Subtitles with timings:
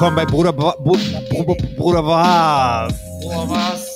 [0.00, 2.94] willkommen bei Bruder Ba- Bu- Bru- Bruder Was.
[3.20, 3.86] Boah, was?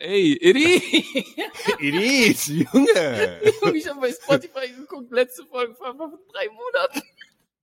[0.00, 0.82] Ey, Iris!
[1.78, 3.40] Iris, Junge.
[3.72, 7.02] ich habe bei Spotify geguckt, letzte Folge vor drei Monaten.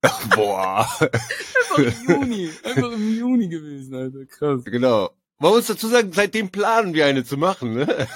[0.34, 0.88] Boah.
[0.98, 2.50] Einfach im Juni.
[2.64, 4.24] Einfach im Juni gewesen, Alter.
[4.24, 4.64] Krass.
[4.64, 5.10] Genau.
[5.38, 8.08] Man muss dazu sagen, seitdem planen wir eine zu machen, ne?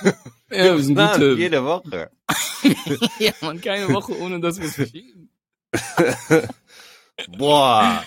[0.51, 1.38] Ja, wir sind planen gute.
[1.38, 2.10] jede Woche.
[3.18, 5.28] Ja, man, keine Woche, ohne dass wir es verschieben.
[7.37, 8.04] Boah.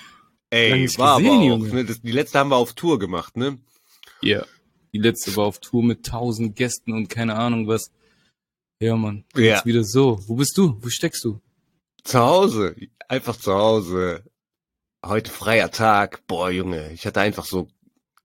[0.53, 1.85] Ey, war gesehen, aber auch, ne?
[1.85, 3.57] Das, die letzte haben wir auf Tour gemacht, ne?
[4.21, 4.45] Ja.
[4.94, 7.91] Die letzte war auf Tour mit tausend Gästen und keine Ahnung was.
[8.80, 9.25] Ja, Mann.
[9.35, 9.55] Ja.
[9.55, 10.20] Jetzt wieder so.
[10.27, 10.77] Wo bist du?
[10.81, 11.41] Wo steckst du?
[12.03, 12.75] Zu Hause.
[13.08, 14.23] Einfach zu Hause.
[15.03, 16.27] Heute freier Tag.
[16.27, 16.91] Boah, Junge.
[16.91, 17.67] Ich hatte einfach so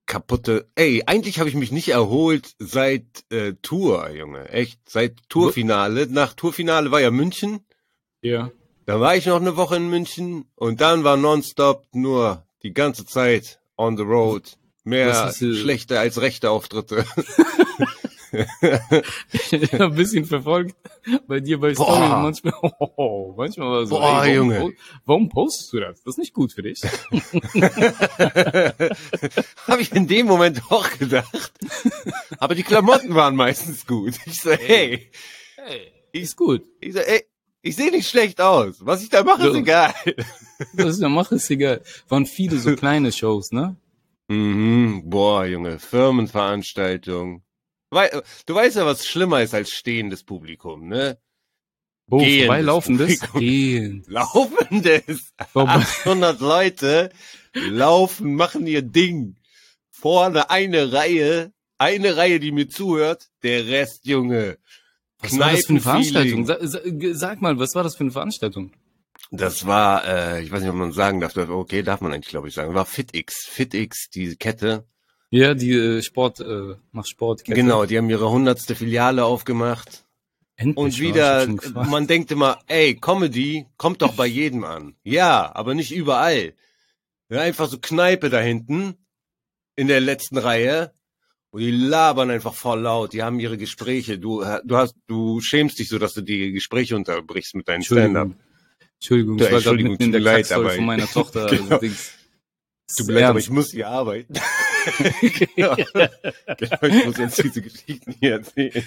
[0.05, 0.69] kaputte.
[0.75, 4.49] Ey, eigentlich habe ich mich nicht erholt seit äh, Tour, Junge.
[4.49, 4.87] Echt.
[4.87, 6.07] Seit Tourfinale.
[6.07, 7.65] Nach Tourfinale war ja München.
[8.21, 8.51] Ja.
[8.89, 13.05] Da war ich noch eine Woche in München und dann war nonstop nur die ganze
[13.05, 14.57] Zeit on the road.
[14.83, 17.05] Mehr schlechte als rechte Auftritte.
[19.31, 20.75] Ich hab ein bisschen verfolgt
[21.27, 22.17] bei dir bei Story Boah.
[22.23, 24.73] manchmal, oh, manchmal war so, Boah, ey, warum, Junge.
[25.05, 26.01] warum postest du das?
[26.01, 26.81] Das ist nicht gut für dich.
[29.67, 31.51] Habe ich in dem Moment auch gedacht.
[32.39, 34.15] Aber die Klamotten waren meistens gut.
[34.25, 35.11] Ich so, hey,
[35.57, 36.63] Hey, ist gut.
[36.81, 37.23] ich so, ey,
[37.61, 38.77] ich sehe nicht schlecht aus.
[38.79, 39.93] Was ich da mache, ist egal.
[40.73, 41.81] Was ich da mache, ist egal.
[42.07, 43.75] Waren viele so kleine Shows, ne?
[44.27, 47.43] Mhm, boah, Junge, Firmenveranstaltung.
[48.45, 51.17] Du weißt ja, was schlimmer ist als stehendes Publikum, ne?
[52.05, 53.19] Wo, Gehendes vorbeilaufendes?
[53.19, 53.39] Publikum.
[53.39, 54.03] Gehen.
[54.07, 55.33] Laufendes.
[55.51, 55.73] Vorbei.
[55.73, 57.09] 800 Leute
[57.53, 59.35] laufen, machen ihr Ding.
[59.89, 64.57] Vorne eine Reihe, eine Reihe, die mir zuhört, der Rest, Junge.
[65.21, 65.81] Was war das für eine.
[65.81, 66.45] Veranstaltung?
[66.45, 68.71] Sag, sag, mal, was war das für eine Veranstaltung?
[69.31, 72.47] Das war, äh, ich weiß nicht, ob man sagen darf, okay, darf man eigentlich, glaube
[72.47, 73.45] ich, sagen, war FitX.
[73.45, 74.85] FitX, die Kette.
[75.29, 77.43] Ja, die äh, Sport, äh, mach Sport.
[77.45, 80.05] Genau, die haben ihre hundertste Filiale aufgemacht.
[80.55, 84.95] Endlich, Und wieder, man denkt immer, ey, Comedy kommt doch bei jedem an.
[85.03, 86.53] Ja, aber nicht überall.
[87.29, 88.95] Ja, einfach so Kneipe da hinten,
[89.75, 90.91] in der letzten Reihe.
[91.51, 93.13] Und die labern einfach voll laut.
[93.13, 94.19] Die haben ihre Gespräche.
[94.19, 98.29] Du, du hast, du schämst dich so, dass du die Gespräche unterbrichst mit deinen Stand-up.
[98.95, 99.35] Entschuldigung.
[99.37, 101.47] Ich war gerade Entschuldigung, mitten in der leid, aber- von meiner Tochter.
[101.47, 101.77] Genau.
[101.79, 101.87] Also.
[102.97, 104.33] Tut mir leid, aber ich muss hier arbeiten.
[105.55, 105.75] ja.
[106.57, 108.83] genau, ich muss jetzt diese Geschichten hier erzählen.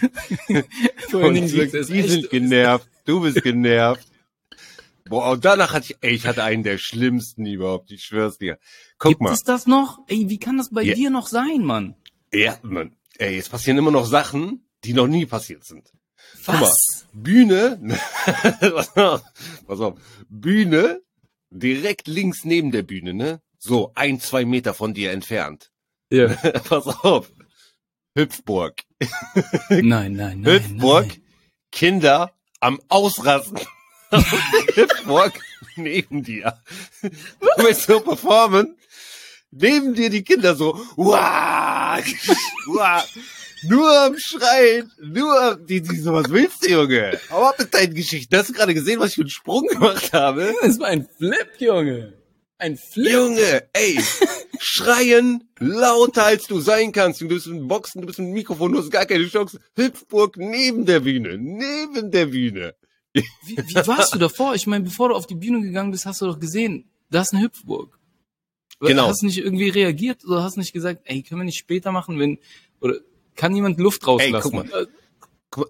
[1.13, 2.89] Und die, die sind genervt.
[3.05, 4.07] Du bist genervt.
[5.09, 8.59] Boah, und danach hatte ich, ey, ich hatte einen der schlimmsten überhaupt, ich schwör's dir.
[8.99, 9.33] Guck Gibt mal.
[9.33, 9.99] es das noch?
[10.09, 10.95] Ey, wie kann das bei Ja.
[10.95, 11.97] dir noch sein, Mann?
[12.33, 12.97] Ja, Mann.
[13.19, 15.93] Ey, es passieren immer noch Sachen, die noch nie passiert sind.
[16.45, 16.63] Guck mal.
[16.63, 17.07] Was?
[17.13, 17.79] Bühne,
[18.61, 19.23] pass auf,
[19.67, 21.03] pass auf, Bühne,
[21.51, 23.43] direkt links neben der Bühne, ne?
[23.59, 25.71] So, ein, zwei Meter von dir entfernt.
[26.11, 26.29] Ja.
[26.69, 27.31] pass auf.
[28.17, 28.83] Hüpfburg.
[29.71, 30.45] Nein, nein, nein.
[30.45, 31.23] Hüpfburg, nein.
[31.71, 33.61] Kinder am Ausrasten.
[34.75, 35.33] Hüpfburg
[35.77, 36.61] neben dir.
[37.01, 37.09] Du
[37.57, 38.77] willst so performen.
[39.53, 42.03] Neben dir die Kinder so, wow,
[42.67, 43.05] wow,
[43.65, 47.21] nur am Schreien, nur am, die, die so, was willst du, Junge?
[47.31, 48.35] Hau ab mit deinen Geschichten.
[48.35, 50.55] Hast du gerade gesehen, was ich für einen Sprung gemacht habe?
[50.63, 52.15] Das war ein Flip, Junge.
[52.57, 53.13] Ein Flip.
[53.13, 54.01] Junge, ey,
[54.59, 57.21] schreien lauter als du sein kannst.
[57.21, 59.61] Du bist im Boxen, du bist im Mikrofon, du hast gar keine Chance.
[59.77, 62.75] Hüpfburg neben der Bühne, neben der Bühne.
[63.13, 64.55] Wie, wie warst du davor?
[64.55, 67.35] Ich meine, bevor du auf die Bühne gegangen bist, hast du doch gesehen, da ist
[67.35, 67.99] eine Hüpfburg.
[68.89, 69.09] Genau.
[69.09, 72.39] Hast nicht irgendwie reagiert oder hast nicht gesagt, ey, können wir nicht später machen, wenn,
[72.81, 72.97] oder
[73.37, 74.55] kann jemand Luft rauslassen?
[74.55, 74.65] mal.
[74.65, 74.89] Guck mal,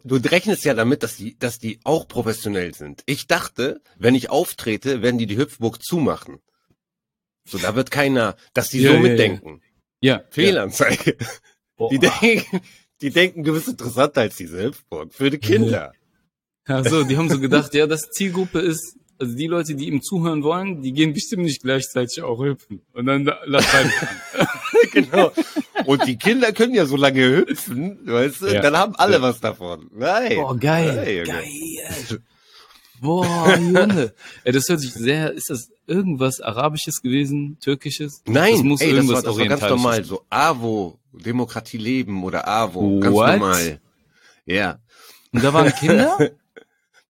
[0.05, 3.03] Du rechnest ja damit, dass die, dass die auch professionell sind.
[3.07, 6.39] Ich dachte, wenn ich auftrete, werden die die Hüpfburg zumachen.
[7.49, 9.61] So, da wird keiner, dass die Ja, so ja, mitdenken.
[10.01, 10.23] Ja.
[10.31, 11.17] Fehlanzeige.
[11.81, 11.89] Ja.
[11.91, 12.61] Die denken,
[13.01, 15.13] die denken, du bist interessanter als diese Hüpfburg.
[15.13, 15.93] Für die Kinder.
[16.69, 20.03] Ja, so, die haben so gedacht, ja, das Zielgruppe ist, also die Leute, die ihm
[20.03, 22.83] zuhören wollen, die gehen bestimmt nicht gleichzeitig auch hüpfen.
[22.93, 23.65] Und dann la- lass
[24.93, 25.31] genau.
[25.87, 28.61] Und die Kinder können ja so lange hüpfen, weißt du, Ja.
[28.61, 29.89] dann haben alle was davon.
[29.95, 30.37] Nein.
[30.37, 31.25] Boah, geil.
[31.27, 31.39] Junge.
[31.41, 32.21] geil.
[33.01, 34.13] Boah, Junge.
[34.45, 38.23] Ey, das hört sich sehr, ist das irgendwas Arabisches gewesen, Türkisches?
[38.27, 40.05] Nein, das muss ey, das irgendwas war, das war ganz normal.
[40.05, 43.31] So AWO, Demokratie leben oder AWO, ganz What?
[43.33, 43.81] normal.
[44.47, 44.79] Ja.
[45.33, 46.17] Und da waren Kinder?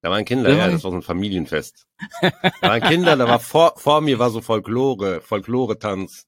[0.03, 1.87] Da waren Kinder, Da ja, das war so ein Familienfest.
[2.21, 2.33] Da
[2.69, 6.27] waren Kinder, da war vor, vor mir war so Folklore, Folklore-Tanz.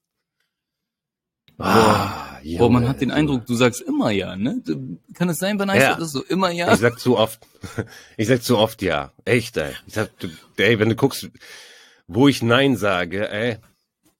[1.58, 4.60] Ah, Boah, man hat den Eindruck, du sagst immer ja, ne?
[5.14, 5.94] Kann es sein, Vanessa, Ja.
[5.96, 6.72] dass du immer ja?
[6.72, 7.40] Ich sag zu oft.
[8.16, 9.12] Ich sag zu oft ja.
[9.24, 9.72] Echt, ey.
[9.86, 11.28] Ich sag, du, ey, wenn du guckst,
[12.06, 13.58] wo ich Nein sage, ey,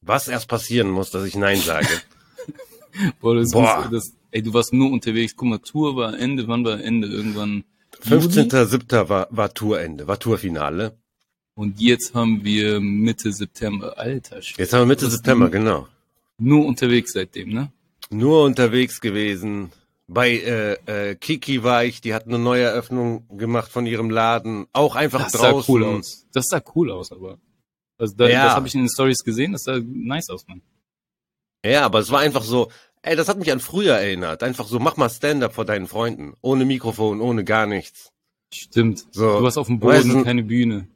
[0.01, 1.89] was erst passieren muss, dass ich Nein sage.
[3.21, 3.89] Boah, das Boah.
[3.91, 5.35] Muss, das, ey, du warst nur unterwegs.
[5.37, 7.09] Guck mal, Tour war Ende, wann war Ende?
[7.09, 7.65] Irgendwann.
[8.05, 8.27] Juli?
[8.27, 9.09] 15.07.
[9.09, 10.97] war, war Tourende, war Tourfinale.
[11.55, 13.97] Und jetzt haben wir Mitte September.
[13.99, 14.63] Alter, Schwede.
[14.63, 15.87] Jetzt haben wir Mitte September, genau.
[16.39, 17.73] Nur unterwegs seitdem, ne?
[18.11, 19.71] Nur unterwegs gewesen.
[20.07, 20.73] Bei äh,
[21.11, 24.67] äh, Kiki war ich, die hat eine neue Eröffnung gemacht von ihrem Laden.
[24.73, 25.73] Auch einfach Das sah draußen.
[25.73, 26.27] cool aus.
[26.33, 27.39] Das sah cool aus, aber.
[27.97, 28.45] Also da, Ja.
[28.47, 30.61] Das habe ich in den Stories gesehen, das sah nice aus, Mann.
[31.65, 32.71] Ja, aber es war einfach so,
[33.05, 34.43] ey, das hat mich an früher erinnert.
[34.43, 36.35] Einfach so, mach mal Stand-up vor deinen Freunden.
[36.41, 38.11] Ohne Mikrofon, ohne gar nichts.
[38.53, 39.05] Stimmt.
[39.13, 40.89] So, Du warst auf dem weißt Boden, du- keine Bühne.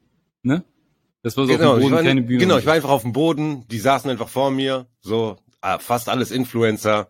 [0.43, 0.64] Ne?
[1.22, 2.38] Das war so Genau, auf dem ich Boden, war, keine Bühne.
[2.38, 6.08] genau, ich war einfach auf dem Boden, die saßen einfach vor mir, so, ah, fast
[6.08, 7.08] alles Influencer.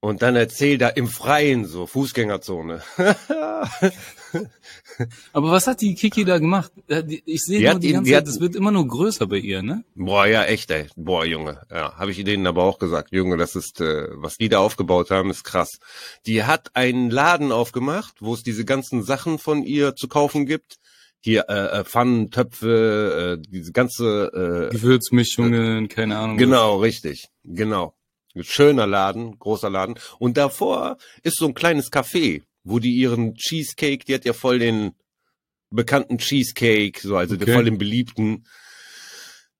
[0.00, 2.82] Und dann erzählt er im Freien so, Fußgängerzone.
[5.32, 6.72] Aber was hat die Kiki da gemacht?
[6.88, 9.26] Äh, Ich sehe Die nur die ihn- ganze die Zeit, das wird immer nur größer
[9.26, 9.84] bei ihr, ne?
[9.94, 10.86] Boah, ja, echt, ey.
[10.96, 11.60] Boah, Junge.
[11.70, 13.12] Ja, habe ich denen aber auch gesagt.
[13.12, 15.78] Junge, das ist, äh, was die da aufgebaut haben, ist krass.
[16.26, 20.76] Die hat einen Laden aufgemacht, wo es diese ganzen Sachen von ihr zu kaufen gibt.
[21.24, 26.36] Hier, äh, äh, Pfannen, Töpfe, äh, diese ganze, äh, Gewürzmischungen, keine Ahnung.
[26.36, 27.28] genau, richtig.
[27.44, 27.94] Genau.
[28.40, 29.94] Schöner Laden, großer Laden.
[30.18, 34.58] Und davor ist so ein kleines Café, wo die ihren Cheesecake, die hat ja voll
[34.58, 34.92] den
[35.70, 37.52] bekannten Cheesecake, so, also Okay.
[37.52, 38.46] voll den beliebten.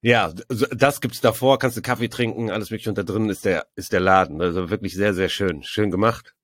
[0.05, 3.67] Ja, das gibt's davor, kannst du Kaffee trinken, alles mögliche und da drin ist der,
[3.77, 4.41] ist der Laden.
[4.43, 5.63] Also wirklich sehr, sehr schön.
[5.63, 6.35] Schön gemacht.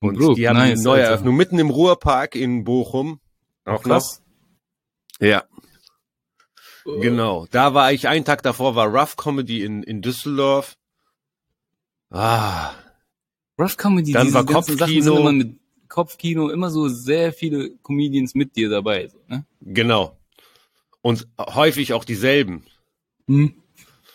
[0.00, 1.02] Und Bro, die haben nice, die neue.
[1.02, 3.20] Eröffnung mitten im Ruhrpark in Bochum.
[3.64, 3.92] Auch noch.
[3.92, 4.22] Krass.
[5.20, 5.44] Ja,
[6.84, 7.46] genau.
[7.50, 10.76] Da war ich, einen Tag davor war Rough Comedy in, in Düsseldorf.
[12.10, 12.72] Ah,
[13.58, 15.04] Rough Comedy, Dann diese war ganzen Sachen Kopfkino.
[15.14, 15.60] sind immer mit
[15.92, 19.44] Kopfkino, immer so sehr viele Comedians mit dir dabei, so, ne?
[19.60, 20.16] genau.
[21.02, 22.64] Und häufig auch dieselben.
[23.28, 23.54] Hm.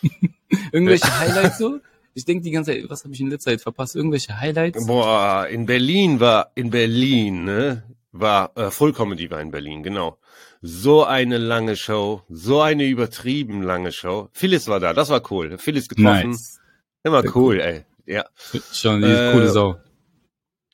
[0.72, 1.78] Irgendwelche Highlights so?
[2.14, 3.94] Ich denke die ganze Zeit, was habe ich in letzter Zeit verpasst?
[3.94, 4.86] Irgendwelche Highlights?
[4.86, 10.18] Boah, in Berlin war, in Berlin, ne, war, äh, Full Comedy war in Berlin, genau.
[10.60, 14.30] So eine lange Show, so eine übertrieben lange Show.
[14.32, 15.58] Phyllis war da, das war cool.
[15.58, 16.30] Phyllis getroffen.
[16.30, 16.60] Nice.
[17.04, 17.84] Immer cool, ey.
[18.04, 18.24] Ja.
[18.72, 19.76] Schon, die Äh, coole Sau.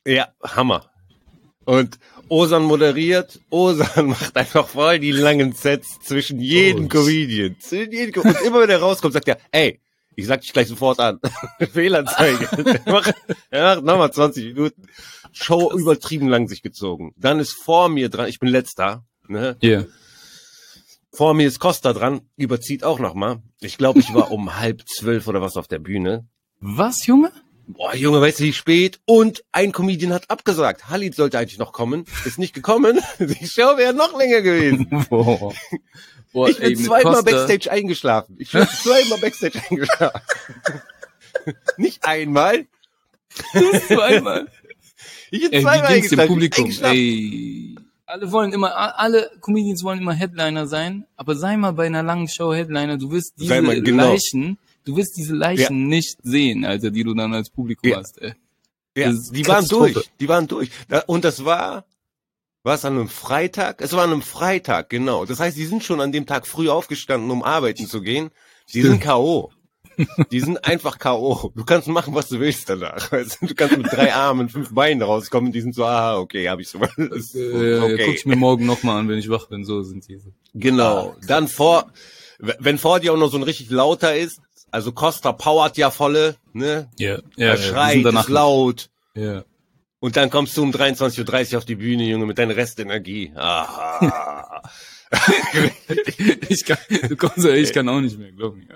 [0.07, 0.89] Ja, Hammer.
[1.65, 7.55] Und Osan moderiert, Osan macht einfach voll die langen Sets zwischen jedem Comedian.
[7.59, 9.79] Zwischen jedem Com- Und immer wenn er rauskommt, sagt er, ey,
[10.15, 11.19] ich sag dich gleich sofort an.
[11.73, 12.81] Fehlanzeige.
[12.85, 13.13] er macht,
[13.49, 14.83] er macht nochmal 20 Minuten.
[15.31, 17.13] Show übertrieben lang sich gezogen.
[17.17, 19.57] Dann ist vor mir dran, ich bin letzter, ne?
[19.59, 19.87] Hier.
[21.11, 23.41] Vor mir ist Costa dran, überzieht auch nochmal.
[23.61, 26.27] Ich glaube, ich war um halb zwölf oder was auf der Bühne.
[26.59, 27.31] Was, Junge?
[27.67, 28.99] Boah, Junge, weißt du, wie spät?
[29.05, 30.87] Und ein Comedian hat abgesagt.
[30.89, 32.99] Halid sollte eigentlich noch kommen, ist nicht gekommen.
[33.19, 34.87] Die Show wäre noch länger gewesen.
[35.09, 35.53] Boah.
[36.31, 38.35] Boah, Ich bin ey, zweimal Backstage eingeschlafen.
[38.39, 40.21] Ich bin zweimal Backstage eingeschlafen.
[41.77, 42.65] nicht einmal.
[43.87, 44.47] Zweimal.
[45.31, 46.27] Ich bin Ey, zweimal wie ging's dem eingeschlafen.
[46.27, 46.63] Publikum?
[46.65, 46.95] Eingeschlafen.
[46.95, 47.75] Ey,
[48.05, 52.27] alle wollen immer, alle Comedians wollen immer Headliner sein, aber sei mal bei einer langen
[52.27, 54.11] Show Headliner, du wirst diese mal, genau.
[54.11, 57.97] Leichen, du wirst diese Leichen nicht sehen, Alter, die du dann als Publikum Ja.
[57.97, 58.33] hast, ey.
[58.97, 60.09] Ja, die waren durch.
[60.21, 60.69] Die waren durch.
[61.07, 61.85] Und das war,
[62.63, 63.81] war es an einem Freitag?
[63.81, 65.25] Es war an einem Freitag, genau.
[65.25, 68.29] Das heißt, die sind schon an dem Tag früh aufgestanden, um arbeiten zu gehen.
[68.73, 69.51] Die sind K.O.
[70.31, 71.51] Die sind einfach K.O.
[71.55, 73.11] Du kannst machen, was du willst danach.
[73.13, 75.51] Weißt du, kannst mit drei Armen, fünf Beinen rauskommen.
[75.53, 76.79] Die sind so, ah, okay, hab ich so.
[76.79, 78.11] Das Äh, Guck okay.
[78.13, 80.33] ich mir morgen nochmal an, wenn ich wach bin, so sind diese.
[80.53, 81.15] Genau.
[81.27, 81.91] Dann vor,
[82.39, 84.41] wenn vor dir auch noch so ein richtig lauter ist,
[84.75, 86.89] also Costa powert ja volle, ne?
[86.99, 88.89] Ja, er ja, die schreit, danach ist laut.
[89.15, 89.43] Ja.
[89.99, 93.31] Und dann kommst du um 23.30 Uhr auf die Bühne, Junge, mit deiner Restenergie.
[93.35, 94.61] Aha.
[96.49, 96.77] Ich kann,
[97.07, 98.67] du kommst ja, ich kann auch nicht mehr, glaub mir.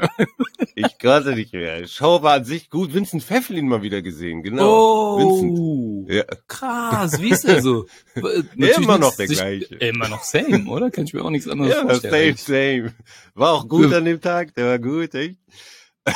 [0.76, 1.86] ich konnte nicht mehr.
[1.88, 2.94] Show war an sich gut.
[2.94, 5.18] Vincent Pfefflin mal wieder gesehen, genau.
[5.18, 5.60] Vincent.
[5.60, 6.24] Oh, Ja.
[6.48, 7.88] krass, wie ist der so?
[8.16, 9.76] Natürlich Immer noch der sich- gleiche.
[9.76, 10.92] Immer noch same, oder?
[10.92, 12.38] Kann ich mir auch nichts anderes Ja, vorstellen.
[12.38, 12.94] same, same.
[13.34, 15.36] War auch gut an dem Tag, der war gut, echt.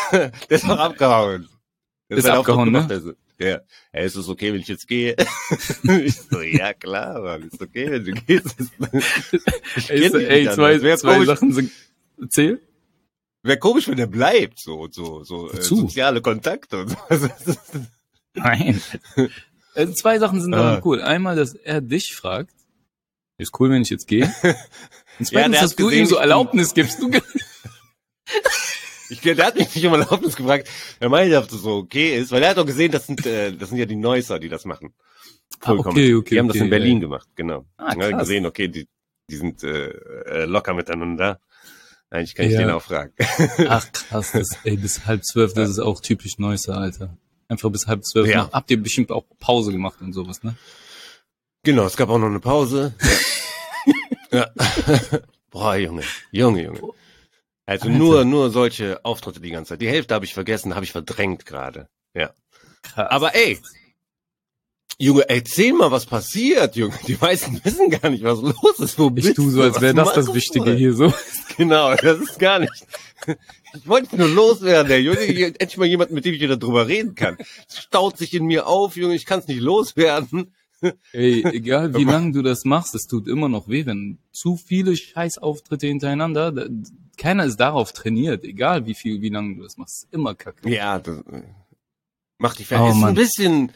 [0.12, 1.48] der ist noch abgehauen.
[2.10, 2.88] Der Ist seinen abgehauen, Auftritt ne?
[2.88, 3.14] gemacht, also.
[3.40, 3.60] Ja.
[3.92, 5.16] Hey, ist es okay, wenn ich jetzt gehe?
[5.84, 8.56] ich so, ja klar, Mann, ist okay, wenn du gehst.
[9.76, 11.72] Ich Ey, so, ey zwei, zwei komisch, Sachen sind,
[12.22, 12.62] erzähl.
[13.42, 16.96] Wäre komisch, wenn er bleibt, so, so, so, äh, soziale Kontakte und so.
[17.10, 17.60] Also, ist-
[18.36, 18.82] Nein.
[19.76, 20.80] Äh, zwei Sachen sind Ah.
[20.86, 21.02] cool.
[21.02, 22.54] Einmal, dass er dich fragt.
[23.38, 24.26] Ist cool, wenn ich jetzt gehe.
[24.26, 24.54] Und Ja,
[25.20, 27.02] der zweitens, hat dass du ihm so Erlaubnis gibst.
[27.02, 27.10] Du,
[29.24, 30.70] Ich, der hat mich nicht um Erlaubnis gefragt.
[31.00, 33.52] Er meinte, ob das so okay ist, weil er hat doch gesehen, das sind, äh,
[33.54, 34.94] das sind ja die Neusser, die das machen.
[35.60, 35.96] Ah, Vollkommen.
[35.98, 37.02] okay, okay, Die haben das okay, in Berlin ja.
[37.02, 37.66] gemacht, genau.
[37.78, 38.20] Ah, krass.
[38.20, 38.88] gesehen, okay, die,
[39.30, 41.40] die sind äh, äh, locker miteinander.
[42.10, 42.60] Eigentlich kann ich Ja.
[42.60, 43.14] den auch fragen.
[43.70, 47.18] Ach krass, das, ey, bis halb zwölf, das ist auch typisch Neusser, Alter.
[47.48, 48.28] Einfach bis halb zwölf.
[48.28, 48.50] Ja.
[48.52, 50.56] Habt ihr bestimmt auch Pause gemacht und sowas, ne?
[51.64, 52.94] Genau, es gab auch noch eine Pause.
[54.32, 54.50] ja.
[55.50, 56.80] Boah, Junge, Junge, Junge.
[57.66, 57.98] Also Alter.
[57.98, 59.82] nur, nur solche Auftritte die ganze Zeit.
[59.82, 61.88] Die Hälfte habe ich vergessen, habe ich verdrängt gerade.
[62.14, 62.32] Ja.
[62.82, 63.10] Krass.
[63.10, 63.58] Aber ey,
[65.00, 66.94] Junge, erzähl mal, was passiert, Junge.
[67.08, 69.00] Die meisten wissen gar nicht, was los ist.
[69.00, 70.78] Wo ich bist tu so, als wäre das das Wichtige du?
[70.78, 71.14] hier so.
[71.56, 72.74] Genau, das ist gar nicht.
[73.76, 75.20] Ich wollte nur loswerden, der Junge.
[75.20, 77.38] Endlich mal jemand, mit dem ich wieder drüber reden kann.
[77.70, 79.14] Es staut sich in mir auf, Junge.
[79.14, 80.52] Ich kann es nicht loswerden.
[81.12, 84.96] Ey, egal wie lange du das machst, es tut immer noch weh, wenn zu viele
[84.96, 86.68] Scheißauftritte hintereinander,
[87.18, 90.70] keiner ist darauf trainiert, egal wie viel, wie lange du das machst, immer kacke.
[90.70, 91.44] Ja, das äh,
[92.38, 92.88] macht dich fertig.
[92.88, 93.72] Oh, ist ein bisschen,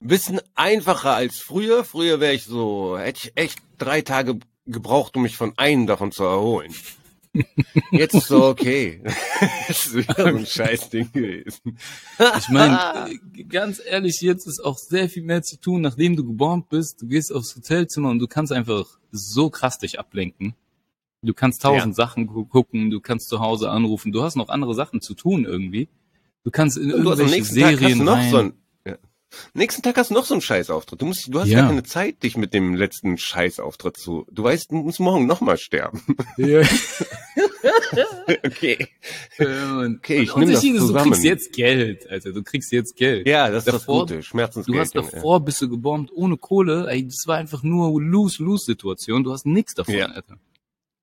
[0.00, 1.84] bisschen einfacher als früher.
[1.84, 6.12] Früher wäre ich so, hätte ich echt drei Tage gebraucht, um mich von einem davon
[6.12, 6.74] zu erholen.
[7.90, 9.02] Jetzt ist so okay.
[9.68, 11.78] das ist wieder so ein Scheißding gewesen.
[12.38, 16.24] Ich meine, äh, ganz ehrlich, jetzt ist auch sehr viel mehr zu tun, nachdem du
[16.24, 17.02] geboren bist.
[17.02, 20.54] Du gehst aufs Hotelzimmer und du kannst einfach so krass dich ablenken.
[21.22, 24.74] Du kannst tausend Sachen gu- gucken, du kannst zu Hause anrufen, du hast noch andere
[24.74, 25.88] Sachen zu tun irgendwie.
[26.44, 28.30] Du kannst in du irgendwelche Tag du Serien noch rein.
[28.30, 28.52] so ein,
[28.86, 28.96] ja.
[29.52, 31.02] Nächsten Tag hast du noch so einen Scheißauftritt.
[31.02, 31.60] Du musst, du hast Ja.
[31.60, 34.26] gar keine Zeit, dich mit dem letzten Scheißauftritt zu.
[34.30, 36.00] Du weißt, du musst morgen nochmal sterben.
[36.38, 36.62] ja.
[38.46, 38.88] okay.
[39.38, 41.10] Ja, und- Okay, ich und nehm das ist, Du zusammen.
[41.10, 42.32] kriegst jetzt Geld, Alter.
[42.32, 43.26] Du kriegst jetzt Geld.
[43.26, 44.22] Ja, das ist Davor- das Gute.
[44.22, 44.76] Schmerzensgeld.
[44.76, 46.86] Du hast davor, bist du gebombt ohne Kohle.
[46.88, 49.24] Ey, das war einfach nur Lose-Lose-Situation.
[49.24, 50.06] Du hast nichts davon, Ja.
[50.06, 50.36] Alter.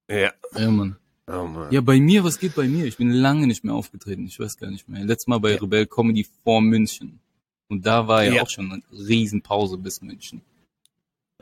[0.09, 0.31] Ja.
[0.57, 0.97] Ja, Mann.
[1.27, 1.71] Oh Mann.
[1.71, 2.85] Ja, bei mir, was geht bei mir?
[2.85, 4.25] Ich bin lange nicht mehr aufgetreten.
[4.27, 5.03] Ich weiß gar nicht mehr.
[5.03, 5.57] Letztes Mal bei Ja.
[5.59, 7.19] Rebell Comedy vor München.
[7.67, 8.41] Und da war ja, Ja.
[8.43, 10.41] auch schon eine Riesenpause bis München.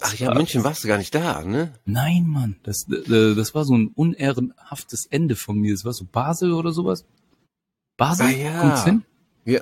[0.01, 1.73] Ach ja, München warst du gar nicht da, ne?
[1.85, 2.55] Nein, Mann.
[2.63, 5.73] Das, das war so ein unehrenhaftes Ende von mir.
[5.73, 7.05] Das war so Basel oder sowas.
[7.97, 8.25] Basel?
[8.25, 8.61] Ah, ja.
[8.61, 9.03] Kommt's hin?
[9.45, 9.61] Ja.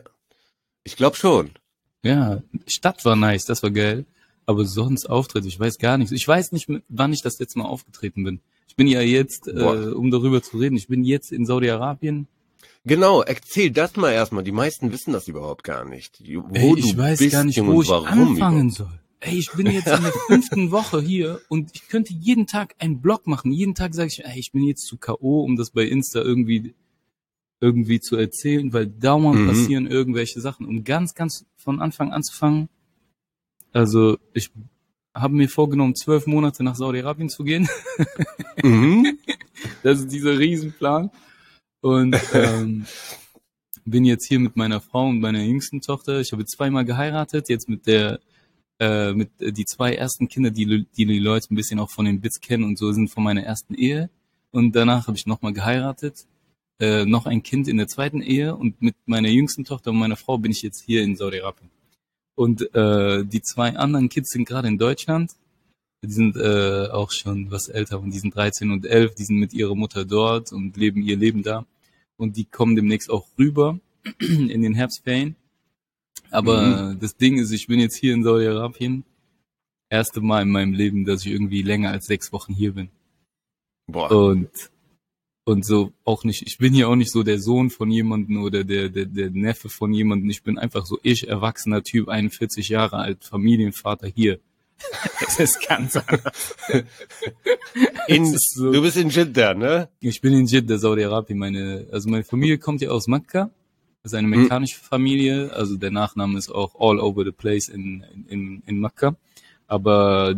[0.83, 1.49] Ich glaube schon.
[2.03, 4.05] Ja, Stadt war nice, das war geil.
[4.45, 6.11] Aber sonst Auftritt, ich weiß gar nichts.
[6.11, 8.39] Ich weiß nicht, wann ich das letzte Mal aufgetreten bin.
[8.71, 9.51] Ich bin ja jetzt, äh,
[9.91, 12.27] um darüber zu reden, ich bin jetzt in Saudi-Arabien.
[12.85, 14.45] Genau, erzähl das mal erstmal.
[14.45, 16.23] Die meisten wissen das überhaupt gar nicht.
[16.25, 18.71] Wo Ey, ich weiß gar nicht, wo ich anfangen überhaupt.
[18.71, 18.99] soll.
[19.19, 23.01] Ey, ich bin jetzt in der fünften Woche hier und ich könnte jeden Tag einen
[23.01, 23.51] Blog machen.
[23.51, 26.73] Jeden Tag sage ich, ey, ich bin jetzt zu K.O., um das bei Insta irgendwie
[27.59, 29.47] irgendwie zu erzählen, weil dauernd Mhm.
[29.47, 30.65] passieren irgendwelche Sachen.
[30.65, 32.69] Um ganz, ganz von Anfang anzufangen.
[33.73, 34.49] Also ich
[35.13, 37.69] habe mir vorgenommen, zwölf Monate nach Saudi-Arabien zu gehen.
[38.63, 39.17] Mhm.
[39.81, 41.09] Das ist dieser Riesenplan.
[41.81, 42.85] Und ähm,
[43.85, 46.19] bin jetzt hier mit meiner Frau und meiner jüngsten Tochter.
[46.19, 48.19] Ich habe zweimal geheiratet, jetzt mit der
[48.79, 52.05] äh, mit äh, die zwei ersten Kinder, die die, die Leute ein bisschen auch von
[52.05, 54.09] den Bits kennen und so sind von meiner ersten Ehe.
[54.51, 56.25] Und danach habe ich nochmal geheiratet,
[56.79, 60.17] äh, noch ein Kind in der zweiten Ehe und mit meiner jüngsten Tochter und meiner
[60.17, 61.69] Frau bin ich jetzt hier in Saudi-Arabien.
[62.35, 65.31] Und äh, die zwei anderen Kids sind gerade in Deutschland.
[66.03, 69.37] Die sind äh, auch schon was älter und die sind 13 und 11, die sind
[69.37, 71.65] mit ihrer Mutter dort und leben ihr Leben da.
[72.17, 73.79] Und die kommen demnächst auch rüber
[74.19, 75.35] in den Herbstferien.
[76.31, 79.03] Aber äh, das Ding ist, ich bin jetzt hier in Saudi-Arabien.
[79.89, 82.89] Erste Mal in meinem Leben, dass ich irgendwie länger als sechs Wochen hier bin.
[83.87, 84.09] Boah.
[84.09, 84.70] Und
[85.51, 88.63] und so auch nicht, ich bin hier auch nicht so der Sohn von jemandem oder
[88.63, 90.29] der, der, der Neffe von jemandem.
[90.29, 94.39] Ich bin einfach so ich, erwachsener Typ, 41 Jahre alt, Familienvater hier.
[95.21, 96.55] Das ist ganz anders.
[98.07, 99.89] In, es ist so- Du bist in Jeddah, ne?
[99.99, 101.37] Ich bin in Jeddah, Saudi-Arabien.
[101.37, 103.51] Meine, also meine Familie kommt ja aus Mekka.
[104.03, 104.41] Das ist eine Mhm.
[104.41, 105.53] mekkanische Familie.
[105.53, 109.15] Also der Nachname ist auch all over the place in, in, in Mekka.
[109.67, 110.35] Aber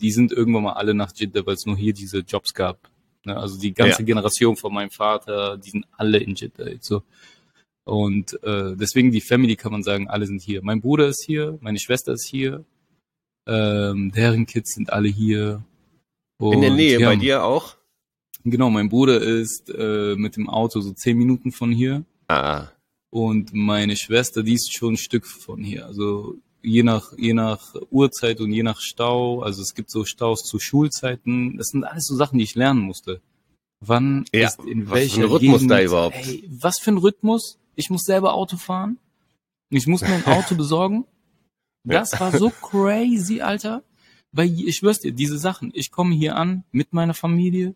[0.00, 2.78] die sind irgendwann mal alle nach Jeddah, weil es nur hier diese Jobs gab.
[3.26, 3.36] Ne?
[3.36, 4.06] Also die ganze Ja.
[4.06, 6.70] Generation von meinem Vater, die sind alle in Jeddah.
[6.80, 7.02] So.
[7.84, 10.60] Und äh, deswegen die Family kann man sagen, alle sind hier.
[10.62, 12.64] Mein Bruder ist hier, meine Schwester ist hier,
[13.46, 15.62] ähm, deren Kids sind alle hier.
[16.40, 17.76] In der Und Nähe, ja, bei dir auch?
[18.44, 22.68] Genau, mein Bruder ist äh, mit dem Auto so zehn Minuten von hier Ah.
[23.10, 25.86] und meine Schwester, die ist schon ein Stück von hier.
[25.86, 29.40] Also je nach je nach Uhrzeit und je nach Stau.
[29.42, 31.56] Also es gibt so Staus zu Schulzeiten.
[31.56, 33.20] Das sind alles so Sachen, die ich lernen musste.
[33.80, 36.16] Wann Ja, ist in ein Rhythmus Gegend, da überhaupt?
[36.16, 37.58] Ey, was für ein Rhythmus?
[37.74, 38.98] Ich muss selber Auto fahren.
[39.70, 41.04] Ich muss mir ein Auto besorgen.
[41.84, 43.84] Das war so crazy, Alter.
[44.32, 47.74] Weil ich schwör's dir, diese Sachen, ich komme hier an mit meiner Familie.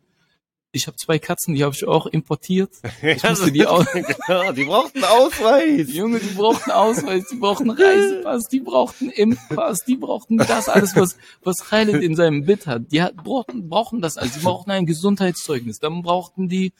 [0.72, 2.70] Ich habe zwei Katzen, die habe ich auch importiert.
[3.02, 5.92] Ich musste die auch, genau, die brauchten Ausweis.
[5.92, 11.16] Junge, die brauchten Ausweis, die brauchten Reisepass, die brauchten Impfpass, die brauchten das alles, was,
[11.42, 12.92] was Khaled in seinem Bit hat.
[12.92, 14.34] Die hat, brauchten, brauchen das alles.
[14.34, 15.78] Die brauchten ein Gesundheitszeugnis.
[15.80, 16.72] Dann brauchten die,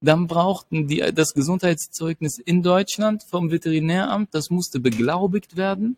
[0.00, 4.28] dann brauchten die das Gesundheitszeugnis in Deutschland vom Veterinäramt.
[4.32, 5.96] Das musste beglaubigt werden.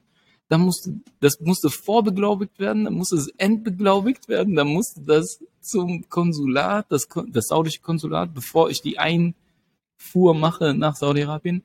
[0.51, 6.09] Dann musste, das musste vorbeglaubigt werden, dann musste es entbeglaubigt werden, dann musste das zum
[6.09, 11.63] Konsulat, das, das saudische Konsulat, bevor ich die Einfuhr mache nach Saudi-Arabien.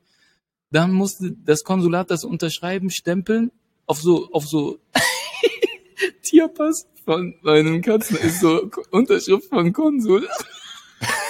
[0.69, 3.51] Dann musste das Konsulat das unterschreiben, stempeln,
[3.87, 4.77] auf so, auf so
[6.21, 10.29] Tierpass von meinen Katzen ist so Unterschrift von Konsul.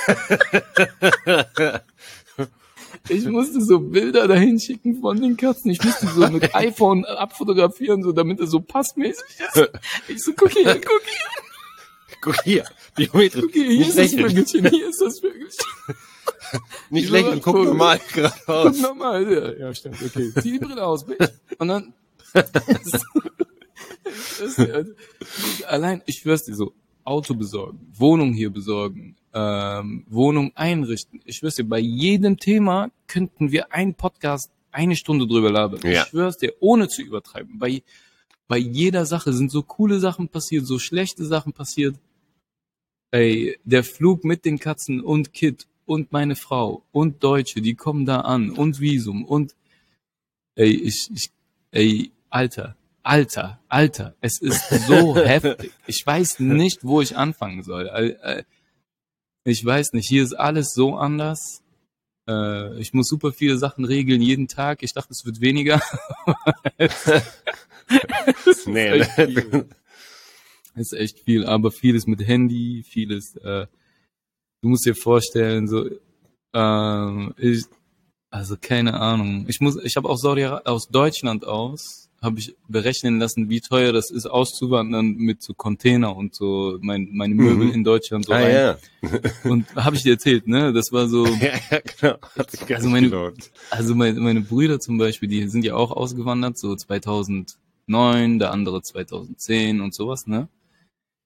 [3.09, 5.71] Ich musste so Bilder dahin schicken von den Katzen.
[5.71, 9.69] Ich musste so mit iPhone abfotografieren, so damit es so passmäßig ist.
[10.07, 11.45] Ich so, guck hier, guck hier,
[12.25, 13.43] Guck hier, biometrisch.
[13.43, 15.65] guck hier, hier Nicht ist das lächeln, Vögelchen, hier ist das Vögelchen.
[16.89, 17.65] nicht lächeln, guck Vogel?
[17.69, 18.79] normal Guck geradeaus.
[18.79, 20.31] nochmal, ja, ja, stimmt, okay.
[20.41, 21.29] Zieh die Brille aus, bitch.
[21.59, 21.93] Und dann,
[22.33, 23.05] das,
[24.41, 24.63] also,
[25.67, 31.19] allein, ich schwör's dir so, Auto besorgen, Wohnung hier besorgen, ähm, Wohnung einrichten.
[31.25, 35.81] Ich schwör's dir, bei jedem Thema könnten wir einen Podcast eine Stunde drüber labern.
[35.83, 36.03] Ja.
[36.03, 37.59] Ich schwör's dir, ohne zu übertreiben.
[37.59, 37.83] Bei,
[38.47, 41.97] bei jeder Sache sind so coole Sachen passiert, so schlechte Sachen passiert.
[43.11, 48.05] Ey, der Flug mit den Katzen und Kid und meine Frau und Deutsche, die kommen
[48.05, 49.55] da an und Visum und
[50.55, 51.29] ey, ich, ich
[51.71, 55.71] ey, Alter, Alter, Alter, es ist so heftig.
[55.87, 57.87] Ich weiß nicht, wo ich anfangen soll.
[59.45, 61.61] Ich weiß nicht, hier ist alles so anders.
[62.27, 64.81] Äh, Ich muss super viele Sachen regeln jeden Tag.
[64.83, 65.81] Ich dachte, es wird weniger.
[68.65, 69.69] Nee, echt viel.
[70.75, 73.67] ist echt viel, aber vieles mit Handy, vieles, äh,
[74.61, 75.87] du musst dir vorstellen, so,
[76.53, 77.63] ähm, ich,
[78.31, 79.45] also keine Ahnung.
[79.47, 83.93] Ich muss, ich habe auch Saudi aus Deutschland aus, habe ich berechnen lassen, wie teuer
[83.93, 87.73] das ist, auszuwandern mit so Container und so mein, meine Möbel Mhm.
[87.73, 88.51] in Deutschland so ah, rein.
[88.53, 88.77] ja.
[89.49, 90.73] Und habe ich dir erzählt, ne?
[90.73, 92.15] Das war so, ja, ja, genau.
[92.75, 93.51] Also meine- gelohnt.
[93.69, 98.81] also meine, meine Brüder zum Beispiel, die sind ja auch ausgewandert, so 2009, der andere
[98.81, 100.47] 2010 und sowas, ne?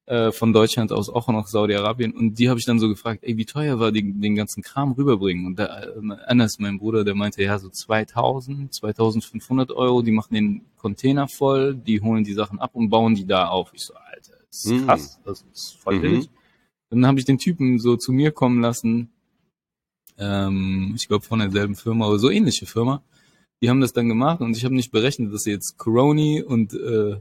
[0.09, 2.13] Äh, von Deutschland aus auch nach Saudi-Arabien.
[2.13, 4.93] Und die habe ich dann so gefragt, ey, wie teuer war die, den ganzen Kram
[4.93, 5.45] rüberbringen?
[5.45, 5.91] Und da, äh,
[6.25, 11.75] Anas, mein Bruder, der meinte, ja, so 2000, 2500 Euro, die machen den Container voll,
[11.75, 13.69] die holen die Sachen ab und bauen die da auf.
[13.75, 14.85] Ich so, Alter, das ist Mhm.
[14.87, 16.01] krass, das ist voll Mhm.
[16.01, 16.29] billig.
[16.89, 19.11] Dann habe ich den Typen so zu mir kommen lassen,
[20.17, 23.03] ähm, ich glaube von derselben Firma oder so ähnliche Firma.
[23.61, 27.17] Die haben das dann gemacht und ich habe nicht berechnet, dass jetzt Coroni und äh,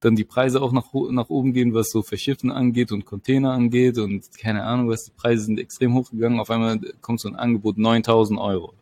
[0.00, 3.98] dann die Preise auch nach, nach oben gehen, was so Verschiffen angeht und Container angeht
[3.98, 6.40] und keine Ahnung was, die Preise sind extrem hochgegangen.
[6.40, 8.74] Auf einmal kommt so ein Angebot 9000 Euro.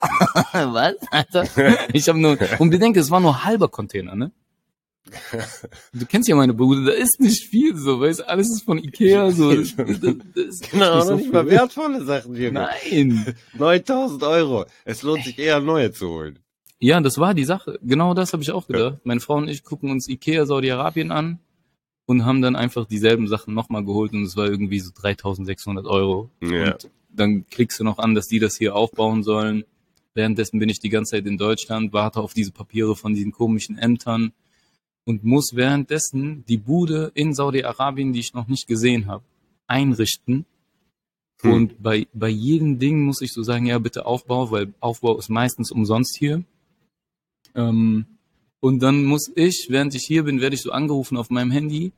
[0.00, 0.96] was?
[1.10, 1.44] Alter?
[1.92, 4.32] Ich habe nur, und bedenke, es war nur halber Container, ne?
[5.92, 8.78] Du kennst ja meine Bude, da ist nicht viel so, weißt du, alles ist von
[8.78, 9.54] Ikea, so.
[9.54, 12.52] Das, das, das ist Genau, nicht noch so nicht mal wertvolle Sachen hier.
[12.52, 13.34] Nein.
[13.54, 14.64] 9000 Euro.
[14.84, 16.38] Es lohnt sich eher neue zu holen.
[16.80, 17.78] Ja, das war die Sache.
[17.82, 19.00] Genau das habe ich auch gedacht.
[19.04, 21.38] Meine Frau und ich gucken uns Ikea Saudi-Arabien an
[22.06, 26.30] und haben dann einfach dieselben Sachen nochmal geholt und es war irgendwie so 3600 Euro.
[26.40, 26.72] Ja.
[26.72, 29.64] Und dann klickst du noch an, dass die das hier aufbauen sollen.
[30.14, 33.78] Währenddessen bin ich die ganze Zeit in Deutschland, warte auf diese Papiere von diesen komischen
[33.78, 34.32] Ämtern
[35.04, 39.22] und muss währenddessen die Bude in Saudi-Arabien, die ich noch nicht gesehen habe,
[39.66, 40.46] einrichten.
[41.42, 41.52] Hm.
[41.52, 45.28] Und bei, bei jedem Ding muss ich so sagen, ja, bitte Aufbau, weil Aufbau ist
[45.28, 46.42] meistens umsonst hier.
[47.54, 48.06] Ähm,
[48.60, 51.92] und dann muss ich, während ich hier bin, werde ich so angerufen auf meinem Handy.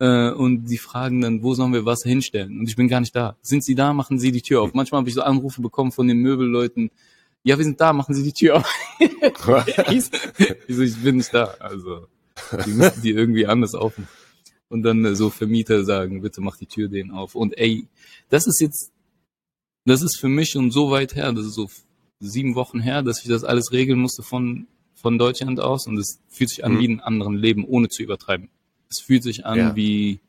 [0.00, 2.60] Äh, und die fragen dann, wo sollen wir was hinstellen?
[2.60, 3.36] Und ich bin gar nicht da.
[3.42, 3.92] Sind Sie da?
[3.92, 4.72] Machen Sie die Tür auf.
[4.72, 6.90] Manchmal habe ich so Anrufe bekommen von den Möbelleuten.
[7.42, 8.74] Ja, wir sind da, machen Sie die Tür auf.
[9.90, 10.04] ich,
[10.68, 11.44] so, ich bin nicht da.
[11.60, 12.06] Also,
[12.64, 14.08] die müssen die irgendwie anders aufmachen.
[14.68, 17.34] Und dann äh, so Vermieter sagen, bitte mach die Tür denen auf.
[17.34, 17.88] Und ey,
[18.28, 18.92] das ist jetzt,
[19.84, 21.68] das ist für mich schon so weit her, das ist so
[22.20, 25.86] sieben Wochen her, dass ich das alles regeln musste von, von Deutschland aus.
[25.86, 26.78] Und es fühlt sich an Mhm.
[26.80, 28.48] wie ein anderen Leben, ohne zu übertreiben.
[28.90, 29.76] Es fühlt sich an Ja.
[29.76, 30.20] wie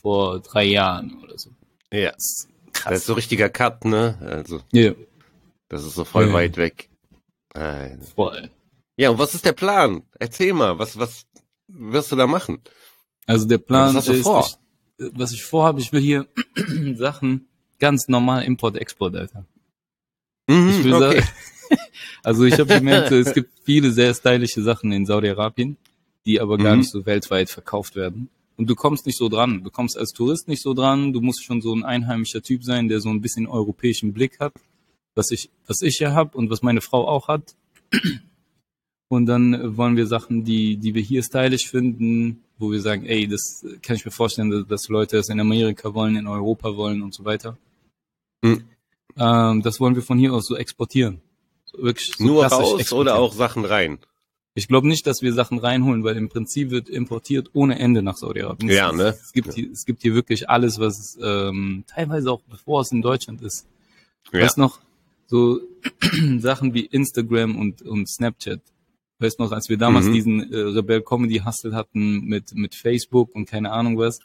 [0.00, 1.50] vor drei Jahren oder so.
[1.92, 2.12] Ja.
[2.12, 2.98] Das ist Das krass.
[2.98, 4.16] ist so richtiger Cut, ne?
[4.20, 4.92] Also, Ja,
[5.68, 6.32] das ist so voll Ja.
[6.32, 6.88] weit weg.
[7.54, 8.50] Äh, voll.
[8.96, 10.02] Ja, und was ist der Plan?
[10.18, 11.26] Erzähl mal, was, was
[11.68, 12.60] wirst du da machen?
[13.26, 14.26] Also der Plan Was ist?
[14.26, 16.26] Ich, was ich vorhabe, ich will hier
[16.96, 19.46] Sachen ganz normal Import-Export, Alter.
[20.50, 21.22] Mhm, Ich will sagen,
[22.22, 25.76] also ich habe gemerkt, es gibt viele sehr stylische Sachen in Saudi-Arabien,
[26.26, 26.80] die aber gar Mhm.
[26.80, 28.28] nicht so weltweit verkauft werden.
[28.56, 29.64] Und du kommst nicht so dran.
[29.64, 31.12] Du kommst als Tourist nicht so dran.
[31.14, 34.52] Du musst schon so ein einheimischer Typ sein, der so ein bisschen europäischen Blick hat,
[35.14, 37.54] was ich, was ich ja habe und was meine Frau auch hat.
[39.08, 43.26] Und dann wollen wir Sachen, die, die wir hier stylisch finden, wo wir sagen, ey,
[43.26, 47.14] das kann ich mir vorstellen, dass, Leute das in Amerika wollen, in Europa wollen und
[47.14, 47.56] so weiter.
[48.44, 48.64] Hm.
[49.18, 51.20] Ähm, das wollen wir von hier aus so exportieren.
[51.64, 53.98] So wirklich so Nur raus oder auch Sachen rein?
[54.54, 58.16] Ich glaube nicht, dass wir Sachen reinholen, weil im Prinzip wird importiert ohne Ende nach
[58.16, 58.70] Saudi-Arabien.
[58.70, 59.04] Ja, Es- ne?
[59.22, 63.00] Es gibt, hier, es gibt hier wirklich alles, was ähm, teilweise auch bevor es in
[63.00, 63.66] Deutschland ist.
[64.32, 64.40] Ja.
[64.42, 64.80] Weißt noch,
[65.26, 65.60] so
[66.38, 68.60] Sachen wie Instagram und, und Snapchat.
[69.20, 70.12] Weißt noch, als wir damals Mhm.
[70.14, 74.18] diesen äh, Rebel Comedy Hustle hatten mit, mit Facebook und keine Ahnung was.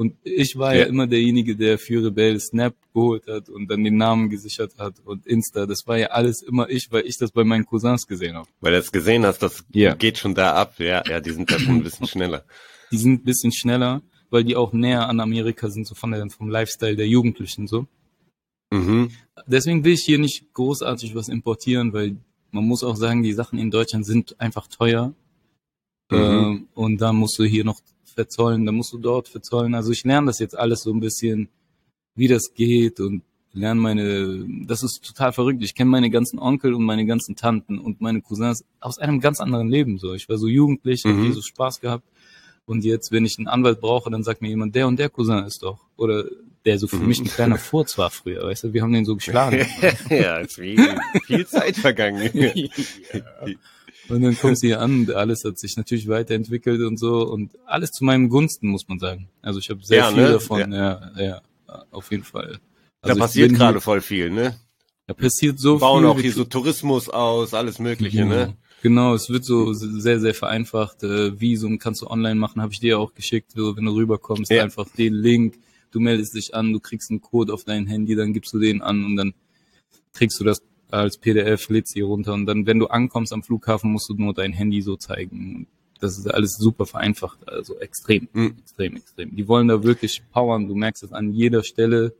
[0.00, 0.82] Und ich war ja.
[0.82, 0.86] Ja.
[0.86, 5.26] immer derjenige, der für Rebel Snap geholt hat und dann den Namen gesichert hat und
[5.26, 5.66] Insta.
[5.66, 8.48] Das war ja alles immer ich, weil ich das bei meinen Cousins gesehen habe.
[8.60, 9.94] Weil du es gesehen hast, das Ja.
[9.96, 10.74] geht schon da ab.
[10.78, 12.44] Ja, ja, die sind da schon ein bisschen schneller.
[12.92, 16.30] Die sind ein bisschen schneller, weil die auch näher an Amerika sind, so von der,
[16.30, 17.88] vom Lifestyle der Jugendlichen so.
[18.70, 19.10] Mhm.
[19.48, 22.16] Deswegen will ich hier nicht großartig was importieren, weil
[22.52, 25.12] man muss auch sagen, die Sachen in Deutschland sind einfach teuer.
[26.10, 26.16] Mhm.
[26.16, 27.80] Ähm, und da musst du hier noch
[28.18, 29.74] verzollen, da musst du dort verzollen.
[29.76, 31.48] Also ich lerne das jetzt alles so ein bisschen,
[32.16, 35.62] wie das geht und lerne meine, das ist total verrückt.
[35.62, 39.38] Ich kenne meine ganzen Onkel und meine ganzen Tanten und meine Cousins aus einem ganz
[39.40, 40.14] anderen Leben so.
[40.14, 41.22] Ich war so jugendlich, Mhm.
[41.22, 42.04] hier so Spaß gehabt.
[42.66, 45.44] Und jetzt, wenn ich einen Anwalt brauche, dann sagt mir jemand, der und der Cousin
[45.44, 45.78] ist doch.
[45.96, 46.24] Oder
[46.66, 47.06] der so für Mhm.
[47.06, 49.64] mich ein kleiner Furz war früher, weißt du, wir haben den so geschlagen.
[50.10, 50.76] ja, ist wie
[51.24, 52.28] viel Zeit vergangen.
[54.08, 57.50] Und dann kommst du hier an und alles hat sich natürlich weiterentwickelt und so und
[57.66, 59.28] alles zu meinem Gunsten, muss man sagen.
[59.42, 60.32] Also ich habe sehr Ja, viel ne?
[60.32, 61.10] davon, ja.
[61.18, 61.42] ja,
[61.90, 62.58] auf jeden Fall.
[63.02, 64.56] Da Also ich passiert gerade voll viel, ne?
[65.06, 66.08] Da passiert so Wir bauen viel.
[66.10, 68.28] auch wir hier so Tourismus aus, alles Mögliche, genau.
[68.34, 68.56] ne?
[68.82, 71.02] Genau, es wird so sehr, sehr vereinfacht.
[71.02, 74.50] Äh, Visum kannst du online machen, habe ich dir auch geschickt, so, wenn du rüberkommst,
[74.50, 74.62] Ja.
[74.62, 75.58] einfach den Link,
[75.90, 78.80] du meldest dich an, du kriegst einen Code auf dein Handy, dann gibst du den
[78.80, 79.34] an und dann
[80.14, 83.92] kriegst du das als PDF, lädst sie runter und dann, wenn du ankommst am Flughafen,
[83.92, 85.66] musst du nur dein Handy so zeigen.
[86.00, 88.54] Das ist alles super vereinfacht, also extrem, Mhm.
[88.60, 89.34] extrem, extrem.
[89.36, 92.14] Die wollen da wirklich powern, du merkst es an jeder Stelle,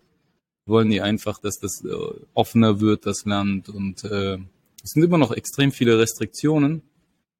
[0.66, 1.90] wollen die einfach, dass das äh,
[2.34, 4.38] offener wird, das Land und äh,
[4.82, 6.82] es sind immer noch extrem viele Restriktionen,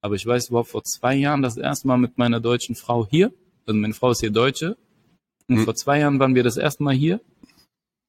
[0.01, 3.33] aber ich weiß überhaupt vor zwei Jahren das erste Mal mit meiner deutschen Frau hier,
[3.67, 4.77] also meine Frau ist hier Deutsche
[5.49, 5.65] und Mhm.
[5.65, 7.21] vor zwei Jahren waren wir das erste Mal hier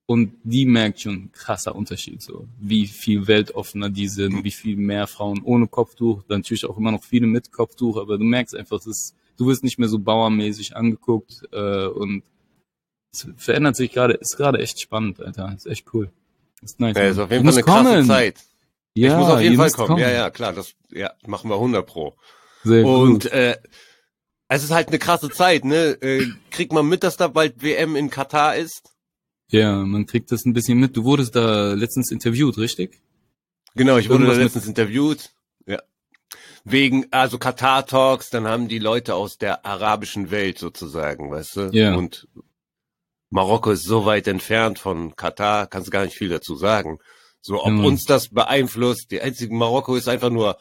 [0.09, 5.05] und die merkt schon krasser Unterschied, so wie viel weltoffener die sind, wie viel mehr
[5.05, 9.13] Frauen ohne Kopftuch, natürlich auch immer noch viele mit Kopftuch, aber du merkst einfach, ist,
[9.37, 12.23] du wirst nicht mehr so bauermäßig angeguckt äh, und
[13.13, 16.09] es verändert sich gerade, ist gerade echt spannend, Alter, ist echt cool.
[16.63, 16.97] Ist nice.
[16.97, 18.07] Ja, ist auf jeden Du Fall eine krasse kommen.
[18.07, 18.35] Zeit.
[18.95, 19.97] Ja, ich muss auf jeden Fall müsst kommen.
[19.99, 22.15] Ja, ja, klar, das ja, machen wir 100 pro.
[22.63, 23.31] Sehr Und gut.
[23.31, 23.57] äh,
[24.47, 26.01] es ist halt eine krasse Zeit, ne?
[26.01, 28.81] Äh, kriegt man mit, dass da bald WM in Katar ist?
[29.49, 30.95] Ja, man kriegt das ein bisschen mit.
[30.95, 33.01] Du wurdest da letztens interviewt, richtig?
[33.75, 35.31] Genau, ich wurde da Irgendwas mit- letztens interviewt.
[35.65, 35.81] Ja.
[36.63, 41.69] Wegen, also Katar Talks, dann haben die Leute aus der arabischen Welt sozusagen, weißt du?
[41.71, 41.95] Ja.
[41.95, 42.27] Und
[43.31, 46.99] Marokko ist so weit entfernt von Katar, kannst du gar nicht viel dazu sagen.
[47.41, 47.85] So, ob Mhm.
[47.85, 50.57] uns das beeinflusst, die einzige Marokko ist einfach nur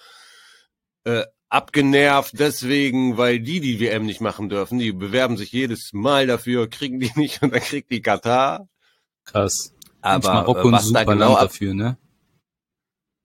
[1.04, 4.78] äh, abgenervt deswegen, weil die die WM nicht machen dürfen.
[4.78, 8.68] Die bewerben sich jedes Mal dafür, kriegen die nicht und dann kriegt die Katar.
[9.32, 9.74] Krass.
[10.00, 11.96] Aber Marokko äh, ein was super da genau Land dafür, ne?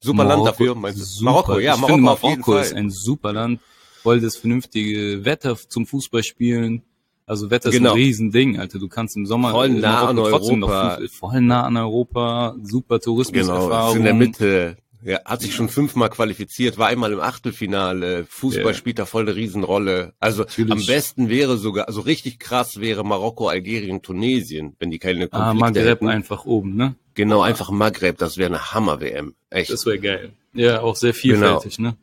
[0.03, 1.03] super Land dafür, meinst du?
[1.05, 1.31] super.
[1.31, 2.61] Marokko, ja, ich Marokko finde, Marokko Fall.
[2.63, 3.59] ist ein super Land.
[4.01, 6.81] Voll das vernünftige Wetter zum Fußballspielen.
[7.25, 7.91] Also Wetter ist Genau.
[7.91, 8.79] ein Riesending, Alter.
[8.79, 10.99] Du kannst im Sommer Voll in nah an Marokko noch Europa.
[11.09, 13.91] Voll nah an Europa, super Genau, Tourismuserfahrung.
[13.91, 14.77] ist in der Mitte.
[15.05, 18.25] Ja, hat sich schon fünfmal qualifiziert, war einmal im Achtelfinale.
[18.29, 18.73] Fußball Ja.
[18.73, 20.13] spielt da voll eine Riesenrolle.
[20.19, 20.71] Also Natürlich.
[20.71, 25.49] am besten wäre sogar, also richtig krass wäre Marokko, Algerien, Tunesien, wenn die keine Ah,
[25.51, 26.07] Konflikte Maghreb hätten.
[26.09, 26.95] einfach oben, ne?
[27.15, 29.35] Genau, einfach Maghreb, das wäre eine Hammer-WM.
[29.49, 29.69] Echt.
[29.71, 30.33] Das wäre geil.
[30.53, 31.59] Ja, auch sehr Genau.
[31.59, 31.95] vielfältig, ne?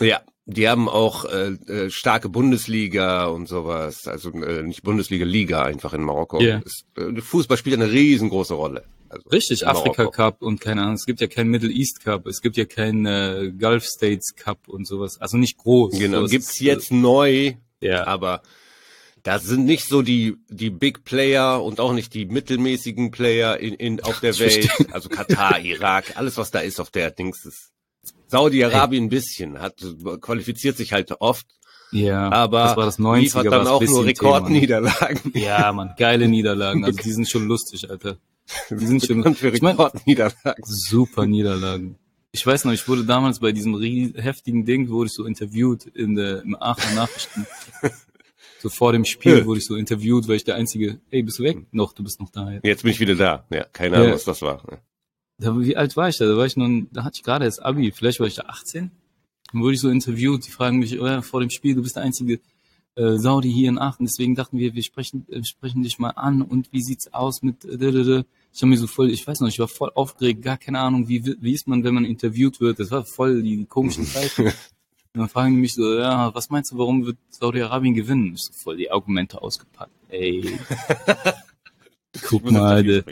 [0.00, 4.06] Ja, die haben auch äh, äh, starke Bundesliga und sowas.
[4.06, 6.40] Also äh, nicht Bundesliga, Liga einfach in Marokko.
[6.40, 6.58] Ja.
[6.64, 8.84] Ist, äh, Fußball spielt eine riesengroße Rolle.
[9.12, 10.06] Also Richtig, Afrika.
[10.06, 13.04] Cup und keine Ahnung, es gibt ja keinen Middle East Cup, es gibt ja keinen
[13.04, 15.20] äh, Gulf States Cup und sowas.
[15.20, 15.98] Also nicht groß.
[15.98, 18.40] Genau, So, es gibt's ist, jetzt neu, äh, Ja, aber
[19.22, 23.74] da sind nicht so die die Big Player und auch nicht die mittelmäßigen Player in,
[23.74, 24.70] in auf der Welt.
[24.92, 27.70] Also Katar, Irak, alles was da ist auf der Dings ist.
[28.28, 29.76] Saudi-Arabien ein bisschen, hat
[30.22, 31.46] qualifiziert sich halt oft,
[31.92, 34.06] ja, aber das war das 90er, liefert dann auch nur ne?
[34.08, 35.32] Rekordniederlagen.
[35.34, 36.82] Ja, man, geile Niederlagen.
[36.86, 38.16] Also die sind schon lustig, Alter.
[38.70, 40.62] Die sind schon für ich mein, Rekordniederlagen.
[40.64, 41.96] super Niederlagen.
[42.32, 43.78] Ich weiß noch, ich wurde damals bei diesem
[44.14, 47.46] heftigen Ding, wurde ich so interviewt in der im Aachener Nachrichten.
[48.60, 49.44] So vor dem Spiel Ja.
[49.44, 51.66] wurde ich so interviewt, weil ich der einzige, ey, bist du weg?
[51.72, 52.60] Noch, du bist noch da.
[52.62, 53.44] Jetzt bin ich wieder da.
[53.50, 54.14] Ja, keine Ahnung, Ja.
[54.14, 54.62] was das war.
[55.38, 56.26] Da, wie alt war ich da?
[56.26, 58.92] Da war ich noch, da hatte ich gerade das Abi, vielleicht war ich da 18.
[59.52, 61.96] Dann wurde ich so interviewt, die fragen mich, oh ja, vor dem Spiel, du bist
[61.96, 62.38] der einzige
[62.94, 66.40] äh, Saudi hier in Aachen, deswegen dachten wir, wir sprechen, äh, sprechen dich mal an
[66.40, 68.22] und wie sieht's aus mit äh.
[68.54, 71.08] Ich habe mir so voll, ich weiß noch, ich war voll aufgeregt, gar keine Ahnung,
[71.08, 72.78] wie, wie ist man, wenn man interviewt wird.
[72.78, 74.46] Das war voll die komischen Zeiten.
[74.46, 78.34] Und dann fragen die mich so, ja, was meinst du, warum wird Saudi-Arabien gewinnen?
[78.34, 79.92] Ich so voll die Argumente ausgepackt.
[80.08, 80.58] Ey,
[82.22, 83.02] guck mal, de,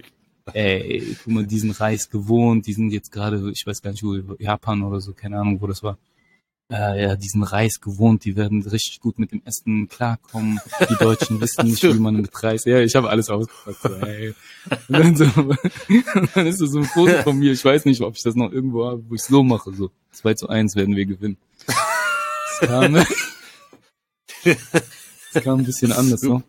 [0.53, 4.19] ey, guck mal, diesen Reis gewohnt, die sind jetzt gerade, ich weiß gar nicht, wo,
[4.39, 5.99] Japan oder so, keine Ahnung, wo das war.
[6.71, 10.61] Äh, ja, diesen Reis gewohnt, die werden richtig gut mit dem Essen klarkommen.
[10.89, 12.65] Die Deutschen wissen nicht, wie man mit Reis.
[12.65, 13.83] Ja, ich habe alles ausgepackt.
[13.83, 14.35] So, ey.
[14.89, 15.59] Und dann, so, und
[16.37, 17.51] dann ist so ein Foto von mir.
[17.53, 19.75] Ich weiß nicht, ob ich das noch irgendwo habe, wo ich so mache.
[19.75, 21.39] So 2 zu 1 werden wir gewinnen.
[21.67, 22.95] Das kam,
[24.45, 26.43] das kam ein bisschen anders, so.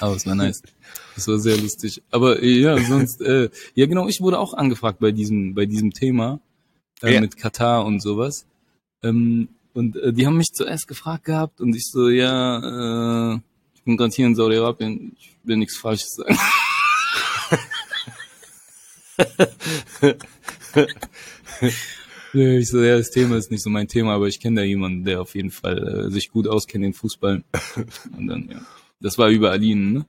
[0.00, 0.62] Aber es war nice.
[1.14, 2.02] Das war sehr lustig.
[2.10, 6.40] Aber ja, sonst, äh, ja genau, ich wurde auch angefragt bei diesem, bei diesem Thema
[7.02, 7.20] äh, Ja.
[7.20, 8.46] mit Katar und sowas.
[9.02, 13.38] Ähm, und äh, die haben mich zuerst gefragt gehabt und ich so, ja, äh,
[13.74, 16.38] ich bin gerade hier in Saudi-Arabien, ich will nichts Falsches sagen.
[22.32, 25.04] Ich so, ja, das Thema ist nicht so mein Thema, aber ich kenne da jemanden,
[25.04, 27.42] der auf jeden Fall äh, sich gut auskennt in Fußball.
[28.18, 28.60] Und dann, ja.
[29.00, 30.06] Das war über Aline, ne?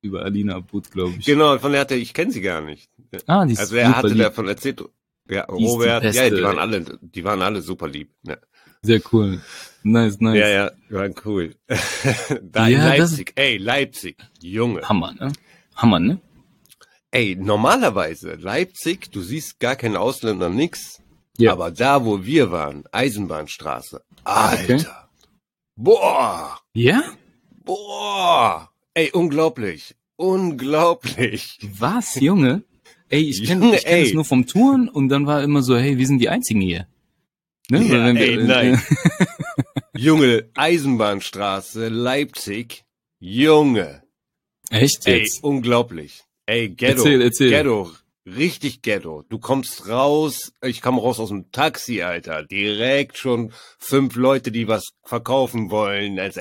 [0.00, 1.26] Über Alina Abud, glaube ich.
[1.26, 2.88] Genau, von der hatte ich kenne sie gar nicht.
[3.26, 4.18] Ah, die ist Also er hatte lieb.
[4.18, 4.84] davon erzählt.
[5.28, 8.10] Ja, Die ist die Robert, ja, die waren alle, die waren alle super lieb.
[8.22, 8.36] Ja,
[8.82, 9.40] Sehr cool.
[9.82, 10.36] Nice, nice.
[10.38, 11.54] ja, ja die waren cool.
[12.42, 14.82] da Ja, in Leipzig, ey, Leipzig, Junge.
[14.88, 15.32] Hammer, ne?
[15.76, 16.20] Hammer, ne?
[17.10, 21.00] Ey, normalerweise, Leipzig, du siehst gar keinen Ausländer, nix.
[21.38, 21.52] Ja.
[21.52, 24.74] Aber da, wo wir waren, Eisenbahnstraße, Alter.
[24.74, 24.84] Okay.
[25.76, 27.02] Boah, Ja?
[27.64, 28.70] boah.
[28.94, 31.58] Ey, unglaublich, unglaublich.
[31.78, 32.62] Was, Junge?
[33.08, 34.14] Ey, ich kenne Junge, ich kenn es ey.
[34.14, 36.86] nur vom Touren und dann war immer so, hey, wir sind die Einzigen hier.
[37.70, 37.82] Ne?
[37.84, 38.82] Ja, wenn wir- ey, nein.
[39.96, 42.84] Junge, Eisenbahnstraße, Leipzig,
[43.18, 44.02] Junge.
[44.70, 45.42] Echt Ey, jetzt?
[45.44, 46.24] unglaublich.
[46.46, 46.98] Ey, Ghetto.
[46.98, 47.50] Erzähl, erzähl.
[47.50, 47.90] Ghetto.
[48.26, 49.22] Richtig Ghetto.
[49.28, 52.42] Du kommst raus, ich komme raus aus dem Taxi, Alter.
[52.44, 56.18] Direkt schon fünf Leute, die was verkaufen wollen.
[56.18, 56.40] Also,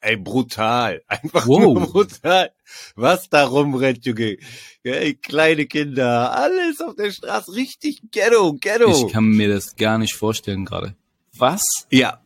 [0.00, 1.02] ey, brutal.
[1.08, 1.60] Einfach Wow.
[1.62, 2.50] nur brutal.
[2.96, 4.36] Was da rumrennt, Junge.
[4.82, 6.32] Ey, kleine Kinder.
[6.36, 7.54] Alles auf der Straße.
[7.54, 9.06] Richtig Ghetto, Ghetto.
[9.06, 10.94] Ich kann mir das gar nicht vorstellen gerade.
[11.36, 11.62] Was?
[11.90, 12.20] Ja.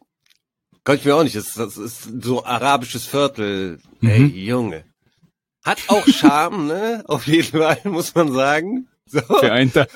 [0.85, 1.37] Kann ich mir auch nicht.
[1.37, 3.79] Das, das ist so arabisches Viertel.
[4.01, 4.09] Mhm.
[4.09, 4.85] Ey, Junge.
[5.65, 7.05] Hat auch Charme, ne?
[7.07, 8.89] Auf jeden Fall, muss man sagen.
[9.07, 9.21] So.
[9.21, 9.89] Für einen Tag.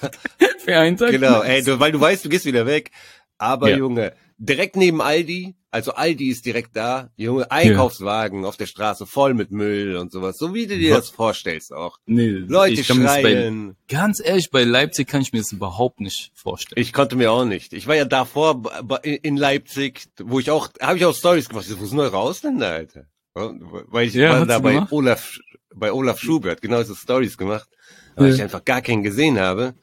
[0.59, 1.11] Für einen Tag?
[1.11, 2.91] Genau, ey, du, weil du weißt, du gehst wieder weg.
[3.39, 3.77] Aber Ja.
[3.79, 9.35] Junge, direkt neben Aldi, also Aldi ist direkt da, Junge, Einkaufswagen auf der Straße voll
[9.35, 11.07] mit Müll und sowas, so wie du dir Was?
[11.07, 11.99] das vorstellst auch.
[12.07, 13.77] Nee, Leute ich kann mir das bei, schreien.
[13.89, 16.81] ganz ehrlich, bei Leipzig kann ich mir das überhaupt nicht vorstellen.
[16.81, 17.75] Ich konnte mir auch nicht.
[17.75, 18.63] Ich war ja davor
[19.03, 21.67] in Leipzig, wo ich auch, habe ich auch Stories gemacht.
[21.79, 23.05] Wo sind eure Ausländer, Alter?
[23.35, 24.93] Weil ich Ja, war da bei gemacht?
[24.93, 25.39] Olaf,
[25.75, 27.69] bei Olaf Schubert, genau so Stories gemacht,
[28.15, 28.35] weil Ja.
[28.35, 29.75] ich einfach gar keinen gesehen habe.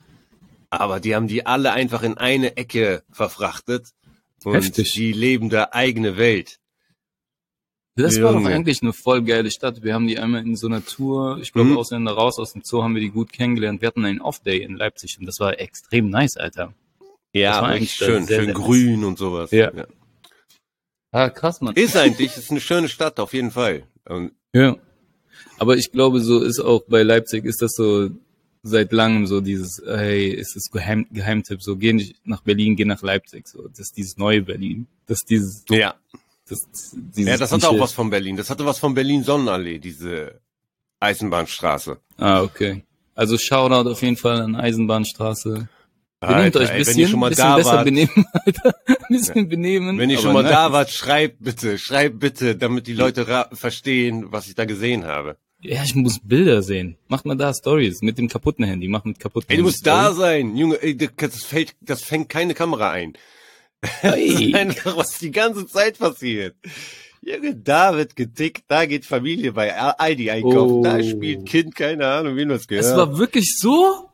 [0.72, 3.90] Aber die haben die alle einfach in eine Ecke verfrachtet.
[4.46, 4.94] Und Heftig.
[4.94, 6.60] die leben da eigene Welt.
[7.96, 9.84] Das war doch eigentlich eine voll geile Stadt.
[9.84, 11.78] Wir haben die einmal in so einer Tour, ich glaube Mhm.
[11.78, 13.82] Ausländer raus aus dem Zoo, haben wir die gut kennengelernt.
[13.82, 16.74] Wir hatten einen Off-Day in Leipzig und das war extrem nice, Alter.
[17.34, 19.52] Ja, eigentlich schön, sehr, schön sehr grün und sowas.
[19.52, 19.72] Ja.
[21.12, 21.76] Ah, krass, Mann.
[21.76, 23.84] Ist eigentlich, ist eine schöne Stadt, auf jeden Fall.
[24.06, 24.76] Und Ja.
[25.60, 28.10] Aber ich glaube, so ist auch bei Leipzig, ist das so
[28.64, 32.86] seit langem so dieses, hey, ist das Geheim, Geheimtipp, so geh nicht nach Berlin, geh
[32.86, 33.68] nach Leipzig, so.
[33.68, 34.88] Das ist dieses neue Berlin.
[35.06, 35.96] Das ist dieses, ja,
[36.48, 38.38] das, dieses ja, das hatte auch was von Berlin.
[38.38, 40.40] Das hatte was von Berlin Sonnenallee, diese
[41.00, 42.00] Eisenbahnstraße.
[42.18, 42.84] Ah, okay.
[43.16, 45.68] Also Shoutout auf jeden Fall an Eisenbahnstraße.
[46.20, 48.76] Benehmt Alter, euch ein bisschen, ihr schon mal bisschen da besser wart, benehmen, Alter.
[48.88, 49.98] Ein bisschen benehmen.
[50.00, 50.52] wenn ihr schon mal nice.
[50.54, 55.38] da wart, schreibt bitte, schreibt bitte, damit die Leute verstehen, was ich da gesehen habe.
[55.64, 56.98] Ja, ich muss Bilder sehen.
[57.08, 58.88] Mach mal da Stories mit dem kaputten Handy.
[58.90, 60.18] Mach mit kaputten Ey, du Handy musst da Stories.
[60.20, 63.14] sein, Junge, ey, das fällt, das fängt keine Kamera ein.
[64.02, 66.56] Das ist einfach, was die ganze Zeit passiert.
[67.22, 70.84] Junge, da wird getickt, da geht Familie bei Aldi einkaufen, Oh.
[70.84, 72.86] da spielt Kind, keine Ahnung, wem das gehört.
[72.86, 74.10] Es war wirklich so?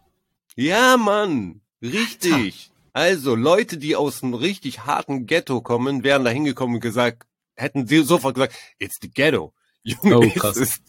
[0.55, 2.69] Ja, Mann, richtig.
[2.93, 7.87] Also, Leute, die aus einem richtig harten Ghetto kommen, wären da hingekommen und gesagt, hätten
[7.87, 9.53] sie sofort gesagt, it's the ghetto.
[9.83, 10.57] Junge, Oh, krass.
[10.57, 10.81] ist-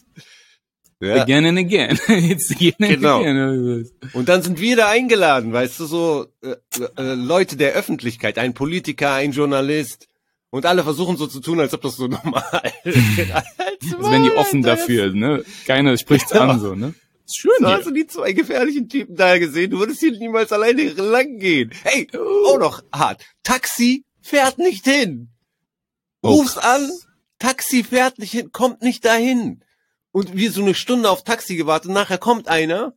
[1.01, 1.23] Ja.
[1.23, 1.99] Again and again.
[2.07, 3.21] Jetzt again and Genau.
[3.21, 3.89] again.
[4.13, 6.55] Und dann sind wir da eingeladen, weißt du, so äh,
[6.97, 10.07] äh, Leute der Öffentlichkeit, ein Politiker, ein Journalist.
[10.51, 12.97] Und alle versuchen so zu tun, als ob das so normal ist.
[13.31, 15.43] Als wären die offen dafür, ne?
[15.65, 16.93] Keiner spricht's an, so, ne?
[17.25, 17.77] Ist schön So hier.
[17.77, 19.71] hast du die zwei gefährlichen Typen da gesehen.
[19.71, 21.71] Du würdest hier niemals alleine lang gehen.
[21.83, 22.07] Hey,
[22.47, 23.23] auch noch hart.
[23.43, 25.29] Taxi fährt nicht hin.
[26.21, 26.89] Oh, Ruf's an.
[27.39, 29.63] Taxi fährt nicht hin, kommt nicht dahin.
[30.11, 31.91] Und wir so eine Stunde auf Taxi gewartet.
[31.91, 32.93] Nachher kommt einer.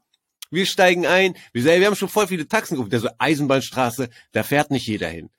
[0.50, 1.34] Wir steigen ein.
[1.52, 2.90] Wir, sagen, wir haben schon voll viele Taxen gerufen.
[2.90, 5.30] Der so Eisenbahnstraße, da fährt nicht jeder hin.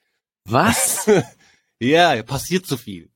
[0.46, 1.10] Was?
[1.78, 3.10] Ja, passiert zu viel.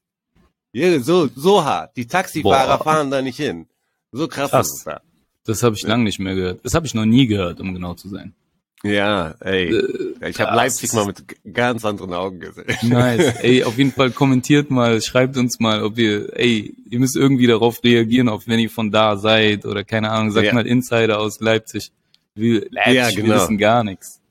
[0.74, 1.96] Ja, so, so hart.
[1.96, 2.84] Die Taxifahrer Boah.
[2.84, 3.68] fahren da nicht hin.
[4.12, 4.68] So krass, Krass.
[4.68, 5.02] ist es da.
[5.46, 6.66] Das habe ich lang nicht mehr gehört.
[6.66, 8.36] Das habe ich noch nie gehört, um genau zu sein.
[8.84, 9.76] Ja, ey.
[9.76, 10.56] Äh, Ich habe.
[10.56, 12.66] Leipzig mal mit ganz anderen Augen gesehen.
[12.84, 13.36] Nice.
[13.42, 17.48] Ey, auf jeden Fall kommentiert mal, schreibt uns mal, ob ihr, ey, ihr müsst irgendwie
[17.48, 20.54] darauf reagieren, auch wenn ihr von da seid oder keine Ahnung, sagt Ja.
[20.54, 21.92] mal Insider aus Leipzig.
[22.36, 23.36] Wir, Leipzig, Ja, wir genau.
[23.36, 24.22] wissen gar nichts.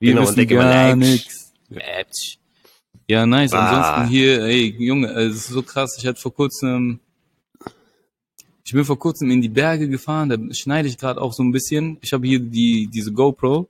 [0.00, 1.52] Wir Genau, wissen gar nichts.
[1.68, 2.38] Leipzig.
[3.08, 3.52] Ja, nice.
[3.52, 3.68] Ah.
[3.68, 5.96] Ansonsten hier, ey, Junge, äh, es ist so krass.
[5.98, 6.98] Ich hatte vor kurzem,
[8.70, 11.50] ich bin vor kurzem in die Berge gefahren, da schneide ich gerade auch so ein
[11.50, 11.98] bisschen.
[12.02, 13.68] Ich habe hier die, diese GoPro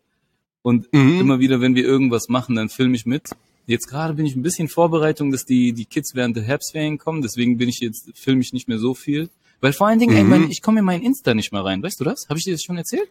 [0.61, 1.19] und Mhm.
[1.23, 3.31] immer wieder, wenn wir irgendwas machen, dann filme ich mit.
[3.67, 6.99] Jetzt gerade bin ich ein bisschen in Vorbereitung, dass die, die Kids während der Herbstferien
[6.99, 9.31] kommen, deswegen bin ich jetzt, filme ich nicht mehr so viel.
[9.63, 10.29] Weil vor allen Dingen, ey, Mhm.
[10.29, 11.83] mein, ich komme in mein Insta nicht mehr rein.
[11.83, 12.27] Weißt du das?
[12.29, 13.09] Habe ich dir das schon erzählt?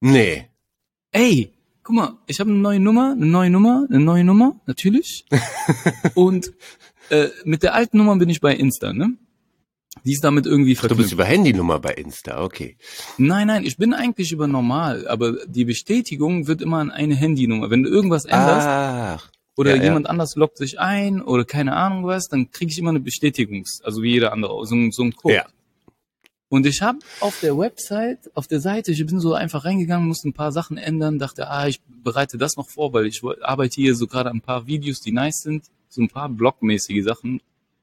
[0.00, 0.46] Nee.
[1.12, 1.52] Ey,
[1.84, 5.26] guck mal, ich habe eine neue Nummer, eine neue Nummer, eine neue Nummer, natürlich.
[6.14, 6.52] Und
[7.10, 9.14] äh, mit der alten Nummer bin ich bei Insta, ne?
[10.04, 11.12] Die ist damit irgendwie Du bist verknüpft.
[11.12, 12.76] über Handynummer bei Insta, okay.
[13.16, 17.70] Nein, nein, ich bin eigentlich über normal, aber die Bestätigung wird immer an eine Handynummer.
[17.70, 19.30] Wenn du irgendwas änderst Ach.
[19.56, 19.84] oder ja, ja.
[19.84, 23.82] jemand anders loggt sich ein oder keine Ahnung was, dann kriege ich immer eine Bestätigungs-,
[23.82, 25.34] also wie jeder andere, so, ein- so ein Code.
[25.36, 25.46] Ja.
[26.50, 30.28] Und ich habe auf der Website, auf der Seite, ich bin so einfach reingegangen, musste
[30.28, 33.96] ein paar Sachen ändern, dachte, ah, ich bereite das noch vor, weil ich arbeite hier
[33.96, 37.40] so gerade an ein paar Videos, die nice sind, so ein paar blogmäßige Sachen.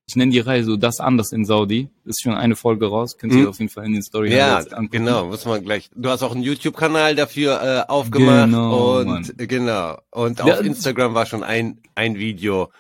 [0.08, 1.90] Ich nenne die Reihe so das anders in Saudi.
[2.06, 3.48] Ist schon eine Folge raus, könnt ihr Hm.
[3.48, 4.90] auf jeden Fall in den Story Ja, angucken.
[4.92, 5.90] genau, muss man gleich.
[5.96, 9.32] Du hast auch einen YouTube-Kanal dafür äh, aufgemacht Genau, und Mann.
[9.38, 9.98] äh, genau.
[10.12, 12.72] Und Ja, auf Instagram war schon ein ein Video.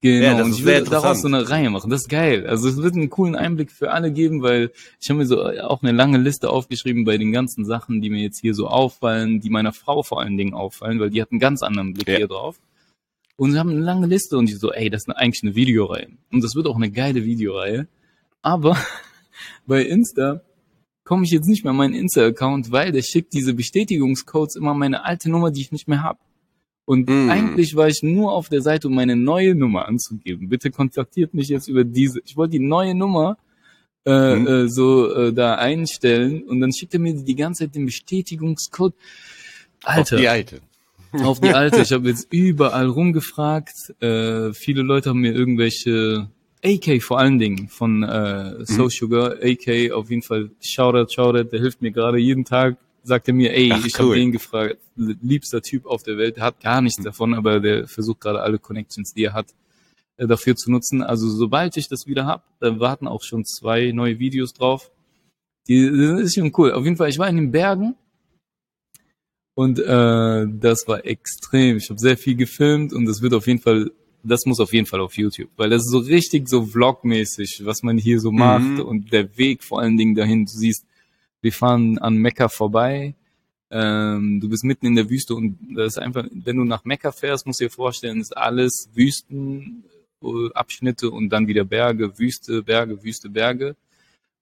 [0.00, 1.90] Genau, Ja, das und ich will daraus so eine Reihe machen.
[1.90, 2.46] Das ist geil.
[2.46, 5.82] Also es wird einen coolen Einblick für alle geben, weil ich habe mir so auch
[5.82, 9.50] eine lange Liste aufgeschrieben bei den ganzen Sachen, die mir jetzt hier so auffallen, die
[9.50, 12.16] meiner Frau vor allen Dingen auffallen, weil die hat einen ganz anderen Blick Ja.
[12.16, 12.56] hier drauf.
[13.36, 16.08] Und sie haben eine lange Liste und ich so, ey, das ist eigentlich eine Videoreihe.
[16.30, 17.88] Und das wird auch eine geile Videoreihe.
[18.42, 18.76] Aber
[19.66, 20.42] bei Insta
[21.04, 25.04] komme ich jetzt nicht mehr an meinen Insta-Account, weil der schickt diese Bestätigungscodes immer meine
[25.04, 26.18] alte Nummer, die ich nicht mehr habe.
[26.84, 27.30] Und Mm.
[27.30, 30.48] eigentlich war ich nur auf der Seite, um meine neue Nummer anzugeben.
[30.48, 32.20] Bitte kontaktiert mich jetzt über diese.
[32.24, 33.38] Ich wollte die neue Nummer
[34.04, 34.46] äh, Mhm.
[34.48, 38.94] äh, so äh, da einstellen und dann schickt er mir die ganze Zeit den Bestätigungscode.
[39.84, 40.60] Alter, Auf die alte.
[41.24, 41.82] auf die alte.
[41.82, 43.94] Ich habe jetzt überall rumgefragt.
[44.00, 46.28] Äh, viele Leute haben mir irgendwelche
[46.64, 51.60] AK vor allen Dingen von äh, So Sugar, AK auf jeden Fall Shoutout, Shoutout, der
[51.60, 52.76] hilft mir gerade jeden Tag.
[53.04, 54.06] Sagt er mir, ey, Ach, ich cool.
[54.06, 57.88] habe den gefragt, liebster Typ auf der Welt, der hat gar nichts davon, aber der
[57.88, 59.46] versucht gerade alle Connections, die er hat,
[60.18, 61.02] äh, dafür zu nutzen.
[61.02, 64.92] Also sobald ich das wieder hab, da warten auch schon zwei neue Videos drauf.
[65.66, 66.72] Die, das ist schon cool.
[66.72, 67.96] Auf jeden Fall, ich war in den Bergen
[69.54, 71.76] und äh, das war extrem.
[71.76, 73.90] Ich habe sehr viel gefilmt und das wird auf jeden Fall,
[74.22, 77.82] das muss auf jeden Fall auf YouTube, weil das ist so richtig so vlogmäßig, was
[77.82, 78.80] man hier so macht Mhm.
[78.80, 80.44] und der Weg vor allen Dingen dahin.
[80.46, 80.84] Du siehst,
[81.40, 83.14] wir fahren an Mekka vorbei.
[83.70, 87.10] Ähm, du bist mitten in der Wüste und das ist einfach, wenn du nach Mekka
[87.10, 89.84] fährst, musst du dir vorstellen, ist alles Wüsten,
[90.22, 93.74] äh, Abschnitte und dann wieder Berge, Wüste, Berge, Wüste, Berge.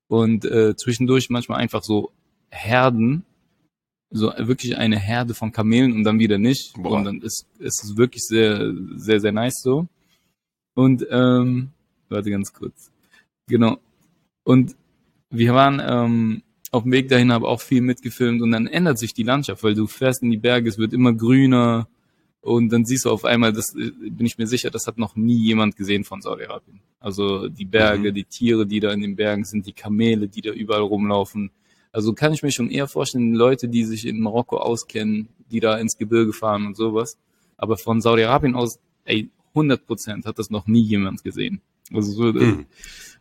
[0.09, 2.11] Und äh, zwischendurch manchmal einfach so
[2.49, 3.25] Herden,
[4.11, 6.75] so wirklich eine Herde von Kamelen und dann wieder nicht.
[6.75, 6.99] Boah.
[6.99, 9.87] Und dann ist ist es wirklich sehr, sehr, sehr nice so.
[10.75, 11.71] Und ähm,
[12.09, 12.91] warte ganz kurz.
[13.49, 13.79] Genau.
[14.45, 14.77] Und
[15.31, 16.43] wir waren ähm,
[16.73, 19.75] auf dem Weg dahin, habe auch viel mitgefilmt und dann ändert sich die Landschaft, weil
[19.75, 21.89] du fährst in die Berge, es wird immer grüner
[22.41, 25.15] und dann siehst du auf einmal, das äh, bin ich mir sicher, das hat noch
[25.15, 26.81] nie jemand gesehen von Saudi-Arabien.
[26.99, 28.15] Also die Berge, Mhm.
[28.15, 31.51] die Tiere, die da in den Bergen sind, die Kamele, die da überall rumlaufen.
[31.93, 35.77] Also kann ich mir schon eher vorstellen, Leute, die sich in Marokko auskennen, die da
[35.79, 37.19] ins Gebirge fahren und sowas.
[37.57, 41.61] Aber von Saudi-Arabien aus, ey, 100 Prozent hat das noch nie jemand gesehen.
[41.93, 42.67] Also so, äh, Mhm.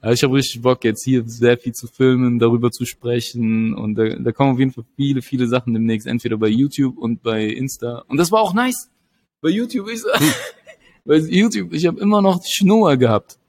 [0.03, 3.73] ja, ich habe richtig Bock, jetzt hier sehr viel zu filmen, darüber zu sprechen.
[3.73, 7.23] Und da, da kommen auf jeden Fall viele, viele Sachen demnächst, entweder bei YouTube und
[7.23, 8.03] bei Insta.
[8.07, 8.91] Und das war auch nice.
[9.41, 10.21] Bei YouTube, ich sag,
[11.05, 13.39] bei YouTube, ich habe immer noch Schnur gehabt.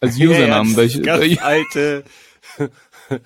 [0.00, 0.70] Als Username.
[0.70, 2.04] Ja, bei, das ganz bei, alte.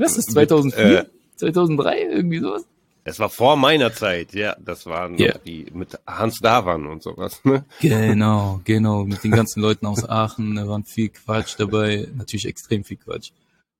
[0.00, 1.00] was ist das, 2004?
[1.00, 1.04] Äh.
[1.36, 2.02] 2003?
[2.02, 2.64] Irgendwie sowas?
[3.04, 4.54] Es war vor meiner Zeit, ja.
[4.62, 7.40] Das waren noch die mit Hans Davan und sowas.
[7.44, 7.64] Ne?
[7.80, 9.04] Genau, genau.
[9.04, 12.08] Mit den ganzen Leuten aus Aachen, da waren viel Quatsch dabei.
[12.14, 13.30] Natürlich extrem viel Quatsch.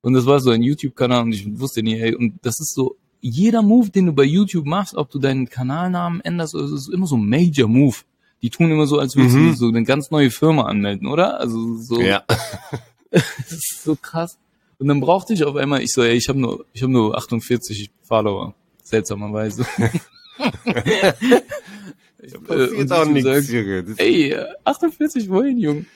[0.00, 2.96] Und das war so ein YouTube-Kanal und ich wusste nie, ey, und das ist so,
[3.20, 7.06] jeder Move, den du bei YouTube machst, ob du deinen Kanalnamen änderst, das ist immer
[7.06, 7.96] so ein Major Move.
[8.40, 9.48] Die tun immer so, als würdest Mhm.
[9.48, 11.38] du so eine ganz neue Firma anmelden, oder?
[11.38, 12.22] Also so, Ja.
[13.10, 14.38] das ist so krass.
[14.80, 17.16] Und dann brauchte ich auf einmal, ich so, ey, ich habe nur, ich habe nur
[17.16, 18.54] 48 Follower.
[18.82, 19.66] Seltsamerweise.
[22.22, 23.82] Ich hab, äh, und auch nichts, sagt, Junge.
[23.82, 25.86] Das, Ey, äh, 48 wohin, Junge?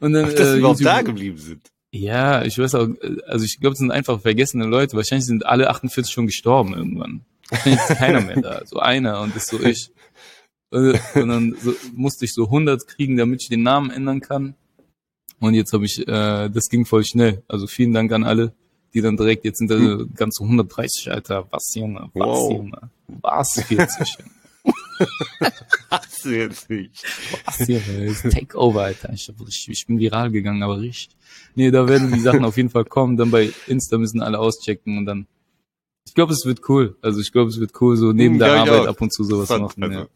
[0.00, 1.60] Und dann, Ach, dass sie überhaupt da geblieben sind.
[1.90, 4.96] Ja, ich weiß auch, äh, also ich glaube, es sind einfach vergessene Leute.
[4.96, 7.26] Wahrscheinlich sind alle 48 schon gestorben irgendwann.
[7.50, 8.62] Wahrscheinlich ist keiner mehr da.
[8.64, 9.90] So einer und das so ich.
[10.70, 14.54] Und und dann so, musste ich so 100 kriegen, damit ich den Namen ändern kann.
[15.40, 17.42] Und jetzt habe ich, äh, das ging voll schnell.
[17.48, 18.52] Also vielen Dank an alle,
[18.94, 19.76] die dann direkt, jetzt sind da
[20.14, 21.46] ganze 130, Alter.
[21.50, 22.10] Was, Junge?
[22.14, 22.52] Was, Wow.
[22.52, 22.90] Junge?
[23.22, 24.16] Was, 40?
[24.18, 24.30] Junge?
[25.90, 27.04] Hast du jetzt nicht.
[27.44, 28.06] Was, Junge?
[28.06, 29.12] Das ist Takeover, Alter.
[29.12, 31.16] Ich, hab richtig- ich bin viral gegangen, aber richtig.
[31.54, 33.16] Nee, da werden die Sachen auf jeden Fall kommen.
[33.16, 35.26] Dann bei Insta müssen alle auschecken und dann.
[36.06, 36.96] Ich glaube, es wird cool.
[37.02, 38.86] Also ich glaube, es wird cool, so neben Hm, der ich Arbeit auch.
[38.88, 39.92] ab und zu sowas Interessant, machen.
[39.92, 40.08] also, Ja.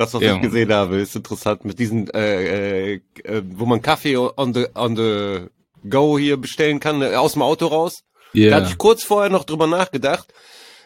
[0.00, 3.82] Das, was Ja, ich gesehen habe, ist interessant mit diesen, äh, äh, äh, wo man
[3.82, 5.48] Kaffee on the, on the
[5.90, 8.02] go hier bestellen kann, äh, aus dem Auto raus.
[8.32, 8.56] Da Ja.
[8.56, 10.32] hatte ich kurz vorher noch drüber nachgedacht,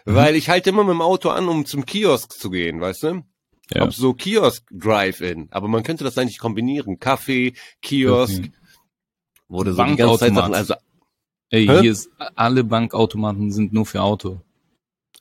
[0.05, 0.15] Mhm.
[0.17, 3.23] weil ich halte immer mit dem Auto an, um zum Kiosk zu gehen, weißt du?
[3.71, 3.83] ja.
[3.85, 5.47] Ob so Kiosk Drive-In.
[5.53, 6.99] Aber man könnte das eigentlich kombinieren.
[6.99, 8.53] Kaffee, Kiosk, Okay.
[9.65, 10.35] du so die ganze Zeit.
[10.35, 10.75] Sachen, also,
[11.51, 11.81] Ey, Hä?
[11.83, 14.41] hier ist, alle Bankautomaten sind nur für Auto.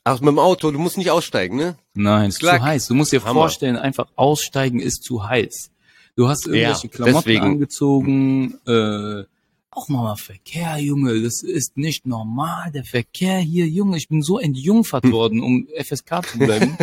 [0.03, 1.75] Ach, mit dem Auto, du musst nicht aussteigen, ne?
[1.93, 2.59] Nein, ist Klack.
[2.61, 2.87] zu heiß.
[2.87, 3.33] Du musst dir Hammer.
[3.41, 5.71] vorstellen, einfach aussteigen ist zu heiß.
[6.15, 7.43] Du hast irgendwelche Ja, Klamotten deswegen.
[7.45, 9.23] angezogen, äh,
[9.71, 14.37] auch mal Verkehr, Junge, das ist nicht normal, der Verkehr hier, Junge, ich bin so
[14.37, 16.77] entjungfert worden, um FSK zu bleiben.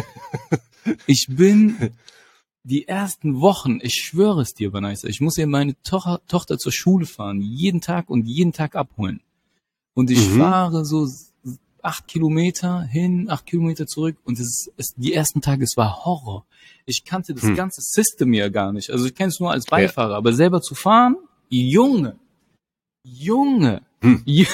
[1.06, 1.90] ich bin
[2.64, 6.72] die ersten Wochen, ich schwöre es dir, Vanessa, ich muss ja meine Toch Tochter zur
[6.72, 9.20] Schule fahren, jeden Tag und jeden Tag abholen.
[9.94, 10.38] Und ich Mhm.
[10.38, 11.06] fahre so
[11.82, 16.04] acht Kilometer hin, acht Kilometer zurück und es ist, es, die ersten Tage, es war
[16.04, 16.46] Horror.
[16.86, 17.56] Ich kannte das Hm.
[17.56, 18.90] ganze System ja gar nicht.
[18.90, 21.16] Also ich kenne es nur als Beifahrer, aber selber zu fahren,
[21.48, 22.16] Junge,
[23.04, 24.24] Junge, Hm.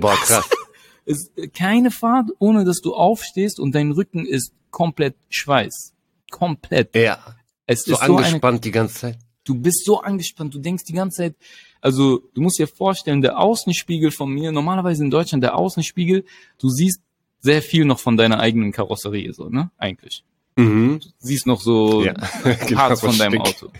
[0.00, 0.48] Boah, krass.
[1.04, 5.92] es, keine Fahrt, ohne dass du aufstehst und dein Rücken ist komplett Schweiß.
[6.30, 6.94] Komplett.
[6.96, 7.18] ja,
[7.66, 9.18] Es so ist so eine angespannt die ganze Zeit.
[9.44, 11.34] Du bist so angespannt, du denkst die ganze Zeit,
[11.80, 16.24] also du musst dir vorstellen, der Außenspiegel von mir, normalerweise in Deutschland der Außenspiegel,
[16.58, 17.00] du siehst
[17.40, 19.70] sehr viel noch von deiner eigenen Karosserie, so, ne?
[19.76, 20.24] Eigentlich.
[20.56, 21.00] Mhm.
[21.00, 22.14] Du siehst noch so Ja,
[22.66, 23.40] genau, Parts von was deinem.
[23.40, 23.70] Auto.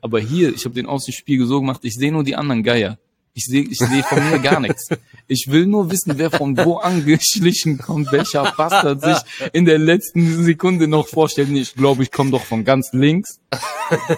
[0.00, 2.98] Aber hier, ich habe den Außenspiegel so gemacht, ich sehe nur die anderen Geier.
[3.34, 4.88] Ich sehe ich seh von mir gar nichts.
[5.26, 9.16] Ich will nur wissen, wer von wo angeschlichen kommt, welcher Bastard sich
[9.54, 11.48] in der letzten Sekunde noch vorstellt.
[11.50, 13.40] Ich glaube, ich komme doch von ganz links.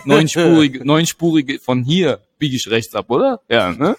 [0.05, 3.41] Neunspurige, neunspurige, von hier biege ich rechts ab, oder?
[3.49, 3.97] Ja, ne?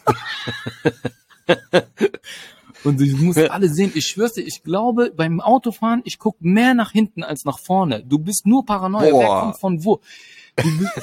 [2.83, 6.73] Und ich muss alle sehen, ich schwör's dir, ich glaube, beim Autofahren, ich guck mehr
[6.73, 8.03] nach hinten als nach vorne.
[8.05, 9.05] Du bist nur Paranoia.
[9.05, 9.41] Wer Boah.
[9.41, 10.01] kommt von wo?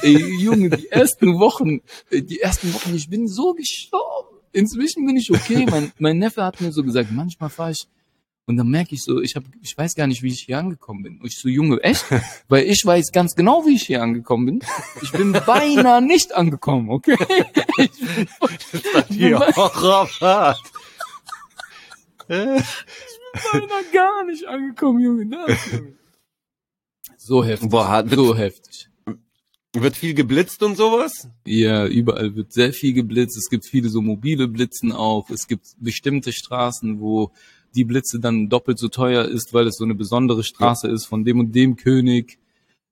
[0.01, 4.39] Ey, Junge, die ersten Wochen, äh, die ersten Wochen, ich bin so gestorben.
[4.51, 5.65] Inzwischen bin ich okay.
[5.69, 7.87] Mein, mein Neffe hat mir so gesagt, manchmal fahre ich
[8.45, 11.03] und dann merke ich so, ich hab, ich weiß gar nicht, wie ich hier angekommen
[11.03, 11.21] bin.
[11.21, 12.05] Und ich so, Junge, echt?
[12.49, 14.59] Weil ich weiß ganz genau, wie ich hier angekommen bin.
[15.01, 17.17] Ich bin beinahe nicht angekommen, okay?
[17.75, 18.27] Ich bin,
[19.07, 19.31] ich bin
[23.51, 25.27] beinahe gar nicht angekommen, Junge.
[25.27, 25.97] Das, Junge.
[27.17, 27.69] So heftig.
[27.69, 28.89] Boah, so heftig.
[29.75, 31.27] Wird viel geblitzt und sowas?
[31.45, 33.37] Ja, überall wird sehr viel geblitzt.
[33.37, 35.31] Es gibt viele so mobile Blitzen auch.
[35.31, 37.31] Es gibt bestimmte Straßen, wo
[37.73, 41.25] die Blitze dann doppelt so teuer ist, weil es so eine besondere Straße ist von
[41.25, 42.37] dem und dem König.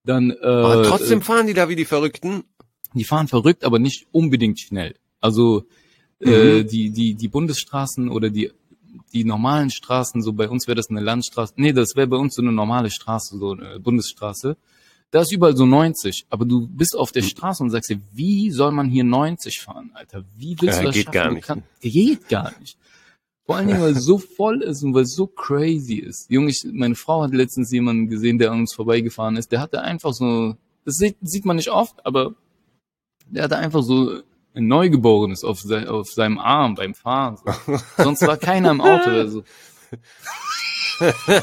[0.03, 2.43] Dann äh, Aber trotzdem fahren die da wie die Verrückten.
[2.95, 4.95] die fahren verrückt, aber nicht unbedingt schnell.
[5.19, 5.65] Also
[6.19, 8.51] äh, die die die Bundesstraßen oder die
[9.13, 11.53] die normalen Straßen, so bei uns wäre das eine Landstraße.
[11.57, 14.57] Nee, das wäre bei uns so eine normale Straße, so eine Bundesstraße.
[15.11, 18.49] Da ist überall so 90, aber du bist auf der Straße und sagst dir, wie
[18.49, 20.23] soll man hier 90 fahren, Alter?
[20.37, 21.13] Wie willst Ja, du das geht schaffen?
[21.13, 21.45] gar nicht.
[21.47, 22.77] kann- geht gar nicht.
[23.45, 26.29] Vor allen Dingen, weil es so voll ist und weil es so crazy ist.
[26.31, 29.51] Junge, ich, meine Frau hat letztens jemanden gesehen, der an uns vorbeigefahren ist.
[29.51, 30.55] Der hatte einfach so,
[30.85, 32.33] das sieht, sieht man nicht oft, aber
[33.27, 34.21] der hatte einfach so
[34.53, 37.37] ein Neugeborenes auf, sei, auf seinem Arm beim Fahren.
[37.65, 37.77] So.
[38.03, 39.09] Sonst war keiner im Auto.
[39.09, 39.43] Also.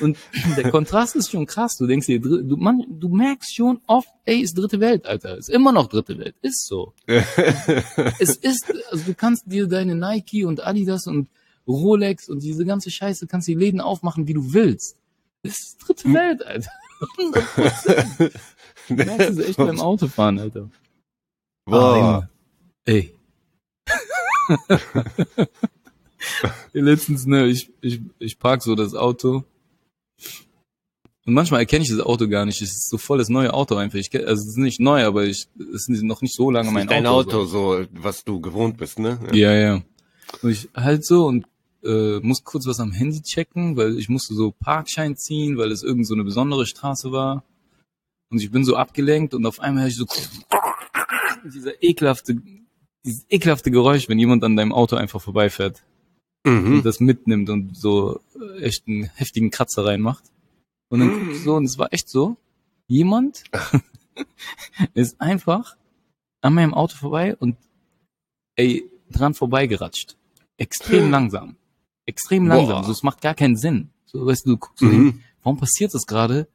[0.00, 0.16] Und
[0.56, 1.76] der Kontrast ist schon krass.
[1.76, 5.36] Du denkst dir, du, man, du merkst schon oft, ey, ist dritte Welt, Alter.
[5.36, 6.34] Ist immer noch dritte Welt.
[6.40, 6.94] Ist so.
[7.06, 11.28] es ist, also du kannst dir deine Nike und Adidas und
[11.66, 14.96] Rolex und diese ganze Scheiße, kannst die Läden aufmachen, wie du willst.
[15.42, 16.14] Das ist dritte Hm.
[16.14, 16.70] Welt, Alter.
[18.88, 20.68] Du merkst es echt beim Autofahren, Alter.
[21.66, 22.28] Ah, Boah.
[22.86, 22.98] Junge.
[22.98, 23.14] Ey.
[26.72, 29.44] Letztens, ne, ich, ich, ich park so das Auto.
[31.24, 32.60] Und manchmal erkenne ich das Auto gar nicht.
[32.62, 33.98] Es ist so voll das neue Auto einfach.
[33.98, 36.72] Ich, kenn- also es ist nicht neu, aber ich, es ist noch nicht so lange
[36.72, 37.42] mein ist dein Auto.
[37.42, 39.20] Auto, so, was du gewohnt bist, ne?
[39.32, 39.82] Ja, ja.
[40.42, 41.46] Und ich halt so und
[41.84, 45.82] äh, muss kurz was am Handy checken, weil ich musste so Parkschein ziehen, weil es
[45.84, 47.44] irgend so eine besondere Straße war.
[48.30, 50.06] Und ich bin so abgelenkt und auf einmal höre ich so
[51.44, 52.36] dieser ekelhafte,
[53.04, 55.82] dieses ekelhafte Geräusch, wenn jemand an deinem Auto einfach vorbeifährt
[56.44, 56.82] und Mhm.
[56.82, 60.24] das mitnimmt und so äh, echt einen heftigen Kratzer reinmacht.
[60.88, 62.36] Und dann guck ich so, und es war echt so,
[62.88, 63.44] jemand
[64.94, 65.76] ist einfach
[66.40, 67.56] an meinem Auto vorbei und
[68.56, 70.16] ey, dran vorbeigeratscht.
[70.56, 71.56] Extrem langsam.
[72.06, 72.56] Extrem Boah.
[72.56, 72.84] langsam.
[72.84, 73.90] So, es macht gar keinen Sinn.
[74.04, 75.20] So, weißt du, du guckst so hin, Mhm.
[75.42, 76.48] warum passiert das gerade?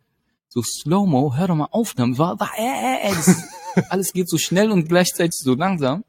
[0.50, 2.18] So Slow-Mo, hör doch mal auf damit.
[2.18, 6.04] War, war, äh, äh, äh, alles geht so schnell und gleichzeitig so langsam.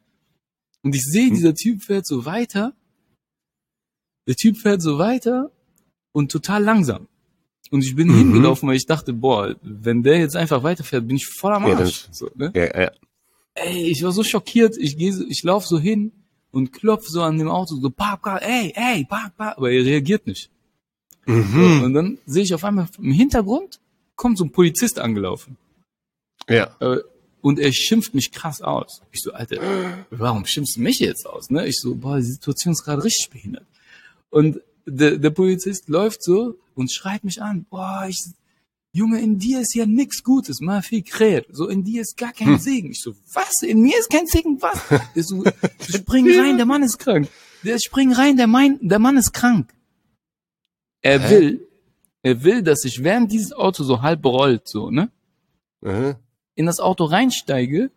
[0.82, 2.72] Und ich sehe, dieser Typ fährt so weiter.
[4.28, 5.50] Der Typ fährt so weiter
[6.12, 7.08] und total langsam.
[7.70, 8.18] Und ich bin Mhm.
[8.18, 11.76] hingelaufen, weil ich dachte, boah, wenn der jetzt einfach weiterfährt, bin ich voll am Ja,
[11.76, 12.06] Arsch.
[12.06, 12.52] das- so, ne?
[12.54, 12.90] Ja, ja.
[13.54, 14.76] Ey, ich war so schockiert.
[14.78, 16.12] Ich gehe, so, ich laufe so hin
[16.52, 19.56] und klopf so an dem Auto, so park, ey, ey, park, park.
[19.58, 20.48] Aber er reagiert nicht.
[21.26, 21.82] Mhm.
[21.82, 23.80] Und dann sehe ich auf einmal im Hintergrund
[24.16, 25.56] kommt so ein Polizist angelaufen.
[26.48, 26.74] Ja.
[26.80, 26.98] Äh,
[27.40, 29.00] und er schimpft mich krass aus.
[29.12, 29.58] Ich so, Alter,
[30.10, 31.50] warum schimpfst du mich jetzt aus?
[31.50, 31.66] Ne?
[31.68, 33.66] Ich so, boah, die Situation ist gerade richtig behindert.
[34.30, 38.18] Und der, der Polizist läuft so und schreit mich an, boah, ich,
[38.92, 41.46] Junge, in dir ist ja nix Gutes, viel Kräht.
[41.50, 42.58] So, in dir ist gar kein Hm.
[42.58, 42.90] Segen.
[42.90, 43.62] Ich so, was?
[43.62, 44.80] In mir ist kein Segen, was?
[45.14, 45.44] Der so,
[45.80, 47.28] spring rein, der Mann ist krank.
[47.64, 49.72] Der spring rein, der, mein, der Mann ist krank.
[51.02, 51.30] Er Hä?
[51.30, 51.68] will,
[52.22, 55.10] er will, dass ich während dieses Auto so halb rollt, so, ne?
[55.80, 56.16] Mhm.
[56.56, 57.92] in das Auto reinsteige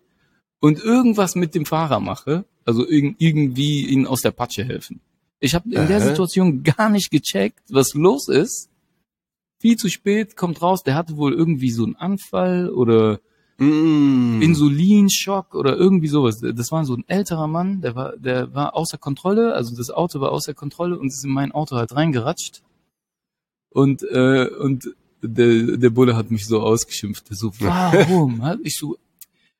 [0.59, 5.01] und irgendwas mit dem Fahrer mache, also irg irgendwie ihn aus der Patsche helfen.
[5.41, 6.07] Ich habe in der Aha.
[6.07, 8.69] Situation gar nicht gecheckt, was los ist.
[9.59, 13.19] Viel zu spät kommt raus, der hatte wohl irgendwie so einen Anfall oder
[13.61, 14.41] Mhm.
[14.41, 16.39] Insulinschock oder irgendwie sowas.
[16.41, 20.19] Das war so ein älterer Mann, der war, der war außer Kontrolle, also das Auto
[20.19, 22.63] war außer Kontrolle und ist in mein Auto halt reingeratscht.
[23.69, 27.29] Und, äh, und der, der Bulle hat mich so ausgeschimpft.
[27.29, 28.41] Der so, warum?
[28.63, 28.97] Ich so,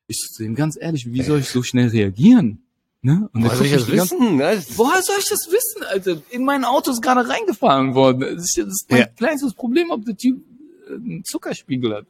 [0.08, 2.61] ich zu ihm ganz ehrlich, wie soll ich so schnell reagieren?
[3.04, 3.28] Ne?
[3.32, 4.38] Und Woher soll ich das wissen?
[4.38, 6.22] Das- Woher soll ich das wissen, Alter?
[6.30, 8.20] In mein Auto ist gerade reingefahren worden.
[8.20, 9.06] Das ist, das ist mein Ja.
[9.06, 10.40] kleinstes Problem, ob der Typ
[10.88, 12.06] äh, einen Zuckerspiegel hat.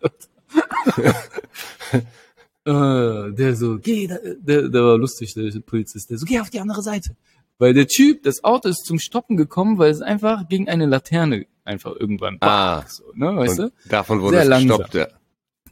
[2.64, 6.10] äh, der so, geh, der, der war lustig, der Polizist.
[6.10, 7.16] Der so, geh auf die andere Seite.
[7.58, 11.46] Weil der Typ, das Auto ist zum Stoppen gekommen, weil es einfach gegen eine Laterne
[11.64, 12.84] einfach irgendwann Ah.
[12.88, 13.72] so, ne, weißt du?
[13.88, 14.78] davon wurde Sehr es langsam.
[14.78, 15.06] gestoppt, ja.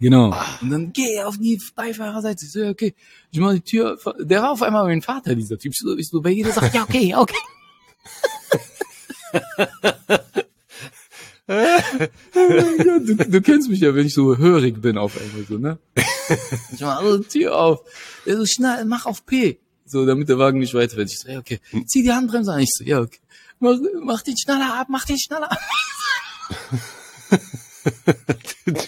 [0.00, 0.30] Genau.
[0.30, 0.58] Ah.
[0.62, 2.46] Und dann geh auf die Beifahrerseite.
[2.46, 2.94] Ich so, ja, okay.
[3.30, 3.98] Ich mach die Tür.
[4.18, 5.72] Der war auf einmal mein Vater, dieser Typ.
[5.72, 7.36] Ich so, ich so bei jeder sagt, ja, okay, okay.
[11.46, 11.46] ja,
[12.98, 15.78] du, du kennst mich ja, wenn ich so hörig bin auf einmal so, ne?
[16.72, 17.80] Ich mach also Tür auf.
[18.24, 19.58] Der so, schnell, mach auf P.
[19.84, 21.10] So, damit der Wagen nicht weiterfährt.
[21.10, 21.60] Ich so, ja, okay.
[21.86, 22.60] Zieh die Handbremse an.
[22.60, 23.18] Ich so, ja, okay.
[23.58, 25.58] Mach, mach den Schnaller ab, mach den Schnaller ab.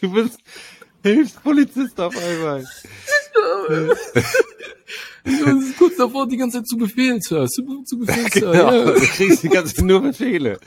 [0.00, 0.38] Du bist
[1.02, 2.64] Hilfspolizist auf einmal.
[5.24, 5.34] Das
[5.64, 7.46] ist kurz davor, die ganze Zeit zu Befehlshör.
[7.46, 8.52] Zu, zu Befehlshör.
[8.52, 8.84] Genau, Ja.
[8.92, 10.58] du kriegst die ganze Zeit nur Befehle.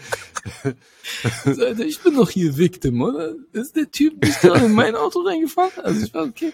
[1.46, 3.34] Alter, ich bin doch hier Victim, oder?
[3.54, 5.72] Ist der Typ nicht gerade in mein Auto reingefahren?
[5.84, 6.54] Also ich war okay.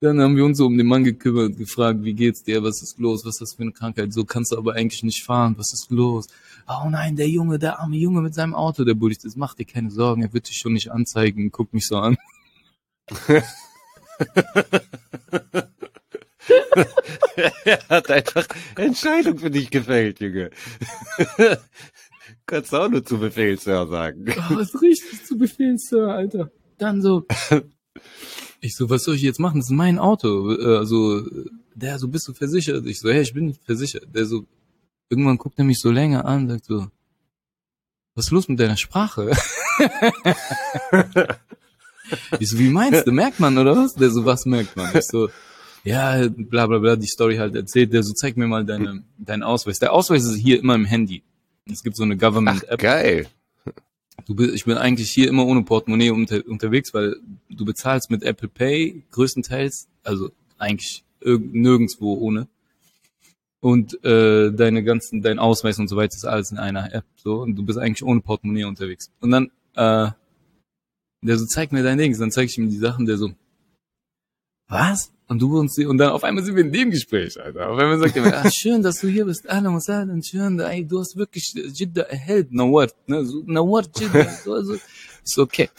[0.00, 2.98] Dann haben wir uns so um den Mann gekümmert, gefragt, wie geht's dir, was ist
[2.98, 4.12] los, was ist das für eine Krankheit?
[4.12, 6.26] So kannst du aber eigentlich nicht fahren, was ist los?
[6.68, 9.64] Oh nein, der Junge, der arme Junge mit seinem Auto, der Bulli, das macht dir
[9.64, 12.16] keine Sorgen, er wird dich schon nicht anzeigen, guck mich so an.
[17.64, 18.46] Er hat einfach
[18.76, 20.50] Entscheidung für dich gefällt, Junge.
[22.46, 24.26] Kannst du auch nur zu Befehlshör sagen.
[24.50, 26.50] Oh, ist richtig zu Befehl, Sir, Alter.
[26.78, 27.24] Dann so,
[28.60, 29.60] ich so, was soll ich jetzt machen?
[29.60, 30.52] Das ist mein Auto.
[30.52, 31.22] Äh, Also,
[31.74, 32.84] der so, bist du versichert?
[32.86, 34.14] Ich so, hey, ich bin nicht versichert.
[34.14, 34.46] Der so,
[35.08, 36.86] irgendwann guckt er mich so länger an, sagt so,
[38.14, 39.32] was ist los mit deiner Sprache?
[42.40, 43.12] Ich so, wie meinst du?
[43.12, 43.94] Merkt man, oder was?
[43.94, 44.94] Der so, was merkt man?
[44.96, 45.28] Ich so,
[45.84, 47.92] ja, bla bla bla, die Story halt erzählt.
[47.92, 49.78] Der so, zeig mir mal deine, deinen Ausweis.
[49.78, 51.22] Der Ausweis ist hier immer im Handy.
[51.70, 52.78] Es gibt so eine Government-App.
[52.80, 53.26] geil.
[54.26, 57.16] Du bist, ich bin eigentlich hier immer ohne Portemonnaie unter, unterwegs, weil
[57.50, 62.46] du bezahlst mit Apple Pay größtenteils, also eigentlich irg- nirgendwo ohne.
[63.60, 67.40] und äh, deine ganzen, dein Ausweis und so weiter ist alles in einer App so
[67.42, 69.10] und du bist eigentlich ohne Portemonnaie unterwegs.
[69.20, 70.10] Und dann, äh,
[71.28, 73.32] der so, zeig mir dein Ding, dann zeig ich ihm die Sachen, der so,
[74.68, 75.10] was?
[75.26, 77.70] Und du und sie, und dann auf einmal sind wir in dem Gespräch, Alter.
[77.70, 80.60] Auf einmal sagt er mir, ah, schön, dass du hier bist, Ahlan was Ahlan, schön,
[80.60, 84.76] ey, du hast wirklich Jidda erhellt, Nawart, ne, so, Nawart Jidda, so, so.
[85.22, 85.70] So, okay.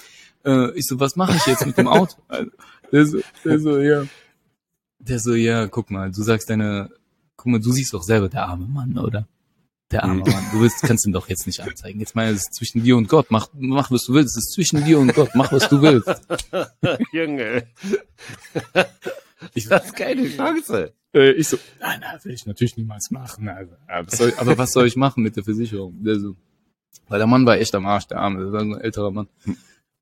[0.43, 2.15] Äh, ich so, was mache ich jetzt mit dem Auto?
[2.27, 2.51] Alter.
[2.91, 4.05] Der so, der so, ja.
[4.99, 6.89] Der so, ja, guck mal, du sagst deine,
[7.35, 9.27] guck mal, du siehst doch selber, der arme Mann, oder?
[9.95, 10.31] Der arme Mhm.
[10.31, 10.43] Mann.
[10.51, 11.99] Du willst, kannst ihn doch jetzt nicht anzeigen.
[12.01, 13.27] Jetzt mal, es ist zwischen dir und Gott.
[13.29, 14.35] Mach, mach, was du willst.
[14.37, 15.29] Es ist zwischen dir und Gott.
[15.35, 16.09] Mach, was du willst.
[17.13, 17.65] Junge.
[19.53, 20.93] Ich, Das ist keine Chance.
[21.13, 23.47] äh, ich so, nein, nein, will ich natürlich niemals machen.
[23.47, 26.03] Also, aber, was soll, aber was soll ich machen mit der Versicherung?
[26.03, 26.35] Der so,
[27.07, 28.43] weil der Mann war echt am Arsch, der Arme.
[28.43, 29.27] Das war so ein älterer Mann.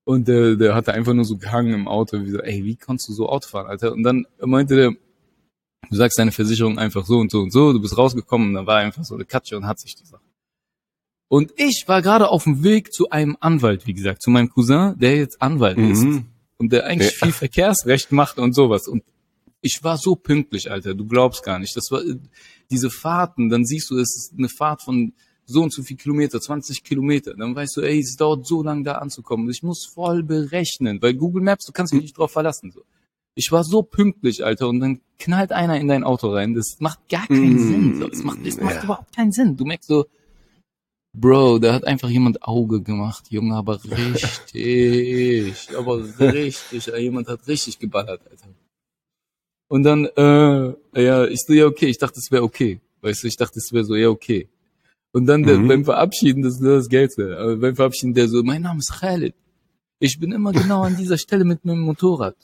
[0.05, 2.19] Und der, der hatte einfach nur so gehangen im Auto.
[2.21, 3.91] Wie so, ey, wie kannst du so Auto fahren, Alter?
[3.93, 4.91] Und dann meinte der,
[5.89, 8.67] du sagst deine Versicherung einfach so und so und so, du bist rausgekommen und dann
[8.67, 10.21] war einfach so eine Katsche und hat sich die Sache.
[11.27, 14.93] Und ich war gerade auf dem Weg zu einem Anwalt, wie gesagt, zu meinem Cousin,
[14.99, 16.25] der jetzt Anwalt ist Mhm.
[16.57, 17.25] und der eigentlich Ja.
[17.25, 18.87] viel Verkehrsrecht macht und sowas.
[18.87, 19.03] Und
[19.61, 21.75] ich war so pünktlich, Alter, du glaubst gar nicht.
[21.75, 22.17] Das war äh,
[22.69, 25.13] diese Fahrten, dann siehst du, es ist eine Fahrt von
[25.45, 27.33] so und so viel Kilometer, 20 Kilometer.
[27.33, 29.49] Dann weißt du, ey, es dauert so lange da anzukommen.
[29.49, 32.71] Ich muss voll berechnen, weil Google Maps, du kannst mich nicht drauf verlassen.
[32.71, 32.83] So.
[33.35, 36.53] Ich war so pünktlich, Alter, und dann knallt einer in dein Auto rein.
[36.53, 37.95] Das macht gar keinen Mm, Sinn.
[37.99, 38.07] So.
[38.07, 38.83] Das macht, das macht ja.
[38.83, 39.57] überhaupt keinen Sinn.
[39.57, 40.05] Du merkst so,
[41.15, 47.77] Bro, da hat einfach jemand Auge gemacht, Junge, aber richtig, aber richtig, jemand hat richtig
[47.79, 48.47] geballert, Alter.
[49.69, 52.79] Und dann, äh, ja, ich so, ja, okay, ich dachte, es wäre okay.
[53.01, 54.47] Weißt du, ich dachte, es wäre so, ja, okay.
[55.11, 55.67] Und dann der, Mhm.
[55.67, 59.35] beim Verabschieden, das ist das Geilste, aber beim Verabschieden, der so, mein Name ist Khalid.
[59.99, 62.35] Ich bin immer genau an dieser Stelle mit meinem Motorrad.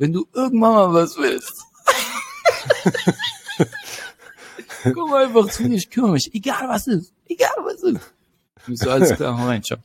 [0.00, 1.62] Wenn du irgendwann mal was willst,
[4.94, 6.34] komm einfach zu mir, ich kümmere mich.
[6.34, 7.12] Egal was ist.
[7.28, 8.14] Egal was ist.
[8.66, 9.78] Ich so, alles klar, hau rein, ciao.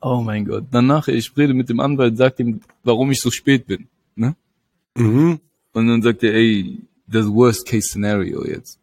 [0.00, 0.64] Oh mein Gott.
[0.70, 3.88] Danach, ich rede mit dem Anwalt, sag ihm, warum ich so spät bin.
[4.16, 4.34] Ne?
[4.96, 5.40] Mhm.
[5.74, 8.80] Und dann sagt er, ey, das Worst Case Scenario jetzt.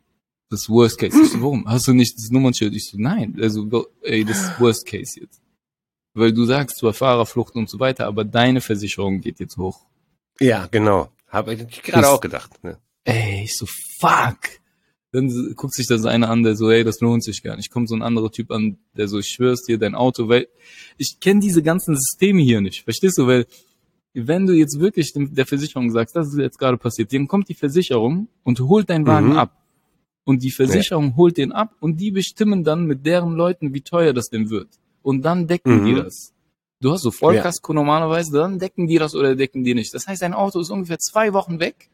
[0.52, 1.20] Das Worst Case.
[1.20, 1.68] Ich so, warum?
[1.68, 2.76] Hast du nicht das Nummernschild?
[2.76, 3.36] Ich so, nein.
[3.42, 5.42] Also, ey, das ist Worst Case jetzt.
[6.14, 9.88] Weil du sagst zwar Fahrerflucht und so weiter, aber deine Versicherung geht jetzt hoch.
[10.40, 11.10] Ja, genau.
[11.28, 12.64] Habe ich gerade auch gedacht.
[12.64, 12.78] Ne?
[13.04, 13.66] Ey, ich so,
[14.00, 14.38] fuck.
[15.12, 17.72] Dann guckt sich das einer an, der so, ey, das lohnt sich gar nicht.
[17.72, 20.48] Kommt so ein anderer Typ an, der so, ich schwör's dir, dein Auto, weil
[20.98, 22.84] ich kenne diese ganzen Systeme hier nicht.
[22.84, 23.26] Verstehst du?
[23.28, 23.46] Weil
[24.14, 27.54] wenn du jetzt wirklich der Versicherung sagst, das ist jetzt gerade passiert, dann kommt die
[27.54, 29.38] Versicherung und holt deinen Wagen Mhm.
[29.38, 29.62] ab.
[30.26, 34.12] Und die Versicherung holt den ab und die bestimmen dann mit deren Leuten, wie teuer
[34.12, 34.68] das denn wird.
[35.02, 35.86] Und dann decken Mhm.
[35.86, 36.34] die das.
[36.82, 39.94] Du hast so Vollkasko normalerweise, dann decken die das oder decken die nicht.
[39.94, 41.90] Das heißt, dein Auto ist ungefähr zwei Wochen weg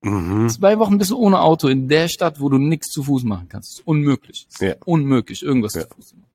[0.00, 0.48] Mhm.
[0.48, 3.48] Zwei Wochen bist du ohne Auto in der Stadt, wo du nichts zu Fuß machen
[3.48, 3.70] kannst.
[3.72, 4.46] Das ist unmöglich.
[4.46, 4.74] Das ist Ja.
[4.84, 5.88] Unmöglich, irgendwas Ja.
[5.88, 6.30] zu Fuß zu machen.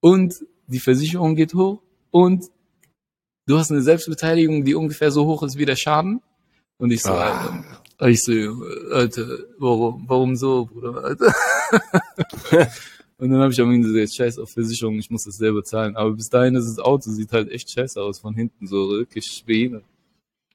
[0.00, 2.44] Und die Versicherung geht hoch und
[3.46, 6.20] du hast eine Selbstbeteiligung, die ungefähr so hoch ist wie der Schaden.
[6.76, 7.64] Und ich so, Ah.
[7.96, 8.32] Alter, ich so,
[8.92, 9.26] Alter,
[9.58, 11.34] warum, warum so, Bruder, Alter?
[13.20, 15.96] und dann habe ich am Ende gesagt, scheiß auf Versicherung, ich muss das selber zahlen.
[15.96, 19.44] Aber bis dahin ist das Auto, sieht halt echt scheiße aus von hinten, so wirklich
[19.46, 19.84] behindert.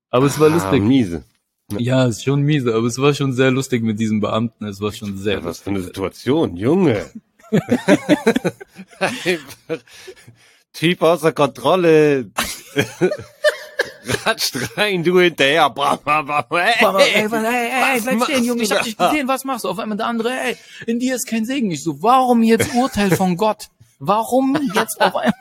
[0.09, 0.81] Aber es war Ah, lustig.
[0.83, 1.23] miese.
[1.77, 4.65] Ja, ist schon miese, aber es war schon sehr lustig mit diesem Beamten.
[4.65, 7.05] Es war schon sehr Ja, was für eine Situation, Junge.
[10.73, 12.29] Typ außer Kontrolle.
[14.25, 15.69] Ratscht rein, du hinterher.
[15.69, 16.45] Bam, bam, bam.
[16.51, 17.21] Hey, Mama, ey, ey,
[17.95, 19.69] ey, bleib stehen, Junge, ich hab dich gesehen, was machst du?
[19.69, 21.71] Auf einmal der andere, ey, in dir ist kein Segen.
[21.71, 23.67] Ich so, warum jetzt Urteil von Gott?
[23.99, 25.33] Warum jetzt auf einmal?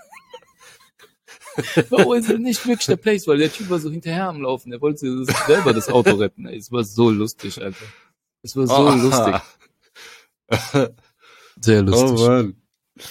[1.90, 3.28] Warum ist nicht wirklich der Place?
[3.28, 6.46] Weil der Typ war so hinterher am Laufen, der wollte selber das Auto retten.
[6.46, 7.84] Ey, es war so lustig, Alter.
[8.42, 8.90] Es war so Oh.
[8.90, 9.36] lustig.
[11.60, 12.26] Sehr Oh lustig.
[12.26, 12.56] Mann.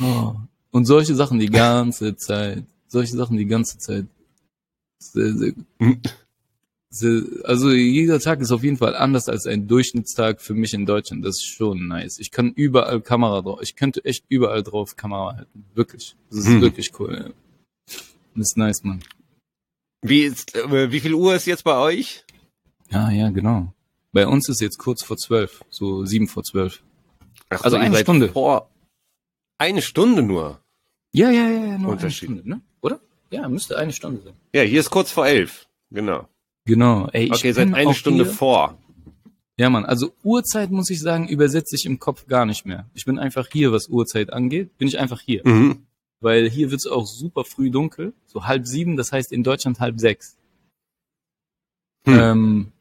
[0.01, 0.35] Oh.
[0.71, 2.63] Und solche Sachen die ganze Zeit.
[2.87, 4.05] Solche Sachen die ganze Zeit.
[4.05, 4.09] Sehr, sehr gut.
[4.09, 4.89] Hm.
[4.89, 4.92] Sehr,
[7.43, 11.25] also jeder Tag ist auf jeden Fall anders als ein Durchschnittstag für mich in Deutschland.
[11.25, 12.19] Das ist schon nice.
[12.19, 13.59] Ich kann überall Kamera drauf.
[13.63, 15.65] Ich könnte echt überall drauf Kamera halten.
[15.73, 16.15] Wirklich.
[16.29, 16.61] Das ist Hm.
[16.61, 17.33] wirklich cool.
[17.87, 19.03] Das ist nice, Mann.
[20.01, 22.25] Wie ist, äh, wie viel Uhr ist jetzt bei euch?
[22.91, 23.73] Ja, ja, genau.
[24.11, 25.63] Bei uns ist jetzt kurz vor zwölf.
[25.69, 26.83] So sieben vor zwölf.
[27.49, 28.29] Ach Also eine Stunde.
[28.29, 28.69] Vor
[29.57, 30.59] eine Stunde nur.
[31.11, 32.29] Ja, ja, ja, ja, nur eine Unterschied.
[32.29, 32.61] Stunde, ne?
[33.33, 34.33] Ja, müsste eine Stunde sein.
[34.53, 35.67] Ja, hier ist kurz vor elf.
[35.91, 36.27] Genau.
[36.65, 37.07] Genau.
[37.11, 38.77] Ey, ich Okay, bin eine Stunde hier- vor.
[39.57, 42.89] Ja, Mann, also Uhrzeit muss ich sagen, übersetze ich im Kopf gar nicht mehr.
[42.93, 45.41] Ich bin einfach hier, was Uhrzeit angeht, bin ich einfach hier.
[45.47, 45.85] Mhm.
[46.21, 49.99] Weil hier wird's auch super früh dunkel, so halb sieben, das heißt in Deutschland halb
[49.99, 50.37] sechs.
[52.05, 52.19] Hm.
[52.19, 52.71] Ähm,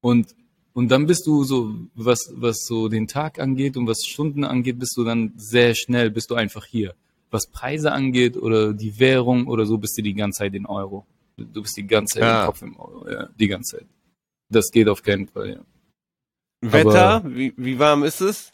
[0.00, 0.34] und
[0.74, 4.78] Und dann bist du so, was, was so den Tag angeht und was Stunden angeht,
[4.78, 6.94] bist du dann sehr schnell, bist du einfach hier.
[7.32, 11.06] Was Preise angeht oder die Währung oder so, bist du die ganze Zeit in Euro.
[11.36, 12.40] Du bist die ganze Zeit Ja.
[12.42, 13.86] im Kopf im Euro, ja, die ganze Zeit.
[14.50, 15.60] Das geht auf keinen Fall, ja.
[16.60, 18.52] Wetter, wie, wie warm ist es?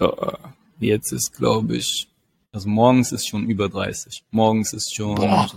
[0.00, 2.08] Ja, Jetzt ist, glaube ich,
[2.50, 4.24] also morgens ist schon über 30.
[4.32, 5.48] Morgens ist schon Boah.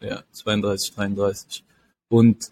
[0.00, 1.64] ja, 32, 33.
[2.08, 2.50] Und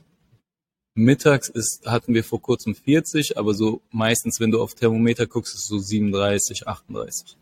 [0.95, 5.55] mittags ist, hatten wir vor kurzem 40, aber so meistens, wenn du auf Thermometer guckst,
[5.55, 7.37] ist es so 37, 38.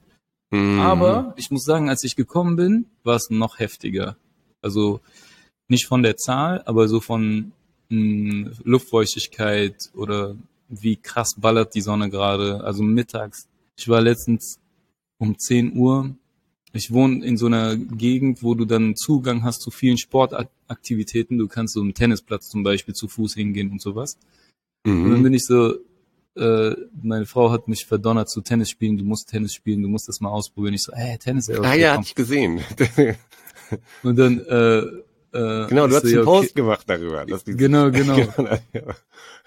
[0.53, 0.81] Hm.
[0.81, 4.17] Aber ich muss sagen, als ich gekommen bin, war es noch heftiger.
[4.63, 5.01] Also
[5.69, 7.53] nicht von der Zahl, aber so von
[7.91, 10.37] mh, Luftfeuchtigkeit oder
[10.69, 12.63] wie krass ballert die Sonne gerade.
[12.65, 13.47] Also mittags.
[13.77, 14.59] Ich war letztens
[15.19, 16.15] um 10 Uhr.
[16.73, 19.99] Ich wohne in so einer Gegend, wo du dann Zugang hast zu vielen
[20.69, 21.39] Sportaktivitäten.
[21.39, 24.19] Du kannst so im Tennisplatz zum Beispiel zu Fuß hingehen und sowas.
[24.85, 25.23] Und dann Mhm.
[25.25, 25.75] bin ich so,
[26.37, 30.09] äh, meine Frau hat mich verdonnert zu Tennis spielen, du musst Tennis spielen, du musst
[30.09, 30.75] das mal ausprobieren.
[30.75, 31.99] Ich so, hey, Tennis, ey, okay, Ah ja, komm.
[32.01, 32.61] hatte ich gesehen.
[34.03, 37.27] Und dann, äh, äh, genau, du hast so, einen ja, Post gemacht darüber.
[37.27, 38.17] Dass die Genau, genau.
[38.73, 38.83] Ja.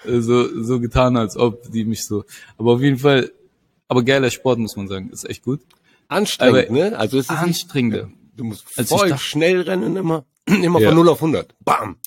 [0.05, 2.23] Äh, so, so getan, als ob die mich so.
[2.57, 3.31] Aber auf jeden Fall,
[3.87, 5.09] aber geiler Sport, muss man sagen.
[5.11, 5.61] Ist echt gut.
[6.07, 6.97] Anstrengend, Aber ne?
[6.97, 8.11] Also es ist nicht, Anstrengender.
[8.35, 10.89] Du musst voll dachte- schnell rennen immer, immer Ja.
[10.89, 11.55] von 0 auf 100.
[11.63, 11.97] Bam.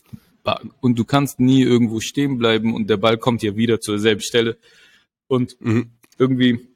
[0.81, 4.21] Und du kannst nie irgendwo stehen bleiben und der Ball kommt ja wieder zur selben
[4.21, 4.59] Stelle.
[5.27, 5.91] Und Mhm.
[6.19, 6.69] irgendwie,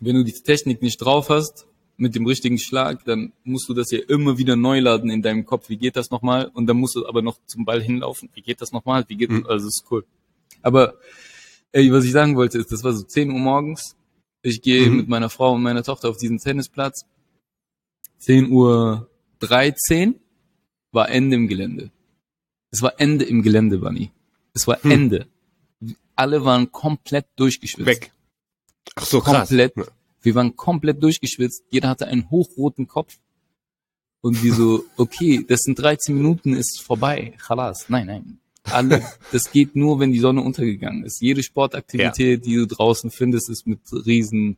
[0.00, 1.66] wenn du die Technik nicht drauf hast,
[1.96, 5.44] mit dem richtigen Schlag, dann musst du das ja immer wieder neu laden in deinem
[5.44, 5.68] Kopf.
[5.68, 6.50] Wie geht das nochmal?
[6.54, 8.30] Und dann musst du aber noch zum Ball hinlaufen.
[8.34, 9.04] Wie geht das nochmal?
[9.08, 9.46] Wie geht, Mhm.
[9.46, 10.04] also ist cool.
[10.62, 10.94] Aber,
[11.72, 13.96] ey, was ich sagen wollte, ist, das war so 10 Uhr morgens.
[14.42, 14.96] Ich gehe Mhm.
[14.98, 17.06] mit meiner Frau und meiner Tochter auf diesen Tennisplatz.
[18.24, 19.10] 10 Uhr
[19.40, 20.18] 13
[20.92, 21.90] war Ende im Gelände.
[22.70, 24.12] Es war Ende im Gelände, Bunny.
[24.54, 24.90] Es war Hm.
[24.90, 25.26] Ende.
[26.16, 27.86] Alle waren komplett durchgeschwitzt.
[27.86, 28.12] Weg.
[28.94, 29.48] Ach so, krass.
[29.48, 29.74] Komplett.
[30.22, 31.64] Wir waren komplett durchgeschwitzt.
[31.70, 33.18] Jeder hatte einen hochroten Kopf.
[34.22, 37.34] Und die so, okay, das sind 13 Minuten, ist vorbei.
[37.46, 37.86] Chalas.
[37.88, 38.38] Nein, nein.
[38.62, 39.02] Alle,
[39.32, 41.20] das geht nur, wenn die Sonne untergegangen ist.
[41.20, 44.56] Jede Sportaktivität, die du draußen findest, ist mit riesen,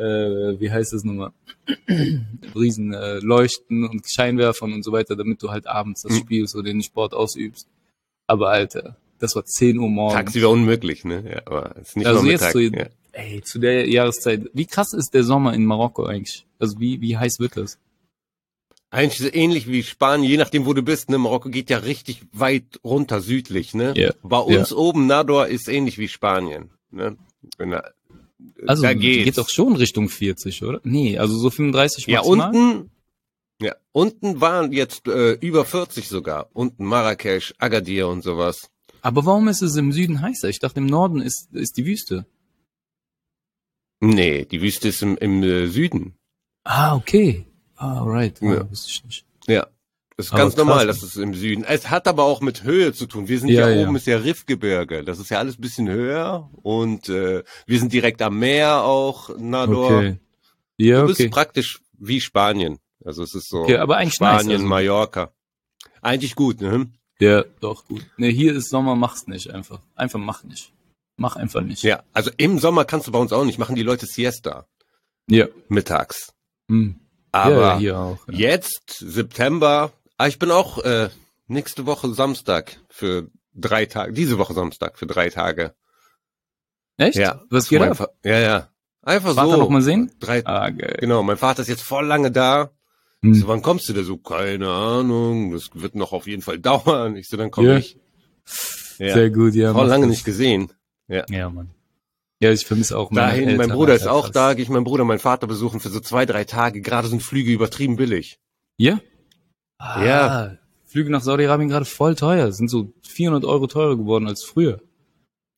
[0.00, 1.32] äh, wie heißt das nochmal?
[2.54, 6.16] riesen äh, Leuchten und Scheinwerfern und so weiter, damit du halt abends das Mhm.
[6.16, 7.68] spielst oder den Sport ausübst.
[8.26, 10.14] Aber Alter, das war 10 Uhr morgens.
[10.14, 11.24] Tagsüber unmöglich, ne?
[11.28, 12.86] Ja, aber ist nicht Also jetzt so- ja.
[13.12, 14.48] Ey, zu der Jahreszeit.
[14.54, 16.46] Wie krass ist der Sommer in Marokko eigentlich?
[16.60, 17.76] Also wie, wie heiß wird das?
[18.92, 21.10] Eigentlich so ähnlich wie Spanien, je nachdem, wo du bist.
[21.10, 21.18] Ne?
[21.18, 23.74] Marokko geht ja richtig weit runter südlich.
[23.74, 23.94] Ne?
[23.96, 24.12] Ja.
[24.22, 26.70] Bei uns oben, Nador, ist ähnlich wie Spanien.
[26.90, 27.16] Ne?
[27.58, 27.90] Wenn da,
[28.66, 29.36] Also da geht geht's.
[29.36, 30.80] doch schon Richtung 40, oder?
[30.84, 32.48] Nee, also so 35 Ja, maximal.
[32.54, 32.90] unten,
[33.62, 36.48] ja, unten waren jetzt äh, über 40 sogar.
[36.52, 38.70] Unten Marrakesch, Agadir und sowas.
[39.02, 40.48] Aber warum ist es im Süden heißer?
[40.48, 42.26] Ich dachte, im Norden ist, ist die Wüste.
[44.00, 46.14] Nee, die Wüste ist im, im äh, Süden.
[46.64, 47.46] Ah, okay.
[47.76, 48.40] Ah, right.
[48.42, 48.70] Ah, Ja.
[48.70, 49.26] wusste ich nicht.
[49.46, 49.66] Ja.
[50.20, 50.64] Das ist Aber ganz krass.
[50.66, 51.64] normal, das ist im Süden.
[51.64, 53.26] Es hat aber auch mit Höhe zu tun.
[53.28, 53.86] Wir sind ja, Ja, ja.
[53.86, 55.02] oben, ist ja Riffgebirge.
[55.02, 59.30] Das ist ja alles ein bisschen höher und äh, wir sind direkt am Meer auch,
[59.38, 59.96] Nador.
[59.96, 60.16] Okay.
[60.76, 61.30] Ja, Du bist okay.
[61.30, 62.78] praktisch wie Spanien.
[63.04, 64.66] Also es ist so Okay, aber eigentlich nice, Spanien, also.
[64.66, 65.32] Mallorca.
[66.02, 66.90] Eigentlich gut, ne?
[67.18, 68.04] Ja, doch, gut.
[68.18, 69.80] Nee, hier ist Sommer, mach's nicht einfach.
[69.94, 70.72] Einfach mach nicht.
[71.16, 71.82] Mach einfach nicht.
[71.82, 74.66] Ja, also im Sommer kannst du bei uns auch nicht machen, die Leute Siesta
[75.30, 75.46] Ja.
[75.68, 76.34] mittags.
[76.68, 77.00] Hm.
[77.32, 78.18] Aber ja, auch.
[78.28, 78.34] Ja.
[78.50, 81.08] jetzt, September, ah, ich bin auch äh,
[81.46, 85.74] nächste Woche Samstag für drei Tage, diese Woche Samstag für drei Tage.
[86.96, 87.16] Echt?
[87.16, 87.42] Ja.
[87.50, 87.96] Was geht ab?
[87.96, 88.68] Fa- Ja, ja.
[89.02, 89.56] Einfach Vater so.
[89.56, 90.12] noch mal sehen?
[90.20, 90.96] Drei, Ah, geil.
[91.00, 92.70] Genau, mein Vater ist jetzt voll lange da.
[93.22, 93.34] Hm.
[93.34, 94.18] So, wann kommst du da so?
[94.18, 97.16] Keine Ahnung, das wird noch auf jeden Fall dauern.
[97.16, 97.76] Ich so, dann komm Ja.
[97.78, 97.98] ich.
[98.98, 99.14] Ja.
[99.14, 99.72] Sehr gut, ja.
[99.72, 100.10] Voll lange das.
[100.16, 100.72] nicht gesehen.
[101.08, 101.70] Ja, Mann.
[102.42, 104.32] Ja, ich vermisse auch meine Dahin, Eltern, mein Bruder ist auch krass.
[104.32, 106.80] da, gehe ich meinen Bruder, meinen Vater besuchen für so zwei, drei Tage.
[106.80, 108.38] Gerade sind Flüge übertrieben billig.
[108.76, 109.00] Ja?
[109.80, 110.56] Ah, Ja.
[110.84, 112.50] Flüge nach Saudi-Arabien gerade voll teuer.
[112.52, 114.80] Sind so 400 Euro teurer geworden als früher.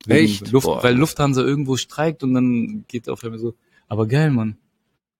[0.05, 0.51] Wegen Echt?
[0.53, 0.83] Luft, Boah.
[0.83, 3.55] weil Lufthansa irgendwo streikt und dann geht auf einmal so.
[3.89, 4.57] Aber geil, Mann.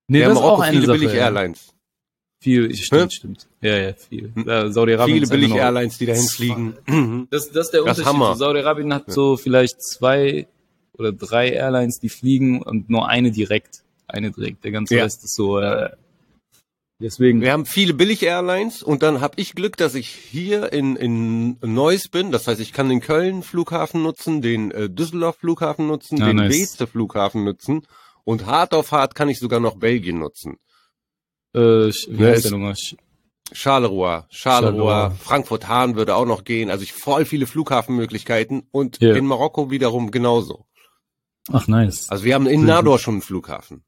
[0.09, 0.99] Nee, Wir haben das ist Marokko auch eine viele Sache.
[0.99, 1.21] billig ja.
[1.25, 1.75] Airlines.
[2.43, 3.17] Viel, stimmt, Hä?
[3.17, 3.49] stimmt.
[3.61, 4.33] Ja, ja, viel.
[4.35, 4.45] Hm.
[4.49, 7.29] Ja, Saudi-Arabien Viele ist einfach billig noch- Airlines, die dahin fliegen.
[7.31, 8.39] Das, das ist der Das Unterschied.
[8.39, 10.47] Saudi-Arabien hat so vielleicht zwei
[10.95, 13.83] oder drei Airlines, die fliegen und nur eine direkt.
[14.09, 14.65] Eine direkt.
[14.65, 15.05] Der ganze Ja.
[15.05, 15.91] Rest ist so, äh,
[17.03, 17.41] deswegen.
[17.41, 21.59] Wir haben viele billig Airlines und dann habe ich Glück, dass ich hier in, in
[21.61, 22.33] Neuss bin.
[22.33, 26.37] Das heißt, ich kann den Köln Flughafen nutzen, den äh, Düsseldorf Flughafen nutzen, Ah, den
[26.37, 26.53] nice.
[26.55, 27.87] Weeze Flughafen nutzen
[28.25, 30.57] und hart auf hart kann ich sogar noch Belgien nutzen.
[31.55, 32.75] Äh, wie Ja, heißt der nochmal?
[33.55, 35.11] Charleroi, Charleroi, Charleroi.
[35.17, 36.71] Frankfurt-Hahn würde auch noch gehen.
[36.71, 39.15] Also ich voll viele Flughafenmöglichkeiten und Ja.
[39.15, 40.65] in Marokko wiederum genauso.
[41.53, 42.09] Ach, nice.
[42.09, 42.65] Also wir haben in.
[42.65, 43.85] Nador schon einen Flughafen.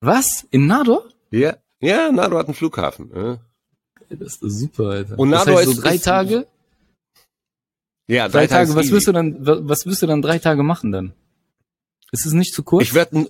[0.00, 0.46] Was?
[0.50, 1.08] In Nador?
[1.30, 3.10] Ja, ja, Nador hat einen Flughafen.
[3.14, 3.38] Ja,
[4.10, 5.18] Das ist super, Alter.
[5.18, 6.46] Und das Nador heißt, so ist- drei ist- Tage?
[8.06, 8.94] ja Drei Tage, was easy.
[8.94, 11.12] wirst du dann, wa- was wirst du dann drei Tage machen dann?
[12.12, 12.82] Ist es nicht zu kurz?
[12.84, 13.26] Ich werde,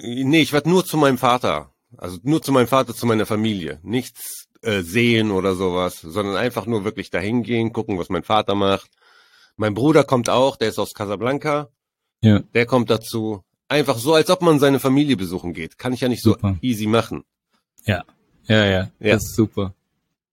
[0.00, 1.72] nee, ich werde nur zu meinem Vater.
[1.96, 3.80] Also nur zu meinem Vater, zu meiner Familie.
[3.82, 8.54] Nichts äh, sehen oder sowas, sondern einfach nur wirklich dahin gehen, gucken, was mein Vater
[8.54, 8.90] macht.
[9.56, 11.68] Mein Bruder kommt auch, der ist aus Casablanca.
[12.22, 12.40] Ja.
[12.40, 13.42] Der kommt dazu.
[13.68, 15.78] Einfach so, als ob man seine Familie besuchen geht.
[15.78, 16.56] Kann ich ja nicht so Super.
[16.60, 17.24] easy machen.
[17.88, 18.04] Ja,
[18.46, 18.90] ja, Ja.
[19.00, 19.74] das ist super.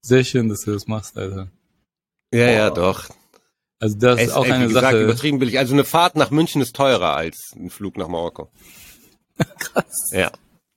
[0.01, 1.47] Sehr schön, dass du das machst, Alter.
[2.33, 2.75] Ja, ja, Boah.
[2.75, 3.09] doch.
[3.79, 5.03] Also das Es, ist auch ey, eine gesagt, Sache.
[5.03, 5.57] übertrieben billig.
[5.59, 8.49] Also eine Fahrt nach München ist teurer als ein Flug nach Marokko.
[9.59, 10.11] Krass.
[10.11, 10.31] Ja.